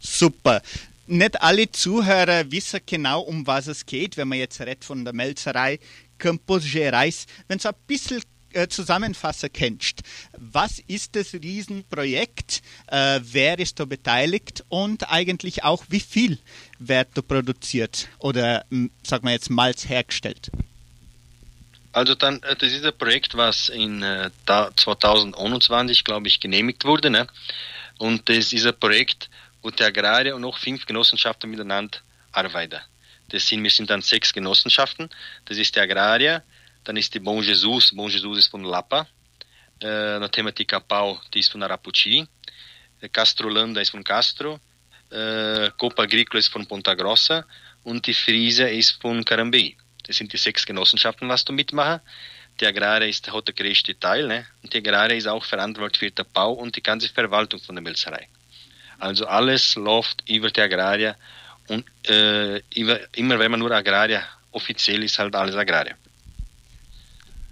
Super. 0.00 0.62
Nicht 1.06 1.40
alle 1.42 1.70
Zuhörer 1.70 2.50
wissen 2.50 2.80
genau, 2.86 3.20
um 3.20 3.46
was 3.46 3.66
es 3.66 3.84
geht, 3.84 4.16
wenn 4.16 4.28
man 4.28 4.38
jetzt 4.38 4.60
redet 4.60 4.84
von 4.84 5.04
der 5.04 5.14
Melzerei 5.14 5.78
Campos 6.18 6.64
Gerais. 6.70 7.26
Wenn 7.48 7.58
du 7.58 7.68
ein 7.68 7.74
bisschen 7.86 8.22
äh, 8.52 8.68
zusammenfassen 8.68 9.50
kannst, 9.52 10.02
was 10.38 10.78
ist 10.86 11.16
das 11.16 11.34
Riesenprojekt, 11.34 12.62
äh, 12.86 13.20
wer 13.22 13.58
ist 13.58 13.80
da 13.80 13.84
beteiligt 13.84 14.64
und 14.68 15.10
eigentlich 15.10 15.64
auch 15.64 15.84
wie 15.88 16.00
viel 16.00 16.38
wird 16.78 17.08
da 17.14 17.22
produziert 17.22 18.08
oder, 18.18 18.64
sagen 19.02 19.26
wir 19.26 19.32
jetzt, 19.32 19.50
Malz 19.50 19.88
hergestellt? 19.88 20.50
Also 21.94 22.16
dann, 22.16 22.42
äh, 22.42 22.56
das 22.56 22.72
ist 22.72 22.84
ein 22.84 22.98
Projekt, 22.98 23.36
was 23.36 23.68
in 23.68 24.02
äh, 24.02 24.30
da 24.46 24.70
2021, 24.76 26.02
glaube 26.02 26.26
ich, 26.26 26.40
genehmigt 26.40 26.84
wurde. 26.84 27.08
Ne? 27.08 27.28
Und 27.98 28.28
das 28.28 28.52
ist 28.52 28.66
ein 28.66 28.76
Projekt, 28.78 29.30
wo 29.62 29.70
die 29.70 29.84
Agrare 29.84 30.34
und 30.34 30.42
noch 30.42 30.58
fünf 30.58 30.86
Genossenschaften 30.86 31.48
miteinander 31.48 31.98
arbeiten. 32.32 32.80
Das 33.28 33.46
sind, 33.46 33.62
wir 33.62 33.70
sind 33.70 33.90
dann 33.90 34.02
sechs 34.02 34.32
Genossenschaften. 34.32 35.08
Das 35.44 35.56
ist 35.56 35.76
die 35.76 35.80
Agraria, 35.80 36.42
dann 36.82 36.96
ist 36.96 37.14
die 37.14 37.20
Bon 37.20 37.40
Jesus, 37.40 37.94
Bon 37.94 38.10
Jesus 38.10 38.38
ist 38.38 38.48
von 38.48 38.64
Lapa, 38.64 39.06
äh, 39.78 39.86
dann 39.86 40.24
haben 40.24 40.46
wir 40.46 40.52
die 40.52 41.38
ist 41.38 41.52
von 41.52 41.62
Arapuchi, 41.62 42.26
äh, 43.00 43.08
Castrolanda 43.08 43.80
ist 43.80 43.90
von 43.90 44.02
Castro, 44.02 44.58
äh, 45.10 45.70
Copa 45.76 46.02
Agricola 46.02 46.40
ist 46.40 46.48
von 46.48 46.66
Ponta 46.66 46.94
Grossa 46.94 47.44
und 47.84 48.04
die 48.04 48.14
Friese 48.14 48.68
ist 48.68 49.00
von 49.00 49.24
Carambeí. 49.24 49.76
Das 50.04 50.16
sind 50.16 50.32
die 50.32 50.36
sechs 50.36 50.64
Genossenschaften, 50.64 51.28
was 51.28 51.44
du 51.44 51.52
mitmachen. 51.52 52.00
Die 52.60 52.66
Agrare 52.66 53.08
ist 53.08 53.32
hat 53.32 53.48
der 53.48 53.54
größte 53.54 53.98
Teil, 53.98 54.26
ne? 54.26 54.46
Und 54.62 54.72
die 54.72 54.78
Agrare 54.78 55.14
ist 55.14 55.26
auch 55.26 55.44
verantwortlich 55.44 55.98
für 55.98 56.10
den 56.10 56.32
Bau 56.32 56.52
und 56.52 56.76
die 56.76 56.82
ganze 56.82 57.08
Verwaltung 57.08 57.60
von 57.60 57.74
der 57.74 57.82
Milzerei. 57.82 58.28
Also 58.98 59.26
alles 59.26 59.74
läuft 59.74 60.22
über 60.28 60.50
die 60.50 60.60
Agraria 60.60 61.16
und 61.68 61.84
äh, 62.08 62.58
über, 62.74 63.00
immer 63.16 63.38
wenn 63.38 63.50
man 63.50 63.60
nur 63.60 63.72
Agraria 63.72 64.22
offiziell 64.52 65.02
ist 65.02 65.18
halt 65.18 65.34
alles 65.34 65.56
Agraria. 65.56 65.96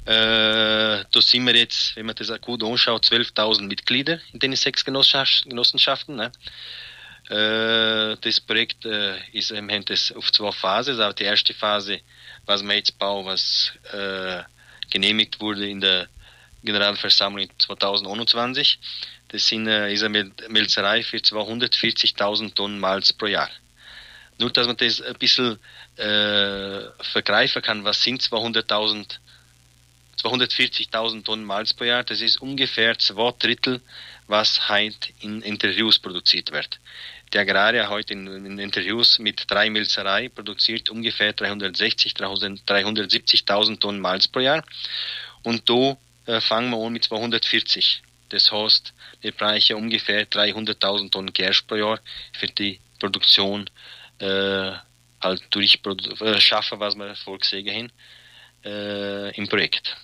Äh, 0.04 1.04
da 1.10 1.20
sind 1.20 1.46
wir 1.46 1.54
jetzt, 1.54 1.94
wenn 1.96 2.06
man 2.06 2.14
das 2.16 2.28
gut 2.40 2.62
anschaut, 2.64 3.04
12.000 3.04 3.62
Mitglieder 3.62 4.18
in 4.32 4.40
den 4.40 4.56
sechs 4.56 4.84
Genossenschaft- 4.84 5.48
Genossenschaften. 5.48 6.16
Ne? 6.16 6.32
Äh, 7.28 8.16
das 8.20 8.40
Projekt 8.40 8.84
äh, 8.84 9.16
ist 9.32 9.52
im 9.52 9.68
das 9.84 10.12
auf 10.12 10.32
zwei 10.32 10.50
Phasen. 10.50 11.00
Also 11.00 11.12
die 11.12 11.24
erste 11.24 11.54
Phase, 11.54 12.00
was 12.46 12.62
bauen, 12.98 13.26
was 13.26 13.72
äh, 13.92 14.42
genehmigt 14.90 15.40
wurde 15.40 15.68
in 15.68 15.80
der 15.80 16.08
Generalversammlung 16.62 17.48
2021. 17.58 18.78
Das 19.28 19.46
sind, 19.46 19.66
äh, 19.66 19.92
ist 19.92 20.02
eine 20.02 20.10
Mel- 20.10 20.32
Melzerei 20.48 21.02
für 21.02 21.16
240.000 21.16 22.54
Tonnen 22.54 22.78
Malz 22.78 23.12
pro 23.12 23.26
Jahr. 23.26 23.50
Nur, 24.38 24.50
dass 24.50 24.66
man 24.66 24.76
das 24.76 25.00
ein 25.00 25.14
bisschen 25.14 25.58
äh, 25.96 26.82
vergreifen 27.12 27.62
kann, 27.62 27.84
was 27.84 28.02
sind 28.02 28.22
200.000 28.22 29.18
240.000 30.22 31.24
Tonnen 31.24 31.44
Malz 31.44 31.74
pro 31.74 31.84
Jahr, 31.84 32.04
das 32.04 32.20
ist 32.20 32.40
ungefähr 32.40 32.96
zwei 32.98 33.32
Drittel, 33.38 33.80
was 34.28 34.68
heute 34.68 35.08
in 35.20 35.42
Interviews 35.42 35.98
produziert 35.98 36.52
wird. 36.52 36.78
Die 37.32 37.38
Agraria 37.38 37.88
heute 37.88 38.12
in, 38.12 38.26
in 38.26 38.58
Interviews 38.58 39.18
mit 39.18 39.50
drei 39.50 39.70
Milzerei 39.70 40.28
produziert 40.28 40.90
ungefähr 40.90 41.32
360, 41.32 42.12
370.000 42.12 43.80
Tonnen 43.80 44.00
Malz 44.00 44.28
pro 44.28 44.40
Jahr. 44.40 44.62
Und 45.42 45.68
da 45.68 45.96
äh, 46.26 46.40
fangen 46.42 46.70
wir 46.70 46.84
an 46.84 46.92
mit 46.92 47.04
240. 47.04 48.02
Das 48.28 48.52
heißt, 48.52 48.92
wir 49.22 49.32
brauchen 49.32 49.76
ungefähr 49.76 50.28
300.000 50.28 51.10
Tonnen 51.10 51.32
Gerst 51.32 51.66
pro 51.66 51.76
Jahr 51.76 52.00
für 52.34 52.48
die 52.48 52.80
Produktion 52.98 53.68
äh, 54.18 54.72
halt 55.22 55.42
durch 55.50 55.80
äh, 56.20 56.40
schaffen, 56.40 56.80
was 56.80 56.96
wir 56.96 57.14
vorgesehen 57.16 57.68
haben 57.68 57.92
äh, 58.64 59.34
im 59.36 59.48
Projekt. 59.48 59.96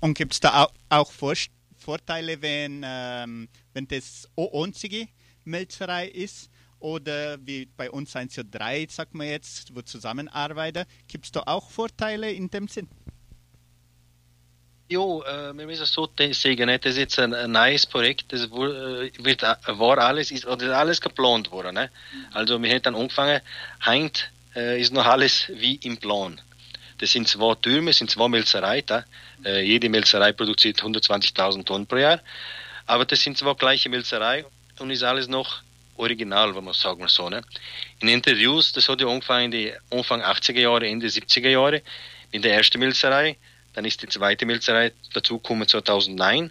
Und 0.00 0.14
gibt 0.14 0.32
es 0.32 0.40
da 0.40 0.64
auch, 0.64 0.72
auch 0.88 1.12
Vor 1.12 1.34
Vorteile, 1.78 2.40
wenn, 2.42 2.82
ähm, 2.84 3.48
wenn 3.72 3.86
das 3.86 4.28
einzige 4.36 5.06
Melzerei 5.46 6.08
ist? 6.08 6.50
Oder 6.78 7.38
wie 7.44 7.66
bei 7.76 7.90
uns 7.90 8.12
sind 8.12 8.30
es 8.30 8.36
ja 8.36 8.42
drei, 8.42 8.86
sagt 8.90 9.14
man 9.14 9.26
jetzt, 9.26 9.74
wo 9.74 9.80
zusammenarbeiten. 9.80 10.84
Gibt 11.08 11.24
es 11.24 11.32
da 11.32 11.42
auch 11.46 11.70
Vorteile 11.70 12.30
in 12.30 12.50
dem 12.50 12.68
Sinn? 12.68 12.88
Jo, 14.88 15.24
äh, 15.24 15.52
wir 15.56 15.66
müssen 15.66 15.84
so 15.84 16.08
sagen, 16.16 16.66
ne? 16.66 16.78
das 16.78 16.92
ist 16.92 16.98
jetzt 16.98 17.18
ein, 17.18 17.50
neues 17.50 17.86
Projekt, 17.86 18.32
das 18.32 18.42
äh, 18.44 18.48
wird, 18.50 19.42
äh, 19.42 19.56
war 19.66 19.98
alles, 19.98 20.30
ist, 20.30 20.44
ist 20.44 20.62
alles 20.62 21.00
geplant 21.00 21.50
worden. 21.50 21.74
Ne? 21.74 21.90
Also 22.32 22.62
wir 22.62 22.70
haben 22.70 22.82
dann 22.82 22.94
angefangen, 22.94 23.40
äh, 24.54 24.80
ist 24.80 24.92
noch 24.92 25.06
alles 25.06 25.50
wie 25.52 25.74
im 25.76 25.96
Plan. 25.96 26.40
Das 26.98 27.10
sind 27.10 27.26
zwei 27.26 27.56
Türme, 27.56 27.92
sind 27.92 28.10
zwei 28.10 28.28
Melzereien. 28.28 29.04
Äh, 29.44 29.62
jede 29.62 29.88
Melzerei 29.88 30.32
produziert 30.32 30.80
120.000 30.80 31.64
Tonnen 31.64 31.86
pro 31.86 31.96
Jahr. 31.96 32.20
Aber 32.86 33.04
das 33.04 33.20
sind 33.20 33.36
zwei 33.36 33.54
gleiche 33.54 33.88
Melzereien 33.88 34.46
und 34.80 34.90
ist 34.90 35.02
alles 35.02 35.28
noch 35.28 35.62
original, 35.96 36.54
wenn 36.54 36.64
man 36.64 36.74
sagen 36.74 37.06
so. 37.08 37.28
Ne? 37.28 37.42
In 38.00 38.08
Interviews, 38.08 38.72
das 38.72 38.88
hat 38.88 39.00
ja 39.00 39.06
angefangen 39.06 39.46
in 39.46 39.50
die 39.50 39.72
Anfang 39.90 40.22
80er 40.22 40.60
Jahre, 40.60 40.86
Ende 40.86 41.06
70er 41.06 41.48
Jahre, 41.48 41.82
in 42.30 42.42
der 42.42 42.54
ersten 42.54 42.78
Melzerei. 42.78 43.36
Dann 43.74 43.84
ist 43.84 44.02
die 44.02 44.08
zweite 44.08 44.46
Melzerei 44.46 44.92
dazugekommen 45.12 45.68
2009. 45.68 46.50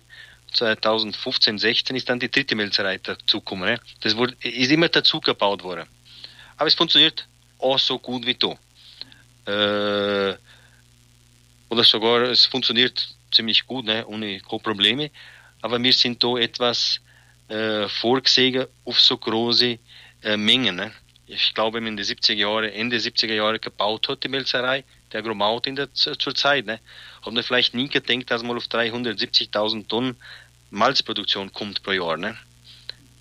2015, 0.54 1.58
16 1.58 1.96
ist 1.96 2.10
dann 2.10 2.20
die 2.20 2.32
dritte 2.32 2.56
Melzerei 2.56 2.98
dazugekommen. 2.98 3.70
Ne? 3.70 3.80
Das 4.02 4.16
wurde, 4.16 4.36
ist 4.42 4.72
immer 4.72 4.90
dazu 4.90 5.20
gebaut 5.20 5.64
worden. 5.64 5.88
Aber 6.58 6.68
es 6.68 6.76
funktioniert 6.76 7.28
auch 7.60 7.80
so 7.80 8.00
gut 8.00 8.26
wie 8.26 8.36
da. 8.36 8.58
Äh, 9.48 10.38
oder 11.70 11.84
sogar, 11.84 12.22
es 12.24 12.46
funktioniert 12.46 13.08
ziemlich 13.32 13.66
gut, 13.66 13.86
ne? 13.86 14.06
ohne 14.08 14.40
Probleme. 14.40 15.12
Aber 15.62 15.82
wir 15.82 15.94
sind 15.94 16.24
da 16.24 16.38
etwas 16.38 17.02
äh, 17.48 17.88
vorgesehen 17.88 18.68
auf 18.86 19.00
so 19.00 19.18
große 19.18 19.78
äh, 20.24 20.38
Mengen. 20.38 20.76
Ne? 20.76 20.92
Ich 21.28 21.54
glaube, 21.54 21.80
in 21.80 21.86
den 21.86 22.00
70er 22.00 22.34
Jahren, 22.34 22.66
Ende 22.66 22.98
70er 22.98 23.34
Jahre 23.34 23.60
gebaut 23.60 24.08
hat, 24.10 24.24
die 24.24 24.28
Melzerei, 24.28 24.84
der 25.12 25.24
Gromaut 25.24 25.68
in 25.68 25.76
der 25.76 25.94
zur 25.94 26.36
Zeit, 26.36 26.66
ne, 26.66 26.80
hat 27.24 27.34
man 27.34 27.44
vielleicht 27.44 27.74
nie 27.74 27.88
gedacht, 27.88 28.30
dass 28.30 28.44
man 28.44 28.58
auf 28.58 28.66
370.000 28.66 29.88
Tonnen 29.88 30.16
Malzproduktion 30.72 31.52
kommt 31.54 31.82
pro 31.84 31.92
Jahr. 31.92 32.18
Ne? 32.18 32.38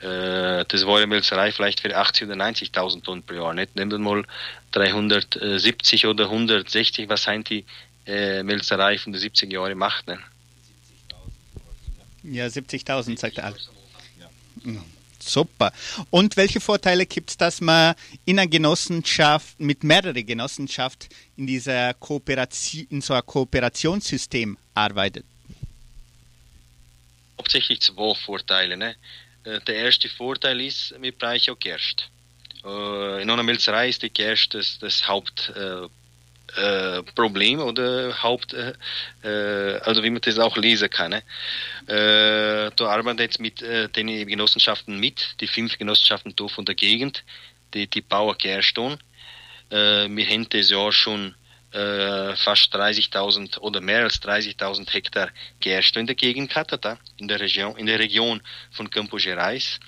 Äh, 0.01 0.64
das 0.66 0.87
war 0.87 0.99
eine 0.99 1.07
Melzerei 1.07 1.53
vielleicht 1.53 1.81
für 1.81 1.97
80 1.97 2.29
oder 2.29 2.37
90.000 2.37 3.03
Tonnen 3.03 3.22
pro 3.22 3.35
Jahr. 3.35 3.55
Nicht? 3.55 3.75
Nehmen 3.77 3.91
wir 3.91 3.99
mal 3.99 4.25
370 4.72 6.07
oder 6.07 6.25
160, 6.25 7.09
was 7.09 7.22
sind 7.22 7.49
die 7.49 7.64
äh, 8.07 8.43
Melzerei 8.43 8.99
von 8.99 9.12
den 9.12 9.22
70er 9.22 9.53
Jahren 9.53 9.79
macht. 9.79 10.07
Ne? 10.07 10.18
Ja, 12.22 12.47
70.000, 12.47 13.18
sagt 13.18 13.39
er. 13.39 13.55
Super. 15.19 15.73
Und 16.11 16.37
welche 16.37 16.61
Vorteile 16.61 17.07
gibt 17.07 17.31
es, 17.31 17.37
dass 17.37 17.61
man 17.61 17.95
in 18.27 18.39
einer 18.39 18.49
Genossenschaft, 18.49 19.59
mit 19.59 19.83
mehreren 19.83 20.27
Genossenschaften 20.27 21.09
in, 21.37 21.47
dieser 21.47 21.95
Kooperation, 21.95 22.87
in 22.91 23.01
so 23.01 23.15
einem 23.15 23.25
Kooperationssystem 23.25 24.59
arbeitet? 24.75 25.25
Hauptsächlich 27.39 27.81
zwei 27.81 28.15
Vorteile. 28.15 28.77
Ne? 28.77 28.97
Äh, 29.45 29.61
Der 29.61 29.77
erste 29.77 30.09
Vorteil 30.09 30.61
ist, 30.61 30.95
wir 31.01 31.12
brauchen 31.12 31.53
auch 31.55 31.59
Gerst. 31.59 32.11
Äh, 32.65 33.23
In 33.23 33.31
einer 33.31 33.43
Milzerei 33.43 33.89
ist 33.89 34.03
die 34.03 34.11
Gerst 34.11 34.53
das, 34.53 34.79
das 34.79 35.09
Hauptproblem 35.09 35.91
äh, 36.57 37.03
Problem 37.15 37.61
oder 37.61 38.23
Haupt, 38.23 38.55
äh, 38.55 38.73
äh, 39.23 39.79
also 39.81 40.03
wie 40.03 40.11
man 40.11 40.21
das 40.21 40.39
auch 40.39 40.57
lesen 40.57 40.91
kann. 40.91 41.11
Ne? 41.11 41.23
Äh, 41.87 42.71
da 42.77 42.87
arbeitet 42.87 43.21
jetzt 43.21 43.41
mit 43.41 43.63
äh, 43.63 43.89
den 43.89 44.27
Genossenschaften 44.27 44.99
mit, 44.99 45.37
die 45.41 45.47
fünf 45.47 45.79
Genossenschaften 45.79 46.35
da 46.37 46.49
von 46.49 46.65
der 46.65 46.75
Gegend, 46.75 47.25
die, 47.75 47.87
die 47.89 48.01
bauen 48.01 48.37
Gerstone. 48.39 48.99
Äh, 49.71 50.09
wir 50.09 50.27
haben 50.27 50.49
das 50.49 50.71
Jahr 50.71 50.93
schon 50.93 51.35
äh, 51.73 52.37
fast 52.37 52.75
30.000 52.75 53.59
oder 53.59 53.81
mehr 53.81 54.05
als 54.05 54.23
30.000 54.23 54.93
Hektar 54.93 55.31
Gerste 55.61 55.99
in 55.99 56.07
der 56.07 56.15
Gegend 56.15 56.51
gehabt, 56.51 56.73
in 57.17 57.29
der 57.29 57.41
Region, 57.41 57.77
in 57.77 57.87
der 57.87 57.99
Region 57.99 58.41
von 58.71 58.89
Campo 58.91 59.17
Gerais. 59.17 59.81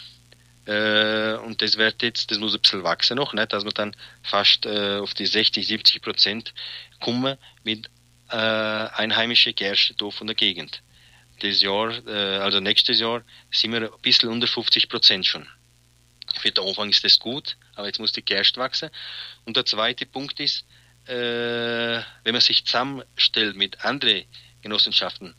Äh, 0.67 1.37
und 1.45 1.63
das 1.63 1.77
wird 1.77 2.03
jetzt, 2.03 2.31
das 2.31 2.39
muss 2.39 2.55
ein 2.55 2.61
bisschen 2.61 2.83
wachsen 2.83 3.17
noch, 3.17 3.33
ne, 3.33 3.47
dass 3.47 3.65
wir 3.65 3.73
dann 3.73 3.95
fast 4.23 4.67
äh, 4.67 4.99
auf 4.99 5.15
die 5.15 5.27
60, 5.27 5.67
70 5.67 6.03
Prozent 6.03 6.55
kommen 7.01 7.37
mit 7.63 7.89
äh, 8.31 8.37
einheimische 8.37 9.53
Gerste 9.53 9.95
da 9.95 10.11
von 10.11 10.27
der 10.27 10.35
Gegend. 10.35 10.83
Das 11.41 11.63
Jahr, 11.63 11.93
äh, 12.07 12.39
also 12.39 12.61
nächstes 12.61 12.99
Jahr, 12.99 13.23
sind 13.53 13.73
wir 13.73 13.83
ein 13.83 14.01
bisschen 14.03 14.29
unter 14.29 14.49
50 14.49 14.89
Prozent 14.89 15.27
schon. 15.27 15.47
Für 16.41 16.51
den 16.51 16.67
Anfang 16.67 16.91
ist 16.91 17.05
das 17.05 17.19
gut, 17.19 17.57
aber 17.77 17.87
jetzt 17.87 18.01
muss 18.01 18.13
die 18.13 18.25
Gerste 18.25 18.59
wachsen. 18.59 18.91
Und 19.45 19.57
der 19.57 19.65
zweite 19.65 20.07
Punkt 20.07 20.41
ist, 20.41 20.65
äh, 21.07 22.03
wenn 22.25 22.33
man 22.33 22.41
sich 22.41 22.65
zusammenstellt 22.65 23.55
mit 23.55 23.85
anderen 23.85 24.25
Genossenschaften, 24.63 25.37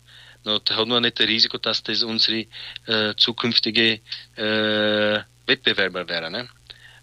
dann 0.48 0.78
hat 0.78 0.88
man 0.88 1.04
nicht 1.04 1.20
das 1.20 1.28
Risiko, 1.28 1.58
dass 1.58 1.84
das 1.84 2.04
unsere 2.04 2.46
äh, 2.86 3.14
zukünftige 3.16 4.00
äh, 4.36 5.20
Wettbewerber 5.46 6.08
wären. 6.08 6.32
Ne? 6.32 6.50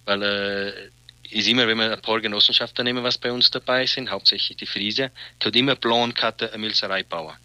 Weil 0.05 0.22
äh, 0.22 0.90
ist 1.30 1.49
immer, 1.49 1.66
wenn 1.66 1.78
wir 1.78 1.92
ein 1.92 2.01
paar 2.01 2.20
Genossenschaften 2.20 2.84
nehmen, 2.84 3.03
was 3.03 3.18
bei 3.18 3.32
uns 3.32 3.51
dabei 3.51 3.86
sind, 3.86 4.11
hauptsächlich 4.11 4.57
die 4.57 4.66
Friese, 4.66 5.11
die 5.42 5.47
hat 5.47 5.57
immer 5.57 5.74
Plan 5.74 6.14
gehabt, 6.14 6.42
eine 6.42 6.59
Milzerei 6.59 7.03
bauen. 7.03 7.36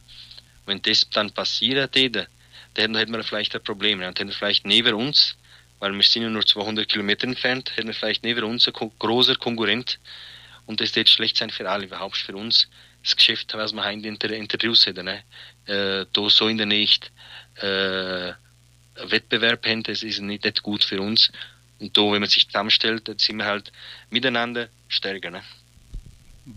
Wenn 0.66 0.82
das 0.82 1.10
dann 1.10 1.32
passiert 1.32 1.96
hätte, 1.96 2.28
dann 2.76 2.96
hätten 2.96 3.14
wir 3.14 3.24
vielleicht 3.24 3.56
ein 3.56 3.64
Problem. 3.64 4.00
Dann 4.00 4.10
hätten 4.10 4.28
wir 4.28 4.36
vielleicht 4.36 4.66
neben 4.66 4.94
uns, 4.94 5.36
weil 5.80 5.94
wir 5.94 6.04
sind 6.04 6.24
ja 6.24 6.30
nur 6.30 6.46
200 6.46 6.88
Kilometer 6.88 7.26
entfernt, 7.26 7.72
hätten 7.76 7.88
wir 7.88 7.96
vielleicht 7.96 8.24
neben 8.24 8.44
uns 8.44 8.68
ein 8.68 8.92
großer 9.00 9.36
Konkurrent. 9.36 10.00
Und 10.66 10.82
das 10.82 10.96
wird 10.96 11.10
schlecht 11.10 11.38
sein 11.38 11.50
für 11.50 11.68
alle, 11.68 11.86
überhaupt 11.86 12.18
für 12.18 12.36
uns. 12.36 12.70
Das 13.04 13.16
Geschäft, 13.16 13.54
was 13.54 13.74
wir 13.74 13.84
heute 13.84 14.08
in 14.08 14.20
der 14.20 14.32
Interviews 14.32 14.86
hätten, 14.86 15.06
ne? 15.06 15.24
äh, 15.66 16.06
da 16.12 16.30
so 16.30 16.48
in 16.48 16.58
der 16.58 16.66
Nähe 16.66 16.88
äh, 17.56 18.34
Wettbewerb 19.10 19.66
haben, 19.66 19.84
das 19.84 20.04
ist 20.04 20.20
nicht, 20.20 20.44
nicht 20.44 20.64
gut 20.64 20.84
für 20.84 21.02
uns. 21.02 21.32
Und 21.80 21.96
da, 21.96 22.02
wenn 22.12 22.20
man 22.20 22.30
sich 22.30 22.48
zusammenstellt, 22.48 23.08
dann 23.08 23.18
sind 23.18 23.38
wir 23.38 23.46
halt 23.46 23.72
miteinander 24.10 24.68
stärker. 24.90 25.32
Ne? 25.32 25.42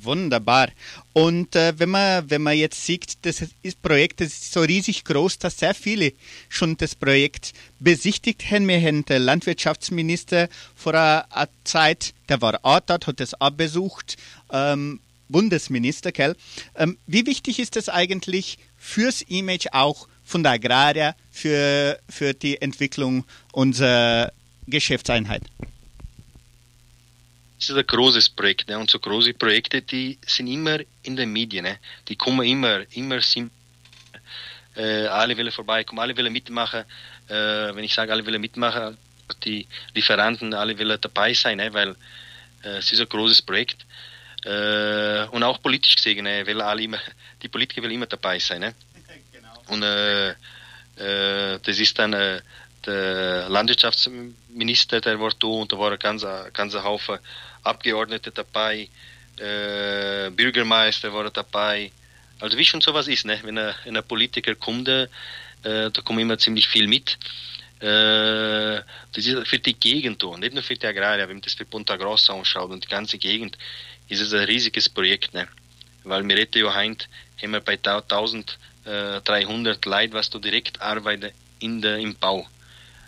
Wunderbar. 0.00 0.68
Und 1.12 1.54
äh, 1.54 1.78
wenn 1.78 1.90
man 1.90 2.30
wenn 2.30 2.42
man 2.42 2.56
jetzt 2.56 2.84
sieht, 2.84 3.24
das 3.26 3.44
ist 3.62 3.82
Projekt, 3.82 4.20
das 4.20 4.28
ist 4.28 4.52
so 4.52 4.60
riesig 4.62 5.04
groß, 5.04 5.38
dass 5.38 5.58
sehr 5.58 5.74
viele 5.74 6.14
schon 6.48 6.76
das 6.76 6.94
Projekt 6.94 7.52
besichtigt 7.78 8.50
haben. 8.50 8.68
Wir 8.68 8.80
haben 8.80 9.04
den 9.04 9.22
Landwirtschaftsminister 9.22 10.48
vor 10.74 10.94
einer 10.94 11.48
Zeit, 11.64 12.14
der 12.28 12.40
war 12.40 12.58
auch 12.62 12.80
dort, 12.80 13.06
hat 13.06 13.20
das 13.20 13.38
auch 13.38 13.50
besucht, 13.50 14.16
ähm, 14.50 15.00
Bundesminister, 15.32 16.12
gell? 16.12 16.36
Ähm, 16.76 16.98
wie 17.06 17.26
wichtig 17.26 17.58
ist 17.58 17.76
das 17.76 17.88
eigentlich 17.88 18.58
fürs 18.76 19.22
Image 19.22 19.66
auch 19.72 20.06
von 20.24 20.42
der 20.42 20.52
Agraria 20.52 21.16
für, 21.30 21.98
für 22.08 22.34
die 22.34 22.60
Entwicklung 22.60 23.24
unserer 23.52 24.32
Geschäftseinheit? 24.66 25.42
Das 27.58 27.70
ist 27.70 27.76
ein 27.76 27.86
großes 27.86 28.30
Projekt, 28.30 28.68
ne? 28.68 28.78
Und 28.78 28.90
so 28.90 28.98
große 28.98 29.34
Projekte, 29.34 29.82
die 29.82 30.18
sind 30.26 30.48
immer 30.48 30.78
in 31.04 31.14
den 31.14 31.32
Medien, 31.32 31.64
ne? 31.64 31.78
Die 32.08 32.16
kommen 32.16 32.44
immer, 32.44 32.82
immer 32.96 33.20
sind, 33.20 33.52
äh, 34.74 35.06
alle 35.06 35.36
wollen 35.36 35.52
vorbeikommen, 35.52 36.00
alle 36.00 36.16
wollen 36.16 36.32
mitmachen. 36.32 36.84
Äh, 37.28 37.74
wenn 37.74 37.84
ich 37.84 37.94
sage, 37.94 38.10
alle 38.12 38.26
wollen 38.26 38.40
mitmachen, 38.40 38.96
die 39.44 39.68
Lieferanten, 39.94 40.54
alle 40.54 40.76
wollen 40.76 40.98
dabei 41.00 41.34
sein, 41.34 41.58
ne? 41.58 41.72
Weil 41.72 41.90
äh, 42.64 42.78
es 42.78 42.90
ist 42.90 43.00
ein 43.00 43.08
großes 43.08 43.42
Projekt. 43.42 43.86
Äh, 44.44 45.26
und 45.30 45.42
auch 45.42 45.62
politisch 45.62 45.96
gesehen, 45.96 46.24
ne? 46.24 46.46
Wollen 46.46 46.60
alle 46.60 46.82
immer, 46.82 46.98
die 47.40 47.48
Politiker 47.48 47.82
wollen 47.82 47.92
immer 47.92 48.06
dabei 48.06 48.38
sein, 48.38 48.60
ne? 48.60 48.74
Und 49.68 49.82
äh, 49.82 50.30
äh, 50.30 51.58
das 51.62 51.78
ist 51.78 51.98
dann 51.98 52.12
äh, 52.12 52.40
der 52.84 53.48
Landwirtschaftsminister, 53.48 55.00
der 55.00 55.20
war 55.20 55.30
da 55.38 55.46
und 55.46 55.72
da 55.72 55.78
war 55.78 55.92
ein 55.92 55.98
ganzer, 55.98 56.50
ganzer 56.50 56.82
Haufen 56.82 57.18
Abgeordnete 57.62 58.32
dabei, 58.32 58.88
äh, 59.38 60.30
Bürgermeister 60.30 61.12
war 61.12 61.30
dabei. 61.30 61.92
Also 62.40 62.58
wie 62.58 62.64
schon 62.64 62.80
sowas 62.80 63.06
ist, 63.06 63.24
ne? 63.24 63.38
wenn 63.44 63.58
ein, 63.58 64.04
Politiker 64.04 64.56
kommt, 64.56 64.88
äh, 64.88 65.06
da 65.62 65.90
kommt 66.04 66.20
immer 66.20 66.38
ziemlich 66.38 66.66
viel 66.66 66.88
mit. 66.88 67.18
Äh, 67.80 68.82
das 69.12 69.26
ist 69.26 69.48
für 69.48 69.58
die 69.58 69.74
Gegend 69.74 70.22
da, 70.22 70.36
nicht 70.36 70.54
nur 70.54 70.62
für 70.62 70.74
die 70.74 70.86
Agraria, 70.86 71.28
wenn 71.28 71.36
man 71.36 71.42
das 71.42 71.54
für 71.54 71.64
Punta 71.64 71.96
Grossa 71.96 72.34
anschaut 72.34 72.70
und 72.70 72.84
die 72.84 72.88
ganze 72.88 73.18
Gegend, 73.18 73.56
ist 74.08 74.20
es 74.20 74.32
ein 74.32 74.44
riesiges 74.44 74.88
Projekt. 74.88 75.34
Ne? 75.34 75.48
Weil 76.04 76.22
wir 76.28 76.36
reden 76.36 76.64
ja 76.64 76.72
haben 76.74 76.96
wir 77.38 77.60
bei 77.60 77.72
1300 77.72 79.84
Leuten, 79.84 80.12
was 80.12 80.30
da 80.30 80.38
direkt 80.38 80.80
arbeiten 80.80 81.32
in 81.58 81.82
der, 81.82 81.98
im 81.98 82.14
Bau. 82.14 82.46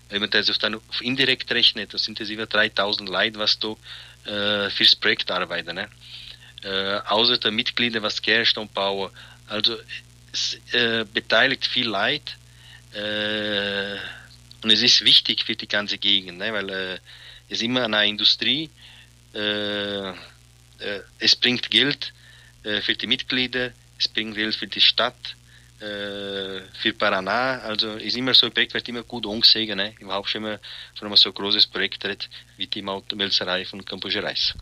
Wenn 0.08 0.20
man 0.20 0.30
das 0.30 0.58
dann 0.58 0.80
indirekt 1.00 1.52
rechnet, 1.52 1.94
da 1.94 1.98
sind 1.98 2.18
das 2.20 2.30
über 2.30 2.46
3000 2.46 3.08
Leute, 3.08 3.38
was 3.38 3.58
da 3.58 3.74
äh, 4.30 4.70
fürs 4.70 4.94
Projekt 4.96 5.30
arbeiten. 5.30 5.74
Ne? 5.74 5.88
Äh, 6.62 7.00
außer 7.06 7.38
der 7.38 7.52
Mitglieder, 7.52 8.02
was 8.02 8.22
Gerstone 8.22 8.68
bauen. 8.72 9.10
Also 9.48 9.76
es 10.32 10.58
äh, 10.72 11.04
beteiligt 11.12 11.66
viel 11.66 11.88
Leid 11.88 12.36
äh, 12.92 13.96
und 14.62 14.70
es 14.70 14.82
ist 14.82 15.04
wichtig 15.04 15.44
für 15.44 15.56
die 15.56 15.68
ganze 15.68 15.98
Gegend, 15.98 16.38
ne? 16.38 16.52
weil 16.52 16.70
äh, 16.70 16.94
es 17.48 17.58
ist 17.58 17.62
immer 17.62 17.84
eine 17.84 18.06
Industrie, 18.06 18.70
äh, 19.34 20.12
äh, 20.84 21.00
es 21.18 21.34
bringt 21.36 21.70
Geld 21.70 22.12
äh, 22.62 22.80
für 22.80 22.94
die 22.94 23.06
Mitglieder, 23.06 23.72
es 23.98 24.08
bringt 24.08 24.34
Geld 24.34 24.54
für 24.54 24.66
die 24.66 24.80
Stadt, 24.80 25.36
äh, 25.80 26.60
für 26.80 26.92
Paraná, 26.96 27.60
also 27.60 27.94
ist 27.94 28.16
immer 28.16 28.34
so 28.34 28.46
ein 28.46 28.52
Projekt, 28.52 28.74
wird 28.74 28.88
immer 28.88 29.02
gut 29.02 29.26
angesehen, 29.26 29.76
ne? 29.76 29.94
schon 30.26 30.42
immer 30.42 30.58
von 30.94 31.08
einem 31.08 31.16
so 31.16 31.32
großes 31.32 31.66
Projekt 31.66 32.04
redet, 32.04 32.28
wie 32.56 32.66
die 32.66 32.82
Melzerei 32.82 33.64
von 33.64 33.84
Campo 33.84 34.08
Gerais. 34.08 34.54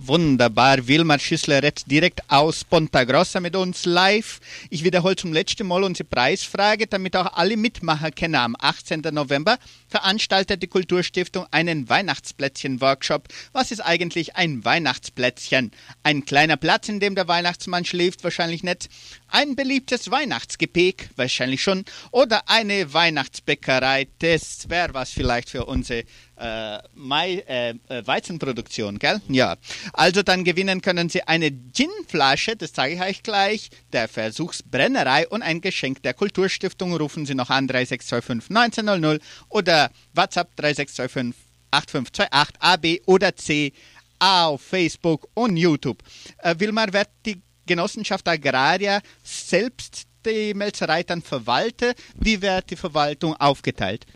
Wunderbar. 0.00 0.86
Wilmar 0.86 1.18
Schüssler 1.18 1.56
redet 1.56 1.90
direkt 1.90 2.20
aus 2.28 2.62
Ponta 2.62 3.02
Grossa 3.02 3.40
mit 3.40 3.56
uns 3.56 3.84
live. 3.84 4.38
Ich 4.70 4.84
wiederhole 4.84 5.16
zum 5.16 5.32
letzten 5.32 5.66
Mal 5.66 5.82
unsere 5.82 6.08
Preisfrage, 6.08 6.86
damit 6.86 7.16
auch 7.16 7.32
alle 7.32 7.56
mitmachen 7.56 8.14
können 8.14 8.36
am 8.36 8.56
18. 8.58 9.00
November. 9.10 9.58
veranstaltet 9.88 10.62
die 10.62 10.68
Kulturstiftung 10.68 11.46
einen 11.50 11.88
Weihnachtsplätzchen-Workshop. 11.88 13.26
Was 13.52 13.72
ist 13.72 13.80
eigentlich 13.80 14.36
ein 14.36 14.64
Weihnachtsplätzchen? 14.64 15.72
Ein 16.04 16.24
kleiner 16.24 16.56
Platz, 16.56 16.88
in 16.88 17.00
dem 17.00 17.16
der 17.16 17.26
Weihnachtsmann 17.26 17.84
schläft, 17.84 18.22
wahrscheinlich 18.22 18.62
nicht. 18.62 18.88
Ein 19.28 19.56
beliebtes 19.56 20.10
Weihnachtsgepäck, 20.10 21.10
wahrscheinlich 21.16 21.62
schon. 21.62 21.84
Oder 22.12 22.48
eine 22.48 22.92
Weihnachtsbäckerei, 22.92 24.06
das 24.20 24.68
wäre 24.68 24.94
was 24.94 25.10
vielleicht 25.10 25.50
für 25.50 25.64
unsere 25.64 26.04
äh, 26.38 26.78
Mai, 26.94 27.44
äh, 27.46 27.74
äh, 27.88 28.06
Weizenproduktion, 28.06 28.98
gell? 28.98 29.20
Ja. 29.28 29.56
Also 29.92 30.22
dann 30.22 30.44
gewinnen 30.44 30.80
können 30.80 31.08
Sie 31.08 31.22
eine 31.22 31.50
Ginflasche, 31.50 32.56
das 32.56 32.72
zeige 32.72 32.94
ich 32.94 33.00
euch 33.00 33.22
gleich, 33.22 33.70
der 33.92 34.08
Versuchsbrennerei 34.08 35.28
und 35.28 35.42
ein 35.42 35.60
Geschenk 35.60 36.02
der 36.02 36.14
Kulturstiftung. 36.14 36.94
Rufen 36.96 37.26
Sie 37.26 37.34
noch 37.34 37.50
an 37.50 37.66
3625 37.66 38.56
1900 38.56 39.22
oder 39.48 39.90
WhatsApp 40.14 40.54
3625 40.56 41.48
8528 41.70 42.60
AB 42.60 43.02
oder 43.06 43.36
C 43.36 43.72
auf 44.18 44.62
Facebook 44.62 45.28
und 45.34 45.56
YouTube. 45.56 46.02
Äh, 46.38 46.54
Wilmar, 46.58 46.92
wird 46.92 47.08
die 47.26 47.40
Genossenschaft 47.66 48.26
Agraria 48.26 49.00
selbst 49.22 50.04
die 50.24 50.54
Melzerei 50.54 51.02
dann 51.02 51.22
verwalten? 51.22 51.92
Wie 52.18 52.40
wird 52.40 52.70
die 52.70 52.76
Verwaltung 52.76 53.34
aufgeteilt? 53.34 54.06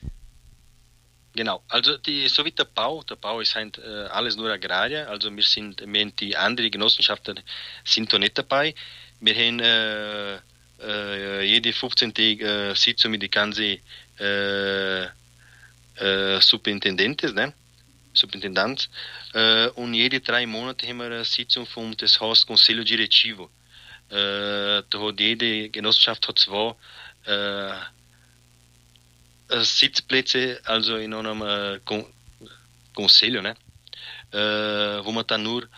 Genau, 1.34 1.62
also 1.68 1.96
die, 1.96 2.28
so 2.28 2.44
wie 2.44 2.50
der 2.50 2.64
Bau, 2.64 3.02
der 3.04 3.16
Bau 3.16 3.40
ist 3.40 3.54
halt 3.54 3.78
äh, 3.78 4.04
alles 4.10 4.36
nur 4.36 4.50
Agrarier, 4.50 5.08
also 5.08 5.34
wir 5.34 5.42
sind, 5.42 5.80
wir 5.80 6.00
haben 6.00 6.14
die 6.16 6.36
anderen 6.36 6.70
Genossenschaften 6.70 7.40
sind 7.84 8.12
da 8.12 8.18
nicht 8.18 8.36
dabei. 8.36 8.74
Wir 9.20 9.34
haben 9.34 9.60
äh, 9.60 10.34
äh, 10.82 11.42
jede 11.42 11.72
15. 11.72 12.14
Äh, 12.16 12.74
Sitzung 12.74 13.12
mit 13.12 13.22
die 13.22 13.30
ganze 13.30 13.78
äh, 14.18 15.04
äh, 15.04 16.40
Superintendentes, 16.40 17.32
ne? 17.32 17.54
Superintendent. 18.12 18.90
Äh, 19.32 19.68
und 19.68 19.94
jede 19.94 20.20
drei 20.20 20.44
Monate 20.44 20.86
haben 20.86 20.98
wir 20.98 21.06
eine 21.06 21.24
Sitzung 21.24 21.64
vom 21.66 21.96
das 21.96 22.20
heißt 22.20 22.46
Conselho 22.46 22.84
Diretivo. 22.84 23.48
Da 24.08 24.82
hat 24.92 25.20
jede 25.20 25.70
Genossenschaft 25.70 26.28
hat 26.28 26.38
zwei 26.38 26.74
äh, 27.24 27.72
Sitzplätze, 29.60 30.60
also 30.64 30.96
in 30.96 31.14
einem 31.14 31.42
äh, 31.42 31.80
Con 31.84 32.04
Conselho, 32.94 33.42
ne? 33.42 33.54
Äh, 34.32 35.04
wo 35.04 35.12
man 35.12 35.26
dann 35.26 35.42
nur 35.42 35.68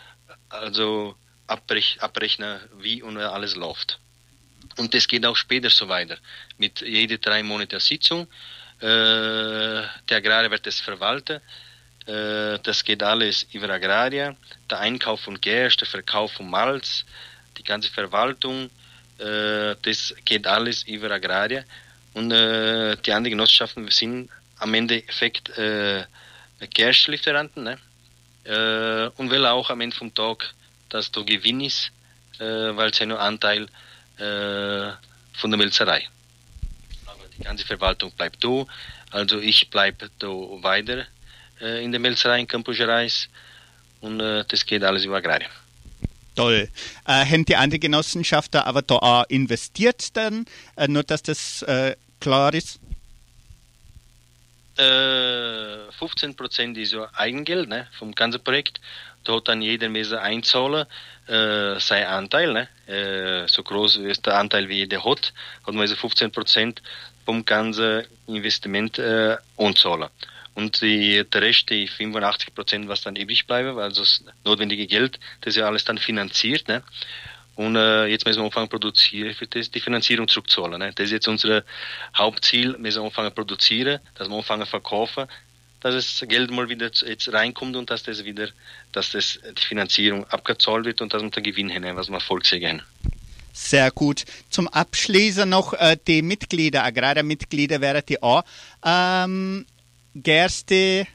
also 0.48 1.16
abrech 1.46 1.98
abrechnen, 2.00 2.60
wie 2.78 3.02
und 3.02 3.18
alles 3.18 3.56
läuft. 3.56 3.98
Und 4.78 4.94
das 4.94 5.06
geht 5.06 5.26
auch 5.26 5.36
später 5.36 5.70
so 5.70 5.88
weiter. 5.88 6.16
Mit 6.58 6.80
jede 6.80 7.18
drei 7.18 7.42
Monate 7.42 7.78
Sitzung. 7.80 8.26
Äh, 8.80 8.86
der 8.86 10.16
Agrarier 10.16 10.50
wird 10.50 10.66
das 10.66 10.80
verwalten. 10.80 11.40
Äh, 12.06 12.58
das 12.62 12.84
geht 12.84 13.02
alles 13.02 13.44
über 13.52 13.70
Agraria. 13.70 14.36
Der 14.70 14.80
Einkauf 14.80 15.20
von 15.20 15.40
Gerst, 15.40 15.80
der 15.80 15.88
Verkauf 15.88 16.32
von 16.32 16.50
Malz, 16.50 17.04
die 17.56 17.62
ganze 17.62 17.90
Verwaltung, 17.90 18.70
äh, 19.18 19.76
das 19.82 20.14
geht 20.24 20.46
alles 20.46 20.82
über 20.84 21.10
Agraria. 21.10 21.64
Und 22.14 22.30
äh, 22.30 22.96
die 22.96 23.12
anderen 23.12 23.32
Genossenschaften 23.32 23.88
sind 23.90 24.30
am 24.58 24.72
Endeffekt 24.74 25.50
äh, 25.58 26.04
Gerstlieferanten. 26.72 27.64
Ne? 27.64 27.78
Äh, 28.44 29.10
und 29.20 29.30
will 29.30 29.44
auch 29.46 29.70
am 29.70 29.80
Ende 29.80 29.96
vom 29.96 30.14
Tag, 30.14 30.54
dass 30.88 31.10
du 31.10 31.24
Gewinn 31.24 31.60
ist, 31.60 31.90
äh, 32.38 32.44
weil 32.44 32.90
es 32.90 32.98
ja 32.98 33.06
nur 33.06 33.20
Anteil 33.20 33.64
äh, 34.18 34.92
von 35.32 35.50
der 35.50 35.58
Melzerei. 35.58 36.08
Aber 37.06 37.24
die 37.36 37.42
ganze 37.42 37.66
Verwaltung 37.66 38.12
bleibt 38.12 38.42
da. 38.44 38.64
Also 39.10 39.40
ich 39.40 39.70
bleibe 39.70 40.10
da 40.18 40.28
weiter 40.28 41.06
äh, 41.60 41.84
in 41.84 41.90
der 41.90 42.00
Melzerei 42.00 42.40
in 42.40 42.46
Campos 42.46 42.76
Gerais 42.76 43.28
und 44.00 44.20
äh, 44.20 44.44
das 44.46 44.64
geht 44.64 44.84
alles 44.84 45.04
über 45.04 45.16
Agrarien. 45.16 45.50
Toll. 46.34 46.68
Äh, 47.06 47.24
haben 47.24 47.44
die 47.44 47.54
andere 47.56 47.78
Genossenschaft 47.78 48.54
da 48.54 48.64
aber 48.64 48.82
da 48.82 48.96
auch 48.96 49.24
investiert 49.28 50.16
dann, 50.16 50.46
äh, 50.76 50.88
nur 50.88 51.04
dass 51.04 51.22
das 51.22 51.62
äh, 51.62 51.94
klar 52.20 52.54
ist? 52.54 52.80
Äh, 54.76 55.88
15% 56.00 56.76
ist 56.76 56.92
ja 56.92 57.08
Eigengeld 57.14 57.68
ne, 57.68 57.86
vom 57.98 58.14
ganzen 58.14 58.42
Projekt. 58.42 58.80
Da 59.22 59.36
hat 59.36 59.48
dann 59.48 59.62
jeder 59.62 59.88
müssen 59.88 60.18
einzahlen, 60.18 60.86
äh, 61.28 61.78
sein 61.78 62.06
Anteil. 62.06 62.52
Ne? 62.52 62.68
Äh, 62.86 63.48
so 63.48 63.62
groß 63.62 63.96
ist 63.96 64.26
der 64.26 64.36
Anteil, 64.36 64.68
wie 64.68 64.78
jeder 64.78 65.04
hat, 65.04 65.32
hat 65.66 65.74
man 65.74 65.80
also 65.80 65.94
15% 65.94 66.78
vom 67.24 67.44
ganzen 67.44 68.04
Investment 68.26 68.98
äh, 68.98 69.36
anzahlen. 69.56 70.10
Und 70.54 70.82
die, 70.82 71.24
der 71.24 71.42
Rest, 71.42 71.70
die 71.70 71.88
85%, 71.88 72.86
was 72.86 73.02
dann 73.02 73.16
übrig 73.16 73.46
bleiben, 73.46 73.78
also 73.78 74.02
das 74.02 74.22
notwendige 74.44 74.86
Geld, 74.86 75.18
das 75.40 75.54
ist 75.54 75.60
ja 75.60 75.66
alles 75.66 75.84
dann 75.84 75.98
finanziert. 75.98 76.68
Ne? 76.68 76.82
Und 77.56 77.76
äh, 77.76 78.06
jetzt 78.06 78.26
müssen 78.26 78.40
wir 78.40 78.46
anfangen 78.46 78.68
produzieren, 78.68 79.34
für 79.34 79.46
das 79.46 79.70
die 79.70 79.80
Finanzierung 79.80 80.26
zurückzahlen. 80.26 80.78
Ne? 80.78 80.92
Das 80.94 81.06
ist 81.06 81.12
jetzt 81.12 81.28
unser 81.28 81.62
Hauptziel, 82.16 82.72
wir 82.72 82.78
müssen 82.78 83.02
anfangen 83.02 83.32
produzieren, 83.32 84.00
dass 84.16 84.28
wir 84.28 84.36
anfangen 84.36 84.66
verkaufen, 84.66 85.26
dass 85.80 85.94
das 85.94 86.28
Geld 86.28 86.50
mal 86.50 86.68
wieder 86.68 86.90
jetzt 87.06 87.32
reinkommt 87.32 87.76
und 87.76 87.90
dass 87.90 88.02
das 88.02 88.24
wieder, 88.24 88.48
dass 88.92 89.10
das 89.10 89.38
die 89.42 89.66
Finanzierung 89.66 90.24
abgezahlt 90.28 90.84
wird 90.84 91.00
und 91.02 91.12
dass 91.12 91.22
wir 91.22 91.30
den 91.30 91.42
Gewinn 91.42 91.72
haben, 91.72 91.96
was 91.96 92.08
wir 92.08 92.20
Volkssäge 92.20 92.68
haben. 92.68 92.82
Sehr 93.52 93.92
gut. 93.92 94.24
Zum 94.50 94.66
Abschließen 94.66 95.48
noch 95.48 95.74
äh, 95.74 95.96
die 96.08 96.22
Mitglieder, 96.22 96.82
Agrarmitglieder 96.82 97.80
wären 97.80 98.02
die 98.08 98.20
auch 98.20 98.42
ähm, 98.84 99.64
Gerste 100.16 101.06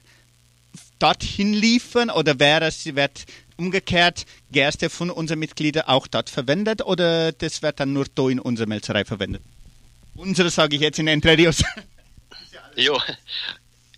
dorthin 1.00 1.54
liefern 1.54 2.10
oder 2.10 2.40
wäre 2.40 2.68
es 2.68 2.86
wird 2.96 3.26
umgekehrt 3.60 4.26
Gerste 4.51 4.89
von 4.89 5.12
unseren 5.12 5.39
Mitgliedern 5.39 5.84
auch 5.88 6.07
dort 6.07 6.30
verwendet 6.30 6.82
oder 6.82 7.32
das 7.34 7.62
wird 7.62 7.80
dann 7.80 7.93
nur 7.93 8.05
da 8.16 8.30
in 8.30 8.39
unserer 8.39 8.68
Melzerei 8.68 9.05
verwendet? 9.05 9.41
Unsere 10.16 10.49
sage 10.49 10.76
ich 10.78 10.82
jetzt 10.82 10.97
in 10.99 11.07
Entre 11.07 11.38
Rios. 11.38 11.64
Ja, 12.76 12.93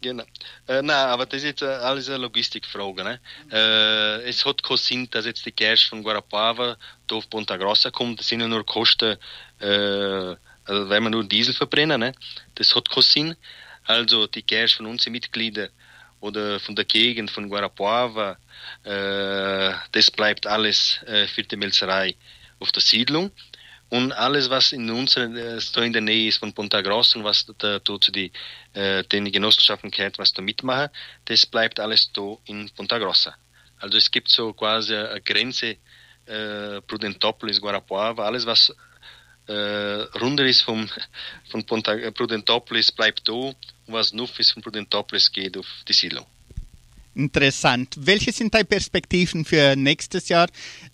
genau. 0.02 0.24
Äh, 0.68 0.82
nein, 0.82 0.90
aber 0.90 1.28
das 1.28 1.40
ist 1.40 1.44
jetzt 1.44 1.62
äh, 1.62 1.66
alles 1.66 2.10
eine 2.10 2.18
Logistikfrage. 2.18 3.04
Ne? 3.04 3.20
Äh, 3.52 4.28
es 4.28 4.44
hat 4.44 4.64
keinen 4.64 4.78
Sinn, 4.78 5.08
dass 5.12 5.26
jetzt 5.26 5.46
die 5.46 5.52
Gerste 5.52 5.90
von 5.90 6.02
Guarapava 6.02 6.78
auf 7.12 7.30
Ponta 7.30 7.58
Grossa 7.58 7.92
kommt. 7.92 8.20
Das 8.20 8.28
sind 8.28 8.40
ja 8.40 8.48
nur 8.48 8.66
Kosten, 8.66 9.18
äh, 9.60 9.66
also 9.66 10.90
wenn 10.90 11.04
wir 11.04 11.10
nur 11.12 11.26
Diesel 11.26 11.54
verbrennen. 11.54 12.00
Ne? 12.00 12.14
Das 12.56 12.74
hat 12.74 12.90
keinen 12.90 13.04
Sinn. 13.04 13.36
Also 13.86 14.26
die 14.26 14.42
Gerste 14.42 14.78
von 14.78 14.88
unseren 14.88 15.12
Mitgliedern 15.12 15.70
oder 16.22 16.60
von 16.60 16.76
der 16.76 16.86
Gegend 16.86 17.30
von 17.30 17.50
Guarapuava, 17.50 18.38
äh, 18.84 19.74
das 19.92 20.10
bleibt 20.12 20.48
alles 20.48 21.00
äh, 21.06 21.28
für 21.28 21.44
die 21.44 21.58
Melzerei 21.58 22.16
auf 22.60 22.72
der 22.72 22.82
Siedlung. 22.82 23.32
Und 23.90 24.14
alles, 24.14 24.50
was 24.50 24.72
in 24.72 24.90
unserer, 24.90 25.26
äh, 25.36 25.60
da 25.74 25.82
in 25.82 25.92
der 25.92 26.02
Nähe 26.02 26.30
ist 26.30 26.38
von 26.38 26.54
Ponta 26.54 26.80
Grossa 26.80 27.20
und 27.20 27.26
was 27.26 27.46
da, 27.58 27.84
zu 27.84 27.98
die, 27.98 28.32
äh, 28.74 29.04
den 29.04 29.30
Genossenschaften 29.30 29.92
gehört, 29.92 30.18
was 30.18 30.32
da 30.32 30.42
mitmachen, 30.42 30.90
das 31.26 31.46
bleibt 31.46 31.78
alles 31.78 32.10
da 32.14 32.38
in 32.46 32.70
Ponta 32.70 32.98
Grossa. 33.00 33.36
Also 33.80 33.98
es 33.98 34.10
gibt 34.10 34.30
so 34.30 34.54
quasi 34.54 34.96
eine 34.96 35.20
Grenze, 35.20 35.76
äh, 36.26 36.80
Prudentopolis, 36.88 37.60
Guarapuava, 37.60 38.26
alles 38.26 38.46
was 38.46 38.74
äh, 39.48 40.04
runter 40.22 40.46
ist 40.46 40.62
vom, 40.62 40.88
von 41.50 41.66
Ponta, 41.66 41.94
Prudentopolis 42.12 42.94
bleibt 42.94 43.28
da 43.28 43.52
was 43.92 44.12
ist 44.12 44.52
von 44.52 44.62
Prudentopolis 44.62 45.32
geht 45.32 45.58
auf 45.58 45.68
die 45.88 45.94
Siedlung. 45.94 46.26
Interessant. 47.14 47.94
Welche 47.98 48.32
sind 48.32 48.54
deine 48.54 48.66
Perspektiven 48.66 49.44
für 49.44 49.76
nächstes 49.76 50.30
Jahr, 50.30 50.48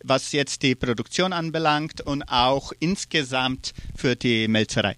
was 0.04 0.32
jetzt 0.32 0.64
die 0.64 0.74
Produktion 0.74 1.32
anbelangt 1.32 2.02
und 2.02 2.24
auch 2.24 2.74
insgesamt 2.80 3.74
für 3.95 4.16
die 4.16 4.48
Melzerei? 4.48 4.95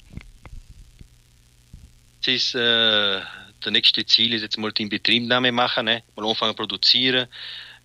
Das 2.21 2.33
ist, 2.33 2.55
äh, 2.55 3.21
der 3.63 3.71
nächste 3.71 4.05
Ziel 4.05 4.33
ist 4.33 4.43
jetzt 4.43 4.57
mal 4.57 4.71
die 4.71 4.83
Inbetriebnahme 4.83 5.51
machen, 5.51 5.85
ne? 5.85 6.03
mal 6.15 6.29
anfangen 6.29 6.55
produzieren. 6.55 7.27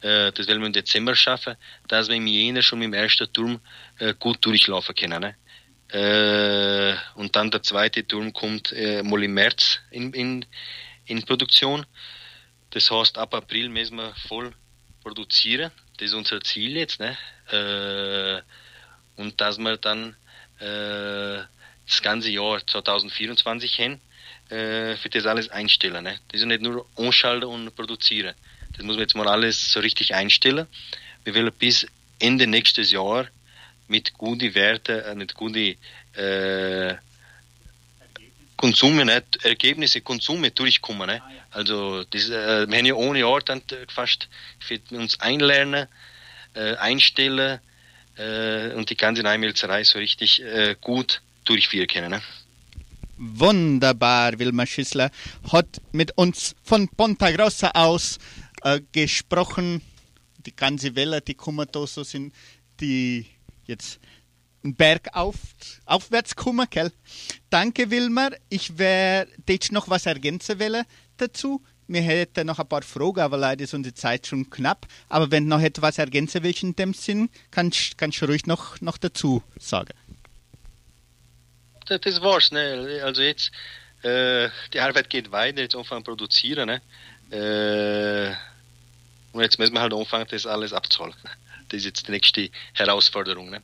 Äh, 0.01 0.31
das 0.33 0.47
werden 0.47 0.61
wir 0.61 0.67
im 0.67 0.73
Dezember 0.73 1.17
schaffen, 1.17 1.57
dass 1.89 2.09
wir 2.09 2.17
im 2.17 2.27
Jänner 2.27 2.63
schon 2.63 2.79
mit 2.79 2.87
dem 2.87 2.95
ersten 2.95 3.33
Turm 3.33 3.61
äh, 3.99 4.15
gut 4.19 4.45
durchlaufen 4.45 4.95
können. 4.95 5.21
Ne? 5.21 5.35
Äh, 5.95 6.97
und 7.15 7.37
dann 7.37 7.53
der 7.53 7.63
zweite 7.63 8.05
Turm 8.05 8.33
kommt 8.33 8.73
äh, 8.73 9.03
mal 9.05 9.23
im 9.23 9.35
März 9.35 9.79
in, 9.93 10.13
in, 10.13 10.45
in 11.07 11.23
Produktion. 11.23 11.87
Das 12.71 12.91
heißt, 12.91 13.17
ab 13.17 13.33
April 13.33 13.69
müssen 13.69 13.97
wir 13.99 14.13
voll 14.27 14.53
produzieren. 15.05 15.71
Das 15.99 16.09
ist 16.09 16.15
unser 16.15 16.41
Ziel 16.41 16.77
jetzt. 16.77 16.99
Ne? 16.99 17.17
Äh, 17.53 18.43
und 19.21 19.41
dass 19.41 19.59
wir 19.59 19.77
dann 19.77 20.17
äh, 20.59 21.45
das 21.87 22.03
ganze 22.03 22.31
Jahr 22.31 22.67
2024 22.67 23.73
hin 23.73 24.01
äh, 24.49 24.97
für 24.97 25.11
das 25.11 25.27
alles 25.27 25.49
einstellen. 25.49 26.03
Ne? 26.03 26.19
Das 26.27 26.41
ist 26.41 26.47
nicht 26.47 26.63
nur 26.63 26.89
anschalten 26.97 27.49
und 27.49 27.73
produzieren. 27.77 28.35
Das 28.73 28.85
muss 28.85 28.97
man 28.97 29.03
jetzt 29.03 29.15
mal 29.15 29.29
alles 29.29 29.71
so 29.71 29.79
richtig 29.79 30.13
einstellen. 30.13 30.67
Wir 31.23 31.37
wollen 31.37 31.53
bis 31.57 31.87
Ende 32.19 32.49
nächstes 32.49 32.91
Jahr 32.91 33.29
mit 33.89 34.15
guten 34.15 34.55
Werten, 34.55 35.01
äh, 35.01 35.15
mit 35.15 35.35
guten 35.35 35.77
äh, 36.15 36.95
Konsume, 38.57 39.05
ne, 39.05 39.23
Ergebnisse, 39.43 40.01
Konsume 40.01 40.51
durchkommen. 40.51 41.07
Ne? 41.07 41.23
Also 41.51 42.05
das, 42.05 42.29
äh, 42.29 42.67
wir 42.69 42.79
haben 42.79 42.87
ja 42.87 42.95
ohne 42.95 43.27
Ort 43.27 43.49
dann 43.49 43.59
äh, 43.71 43.87
fast 43.89 44.29
für 44.59 44.81
uns 44.91 45.21
einlernen, 45.21 45.87
äh, 46.55 46.77
einstellen 46.77 47.61
äh, 48.17 48.71
und 48.73 48.89
die 48.91 48.97
ganze 48.97 49.25
Einmelzerei 49.25 49.85
so 49.85 49.99
richtig 49.99 50.43
äh, 50.43 50.77
gut 50.81 51.21
durchführen 51.45 51.89
können. 51.89 52.11
Ne? 52.11 52.23
Wunderbar, 53.17 54.39
Wilma 54.39 54.67
Schüssler 54.67 55.11
hat 55.53 55.81
mit 55.93 56.17
uns 56.17 56.57
von 56.63 56.89
Ponta 56.89 57.31
Grossa 57.31 57.71
aus 57.71 58.19
äh, 58.63 58.81
gesprochen. 58.93 59.83
Die 60.47 60.55
ganze 60.55 60.95
Welle, 60.97 61.21
die 61.21 61.35
kommen 61.35 61.67
da 61.71 61.87
so 61.87 62.03
sind, 62.03 62.35
die 62.81 63.27
jetzt 63.67 64.01
einen 64.63 64.75
Berg 64.75 65.09
auf, 65.13 65.37
aufwärts 65.85 66.35
kommen, 66.37 66.67
gell? 66.71 66.91
Danke, 67.51 67.91
Wilmer. 67.91 68.31
Ich 68.49 68.79
werde 68.79 69.31
jetzt 69.49 69.73
noch 69.73 69.89
was 69.89 70.07
ergänzen 70.07 70.59
wollen 70.59 70.85
dazu. 71.17 71.63
Wir 71.87 72.01
hätten 72.01 72.47
noch 72.47 72.59
ein 72.59 72.69
paar 72.69 72.83
Fragen, 72.83 73.21
aber 73.21 73.37
leider 73.37 73.63
ist 73.63 73.75
unsere 73.75 73.95
Zeit 73.95 74.27
schon 74.27 74.49
knapp. 74.49 74.87
Aber 75.11 75.31
wenn 75.31 75.47
noch 75.49 75.61
etwas 75.61 75.99
ergänzen 75.99 76.43
willst 76.43 76.63
in 76.63 76.75
dem 76.75 76.95
Sinn, 76.95 77.29
kannst, 77.51 77.99
kannst 77.99 78.23
du 78.23 78.27
ruhig 78.27 78.47
noch, 78.47 78.81
noch 78.81 78.97
dazu 78.97 79.43
sagen. 79.59 79.93
das, 81.87 82.01
das 82.01 82.23
war's, 82.23 82.51
ne? 82.53 83.03
Also 83.05 83.21
jetzt, 83.21 83.51
äh, 84.03 84.49
die 84.73 84.81
Arbeit 84.81 85.11
geht 85.11 85.31
weiter, 85.31 85.61
jetzt 85.61 85.77
anfangen 85.77 86.05
produzieren, 86.05 86.67
ne? 86.67 86.81
Äh, 87.31 88.35
und 89.33 89.43
jetzt 89.43 89.59
müssen 89.59 89.75
wir 89.75 89.81
halt 89.81 89.93
anfangen, 89.93 90.27
das 90.31 90.47
alles 90.47 90.73
abzuholen. 90.73 91.15
Das 91.69 91.79
ist 91.79 91.85
jetzt 91.87 92.07
die 92.09 92.13
nächste 92.13 92.51
Herausforderung, 92.75 93.51
ne? 93.51 93.63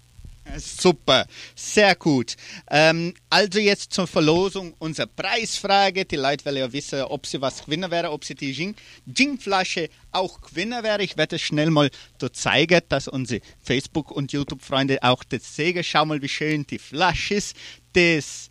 Super, 0.59 1.26
sehr 1.55 1.94
gut. 1.94 2.34
Ähm, 2.68 3.14
also 3.28 3.61
jetzt 3.61 3.92
zur 3.92 4.09
Verlosung 4.09 4.74
unsere 4.80 5.07
Preisfrage. 5.07 6.05
Die 6.05 6.16
Leute 6.16 6.44
wollen 6.44 6.57
ja 6.57 6.72
wissen, 6.72 7.03
ob 7.03 7.26
sie 7.26 7.40
was 7.40 7.64
gewinnen 7.64 7.88
wäre, 7.90 8.11
ob 8.11 8.24
sie 8.24 8.34
die 8.34 8.53
Gin- 8.53 8.74
Gin-Flasche 9.07 9.90
auch 10.11 10.40
gewinnen 10.40 10.82
wäre. 10.82 11.03
Ich 11.05 11.16
werde 11.16 11.36
es 11.36 11.42
schnell 11.42 11.70
mal 11.70 11.88
da 12.18 12.32
zeigen, 12.32 12.80
dass 12.88 13.07
unsere 13.07 13.42
Facebook- 13.62 14.11
und 14.11 14.32
YouTube-Freunde 14.32 15.03
auch 15.03 15.22
das 15.22 15.55
sehen. 15.55 15.84
Schau 15.84 16.05
mal, 16.07 16.20
wie 16.20 16.28
schön 16.28 16.66
die 16.66 16.80
Flasche 16.80 17.34
ist. 17.34 17.55
Das 17.92 18.48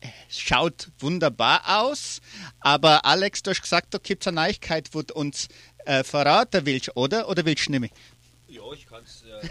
äh, 0.00 0.08
schaut 0.28 0.88
wunderbar 0.98 1.62
aus. 1.82 2.20
Aber 2.60 3.06
Alex, 3.06 3.42
du 3.42 3.52
hast 3.52 3.62
gesagt, 3.62 3.94
da 3.94 3.98
gibt 3.98 4.22
es 4.24 4.26
eine 4.26 4.40
Neuigkeit, 4.42 4.90
wo 4.92 5.00
du 5.00 5.14
uns 5.14 5.48
äh, 5.86 6.04
verraten 6.04 6.66
willst, 6.66 6.94
oder? 6.94 7.28
Oder 7.30 7.46
willst 7.46 7.68
du 7.68 7.70
nicht 7.70 7.80
mehr? 7.80 7.90
Ja, 8.52 8.62
ich 8.74 8.86
kann 8.86 9.02
es. 9.04 9.22
Äh, 9.22 9.48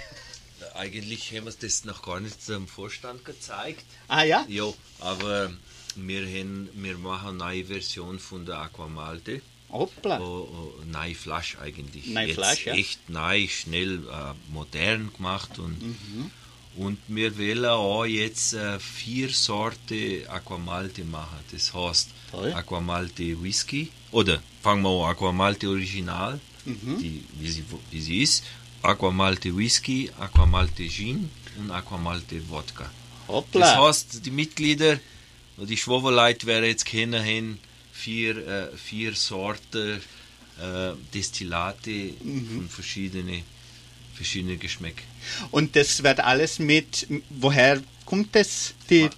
eigentlich 0.76 1.32
haben 1.36 1.46
wir 1.46 1.54
das 1.60 1.86
noch 1.86 2.02
gar 2.04 2.20
nicht 2.20 2.44
zum 2.44 2.68
Vorstand 2.68 3.26
gezeigt. 3.26 3.84
Ah 4.08 4.24
ja? 4.24 4.46
Ja, 4.48 4.72
aber 5.00 5.52
wir, 5.96 6.22
haben, 6.28 6.70
wir 6.74 6.98
machen 7.00 7.30
eine 7.30 7.38
neue 7.38 7.66
Version 7.66 8.20
von 8.20 8.46
der 8.46 8.58
Aquamalte. 8.60 9.42
Hoppla. 9.72 10.20
Oh, 10.20 10.48
oh, 10.52 10.84
neue 10.86 11.16
Flasche 11.16 11.60
eigentlich. 11.60 12.08
Neue 12.08 12.28
Jetzt 12.28 12.36
Flasche, 12.36 12.70
ja. 12.70 12.76
Echt 12.76 13.10
neu, 13.10 13.48
schnell, 13.48 14.04
äh, 14.08 14.34
modern 14.52 15.12
gemacht. 15.14 15.58
Und, 15.58 15.82
Mhm. 15.82 16.32
und 16.76 16.98
wir 17.08 17.38
wollen 17.40 17.66
auch 17.66 18.06
jetzt 18.06 18.54
äh, 18.54 18.80
vier 18.80 19.30
Sorten 19.30 20.28
Aquamalte 20.28 21.04
machen. 21.06 21.40
Das 21.52 21.74
heißt 21.74 22.10
Toll. 22.32 22.54
Aquamalte 22.54 23.42
Whisky. 23.42 23.90
Oder 24.12 24.42
fangen 24.62 24.84
wir 24.84 24.90
an, 25.06 25.12
Aquamalte 25.12 25.70
Original, 25.70 26.40
Mhm. 26.66 27.00
die, 27.00 27.24
wie, 27.40 27.50
sie, 27.50 27.64
wie 27.90 28.02
sie 28.02 28.22
ist. 28.22 28.44
Aquamalte 28.82 29.56
Whisky, 29.56 30.10
Aquamalte 30.20 30.88
Gin 30.90 31.30
und 31.58 31.72
Aquamalte 31.72 32.42
Wodka. 32.50 32.90
Hoppla. 33.28 33.60
Das 33.62 33.78
heißt, 33.78 34.26
die 34.26 34.32
Mitglieder, 34.32 35.00
die 35.58 35.78
Schwoberleute 35.78 36.48
werden 36.48 36.66
jetzt 36.66 36.86
kennen, 36.86 37.60
vier, 37.92 38.48
äh, 38.48 38.78
vier 38.78 39.14
Sorten 39.16 40.02
äh, 40.60 40.92
Destillate 41.14 42.14
von 42.20 42.68
verschiedenen 42.70 43.44
verschiedene 44.14 44.58
Geschmäcker. 44.58 45.04
Und 45.50 45.76
das 45.76 46.04
wird 46.04 46.20
alles 46.20 46.60
mit, 46.60 47.08
woher 47.30 47.82
kommt 48.06 48.36
das? 48.36 48.74
Die, 48.90 49.10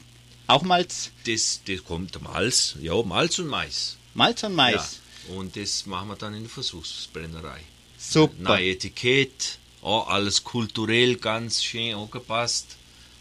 auch 0.48 0.62
Malz, 0.62 1.12
Das, 1.26 1.62
das 1.68 1.84
kommt 1.84 2.22
Malz, 2.22 2.76
ja, 2.82 3.02
Malz 3.04 3.40
und 3.40 3.48
Mais. 3.48 3.98
Malz 4.14 4.44
und 4.44 4.56
Mais. 4.56 5.00
Ja. 5.28 5.36
Und 5.36 5.56
das 5.56 5.86
machen 5.86 6.10
wir 6.10 6.16
dann 6.16 6.34
in 6.34 6.44
der 6.44 6.50
Versuchsbrennerei. 6.50 7.62
Super. 8.10 8.34
Neue 8.38 8.72
Etikett, 8.72 9.58
auch 9.82 10.08
alles 10.08 10.44
kulturell 10.44 11.16
ganz 11.16 11.64
schön 11.64 11.96
angepasst. 11.96 12.76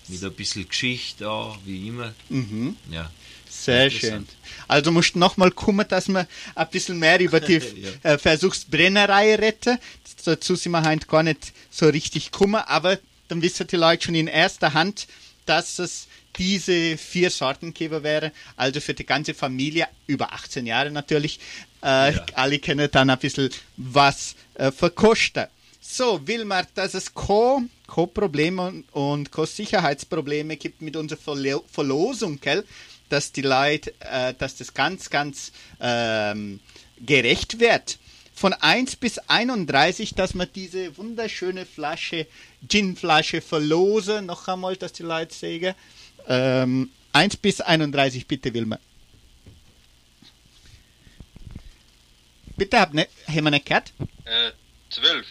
Mit 0.08 0.22
ein 0.22 0.32
bisschen 0.32 0.68
Geschichte 0.68 1.30
auch, 1.30 1.56
wie 1.64 1.88
immer. 1.88 2.12
Mhm. 2.28 2.76
Ja. 2.90 3.10
Sehr 3.48 3.90
schön. 3.90 4.26
Also 4.66 4.90
musst 4.90 5.14
du 5.14 5.18
nochmal 5.18 5.50
kommen, 5.50 5.86
dass 5.86 6.08
wir 6.08 6.26
ein 6.54 6.68
bisschen 6.70 6.98
mehr 6.98 7.20
über 7.20 7.38
die 7.38 7.56
äh, 8.02 8.18
Versuchsbrennerei 8.18 9.34
retten. 9.36 9.78
Dazu 10.24 10.56
sind 10.56 10.72
wir 10.72 10.82
heute 10.84 11.06
gar 11.06 11.22
nicht 11.22 11.52
so 11.70 11.86
richtig 11.88 12.32
gekommen, 12.32 12.62
aber 12.66 12.98
dann 13.28 13.42
wissen 13.42 13.66
die 13.66 13.76
Leute 13.76 14.06
schon 14.06 14.14
in 14.14 14.26
erster 14.26 14.72
Hand, 14.74 15.06
dass 15.46 15.78
es 15.78 16.08
diese 16.36 16.96
vier 16.96 17.30
Sorten 17.30 17.74
geben 17.74 18.02
wäre. 18.02 18.32
Also 18.56 18.80
für 18.80 18.94
die 18.94 19.04
ganze 19.04 19.34
Familie, 19.34 19.86
über 20.06 20.32
18 20.32 20.66
Jahre 20.66 20.90
natürlich. 20.90 21.38
Äh, 21.82 22.14
Alle 22.34 22.58
können 22.58 22.88
dann 22.90 23.10
ein 23.10 23.18
bisschen 23.18 23.50
was 23.76 24.34
äh, 24.54 24.70
verkosten. 24.70 25.46
So, 25.80 26.26
Wilmar, 26.26 26.66
dass 26.74 26.94
es 26.94 27.12
keine 27.12 27.68
keine 27.86 28.06
Probleme 28.06 28.68
und, 28.68 28.84
und 28.92 29.32
keine 29.32 29.46
Sicherheitsprobleme 29.46 30.56
gibt 30.56 30.80
mit 30.80 30.96
unserer 30.96 31.18
Verlo 31.18 31.64
Verlosung, 31.70 32.40
gell? 32.40 32.64
dass 33.08 33.32
die 33.32 33.42
Leute, 33.42 33.92
äh, 34.00 34.32
dass 34.38 34.56
das 34.56 34.72
ganz, 34.72 35.10
ganz 35.10 35.52
ähm, 35.80 36.60
gerecht 36.98 37.60
wird. 37.60 37.98
Von 38.34 38.54
1 38.54 38.96
bis 38.96 39.18
31, 39.18 40.14
dass 40.14 40.34
man 40.34 40.48
diese 40.54 40.96
wunderschöne 40.96 41.66
Flasche, 41.66 42.26
Gin-Flasche 42.66 43.42
verlose. 43.42 44.22
Noch 44.22 44.48
einmal, 44.48 44.76
dass 44.76 44.94
die 44.94 45.02
Leute 45.02 45.34
sehen. 45.34 45.74
Ähm, 46.26 46.90
1 47.12 47.36
bis 47.36 47.60
31, 47.60 48.26
bitte, 48.26 48.54
Wilma. 48.54 48.78
Bitte, 52.56 52.78
hab 52.80 52.94
ne, 52.94 53.08
haben 53.28 53.44
wir 53.44 53.50
nicht 53.50 53.66
gehört? 53.66 53.92
Äh, 54.24 54.50
zwölf. 54.90 55.26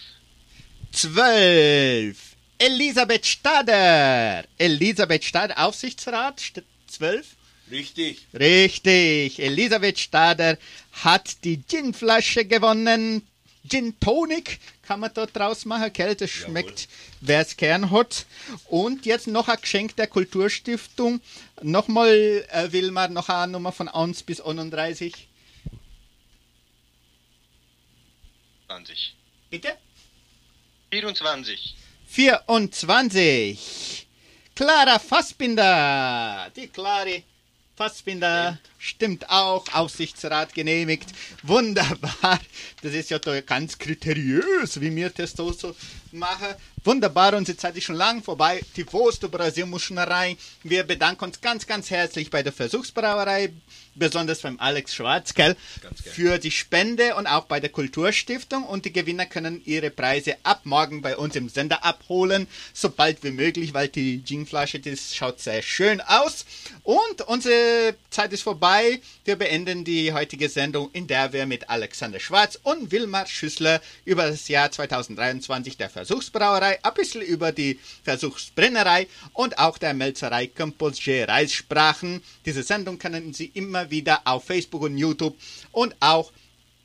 12. 0.91 2.17
Elisabeth 2.57 3.25
Stader. 3.25 4.43
Elisabeth 4.57 5.23
Stader, 5.23 5.57
Aufsichtsrat, 5.65 6.39
St- 6.39 6.63
12. 6.87 7.25
Richtig. 7.71 8.27
Richtig. 8.33 9.39
Elisabeth 9.39 9.97
Stader 9.99 10.57
hat 10.91 11.43
die 11.43 11.57
Ginflasche 11.57 12.45
gewonnen. 12.45 13.25
Gin 13.69 13.97
Tonic 13.99 14.59
kann 14.81 14.99
man 14.99 15.11
dort 15.13 15.35
draus 15.35 15.65
machen. 15.65 15.93
Gell? 15.93 16.15
Das 16.15 16.29
schmeckt, 16.29 16.89
wer 17.21 17.41
es 17.41 17.55
gern 17.55 17.91
hat. 17.91 18.25
Und 18.67 19.05
jetzt 19.05 19.27
noch 19.27 19.47
ein 19.47 19.57
Geschenk 19.61 19.95
der 19.95 20.07
Kulturstiftung. 20.07 21.21
Nochmal 21.61 22.45
äh, 22.51 22.71
will 22.71 22.91
man 22.91 23.13
noch 23.13 23.29
eine 23.29 23.51
Nummer 23.53 23.71
von 23.71 23.87
1 23.87 24.23
bis 24.23 24.41
31. 24.41 25.27
20. 28.71 29.15
Bitte? 29.49 29.77
24. 30.91 31.75
24. 32.07 34.07
Clara 34.55 34.99
Fassbinder. 34.99 36.49
Die 36.55 36.67
Klare 36.67 37.23
Fassbinder 37.75 38.57
stimmt 38.81 39.29
auch. 39.29 39.65
Aufsichtsrat 39.73 40.53
genehmigt. 40.53 41.09
Wunderbar. 41.43 42.39
Das 42.81 42.93
ist 42.93 43.11
ja 43.11 43.19
da 43.19 43.39
ganz 43.41 43.77
kriteriös, 43.77 44.81
wie 44.81 44.93
wir 44.95 45.11
das 45.11 45.33
so, 45.33 45.51
so 45.51 45.75
machen. 46.11 46.55
Wunderbar, 46.83 47.35
unsere 47.35 47.57
Zeit 47.57 47.77
ist 47.77 47.83
schon 47.83 47.95
lang 47.95 48.23
vorbei. 48.23 48.59
Die 48.75 48.91
Wurst 48.91 49.21
der 49.21 49.27
Brasil 49.27 49.67
muss 49.67 49.83
schon 49.83 49.99
rein. 49.99 50.35
Wir 50.63 50.83
bedanken 50.83 51.25
uns 51.25 51.39
ganz, 51.39 51.67
ganz 51.67 51.91
herzlich 51.91 52.31
bei 52.31 52.41
der 52.41 52.51
Versuchsbrauerei, 52.51 53.53
besonders 53.93 54.39
beim 54.41 54.59
Alex 54.59 54.95
Schwarz, 54.95 55.35
gell, 55.35 55.55
für 56.03 56.39
die 56.39 56.49
Spende 56.49 57.15
und 57.15 57.27
auch 57.27 57.45
bei 57.45 57.59
der 57.59 57.69
Kulturstiftung. 57.69 58.63
Und 58.63 58.85
die 58.85 58.93
Gewinner 58.93 59.27
können 59.27 59.61
ihre 59.63 59.91
Preise 59.91 60.37
ab 60.41 60.61
morgen 60.63 61.03
bei 61.03 61.15
uns 61.15 61.35
im 61.35 61.49
Sender 61.49 61.85
abholen, 61.85 62.47
sobald 62.73 63.23
wie 63.23 63.31
möglich, 63.31 63.75
weil 63.75 63.87
die 63.87 64.17
Ginflasche, 64.17 64.79
das 64.79 65.15
schaut 65.15 65.39
sehr 65.39 65.61
schön 65.61 66.01
aus. 66.01 66.45
Und 66.81 67.21
unsere 67.27 67.95
Zeit 68.09 68.33
ist 68.33 68.41
vorbei. 68.41 68.70
Wir 69.25 69.35
beenden 69.35 69.83
die 69.83 70.13
heutige 70.13 70.47
Sendung, 70.47 70.89
in 70.93 71.05
der 71.05 71.33
wir 71.33 71.45
mit 71.45 71.69
Alexander 71.69 72.21
Schwarz 72.21 72.57
und 72.63 72.89
Wilmar 72.89 73.27
Schüssler 73.27 73.81
über 74.05 74.29
das 74.29 74.47
Jahr 74.47 74.71
2023 74.71 75.75
der 75.75 75.89
Versuchsbrauerei, 75.89 76.79
ein 76.81 76.93
bisschen 76.93 77.21
über 77.21 77.51
die 77.51 77.79
Versuchsbrennerei 78.03 79.07
und 79.33 79.59
auch 79.59 79.77
der 79.77 79.93
Melzerei 79.93 80.47
Campus 80.47 81.03
Gerais 81.03 81.51
sprachen. 81.51 82.23
Diese 82.45 82.63
Sendung 82.63 82.97
können 82.97 83.33
Sie 83.33 83.51
immer 83.53 83.91
wieder 83.91 84.21
auf 84.23 84.45
Facebook 84.45 84.83
und 84.83 84.97
YouTube 84.97 85.35
und 85.73 85.93
auch 85.99 86.31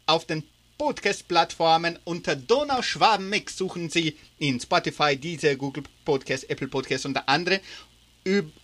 auf 0.07 0.25
den 0.25 0.43
Podcast-Plattformen 0.79 2.01
unter 2.03 2.35
Donauschwaben-Mix 2.35 3.57
suchen 3.57 3.91
Sie 3.91 4.17
in 4.41 4.59
Spotify, 4.61 5.17
diese 5.17 5.57
Google 5.57 5.85
Podcast, 6.05 6.51
Apple 6.51 6.69
Podcast 6.69 7.07
und 7.07 7.17
andere 7.29 7.61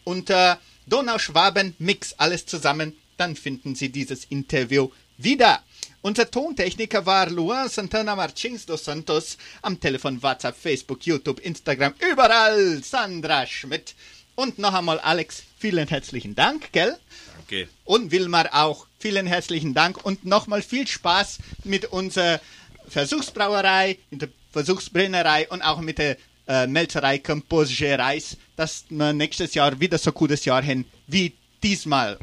unter 0.03 0.61
Donauschwaben-Mix 0.89 2.15
alles 2.15 2.47
zusammen 2.47 2.97
dann 3.23 3.37
finden 3.37 3.77
Sie 3.77 3.91
dieses 3.91 4.25
Interview 4.25 4.91
wieder. 5.17 5.63
Unser 6.01 6.29
Tontechniker 6.29 7.07
war 7.07 7.31
Luan 7.31 7.69
Santana 7.69 8.17
Martins 8.17 8.67
dos 8.67 8.85
Santos. 8.85 9.39
Am 9.63 9.79
Telefon, 9.79 10.21
WhatsApp, 10.21 10.57
Facebook, 10.57 11.07
YouTube, 11.07 11.39
Instagram, 11.39 11.95
überall 12.11 12.83
Sandra 12.83 13.47
Schmidt. 13.47 13.95
Und 14.35 14.59
noch 14.59 14.75
einmal 14.75 14.99
Alex, 14.99 15.45
vielen 15.57 15.87
herzlichen 15.87 16.35
Dank, 16.35 16.73
gell? 16.73 16.97
Danke. 17.37 17.69
Und 17.85 18.11
Wilmar 18.11 18.49
auch, 18.55 18.89
vielen 18.99 19.29
herzlichen 19.29 19.73
Dank 19.73 20.05
und 20.05 20.25
nochmal 20.25 20.63
viel 20.63 20.89
Spaß 20.89 21.39
mit 21.63 21.85
unserer 21.93 22.41
Versuchsbrauerei, 22.89 23.99
mit 24.11 24.23
der 24.23 24.31
Versuchsbrennerei 24.51 25.49
und 25.49 25.63
auch 25.63 25.81
mit 25.81 25.99
der 25.99 26.17
äh, 26.49 26.67
Melzerei 26.67 27.19
Composige 27.21 27.97
Reis, 27.97 28.37
dass 28.57 28.85
wir 28.89 29.13
nächstes 29.13 29.55
Jahr 29.55 29.79
wieder 29.79 29.99
so 29.99 30.11
gutes 30.11 30.45
Jahr 30.45 30.65
haben 30.65 30.87
wie 31.07 31.35
diesmal. 31.63 32.19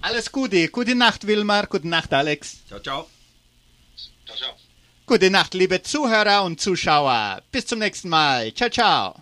Alles 0.00 0.30
Gute, 0.30 0.68
gute 0.68 0.94
Nacht 0.94 1.26
Wilmar, 1.26 1.66
gute 1.66 1.88
Nacht 1.88 2.12
Alex. 2.12 2.58
Ciao, 2.68 2.80
ciao. 2.80 3.06
Ciao, 4.26 4.36
ciao. 4.36 4.52
Gute 5.06 5.30
Nacht, 5.30 5.54
liebe 5.54 5.82
Zuhörer 5.82 6.44
und 6.44 6.60
Zuschauer. 6.60 7.42
Bis 7.50 7.66
zum 7.66 7.80
nächsten 7.80 8.08
Mal. 8.08 8.54
Ciao, 8.54 8.70
ciao. 8.70 9.16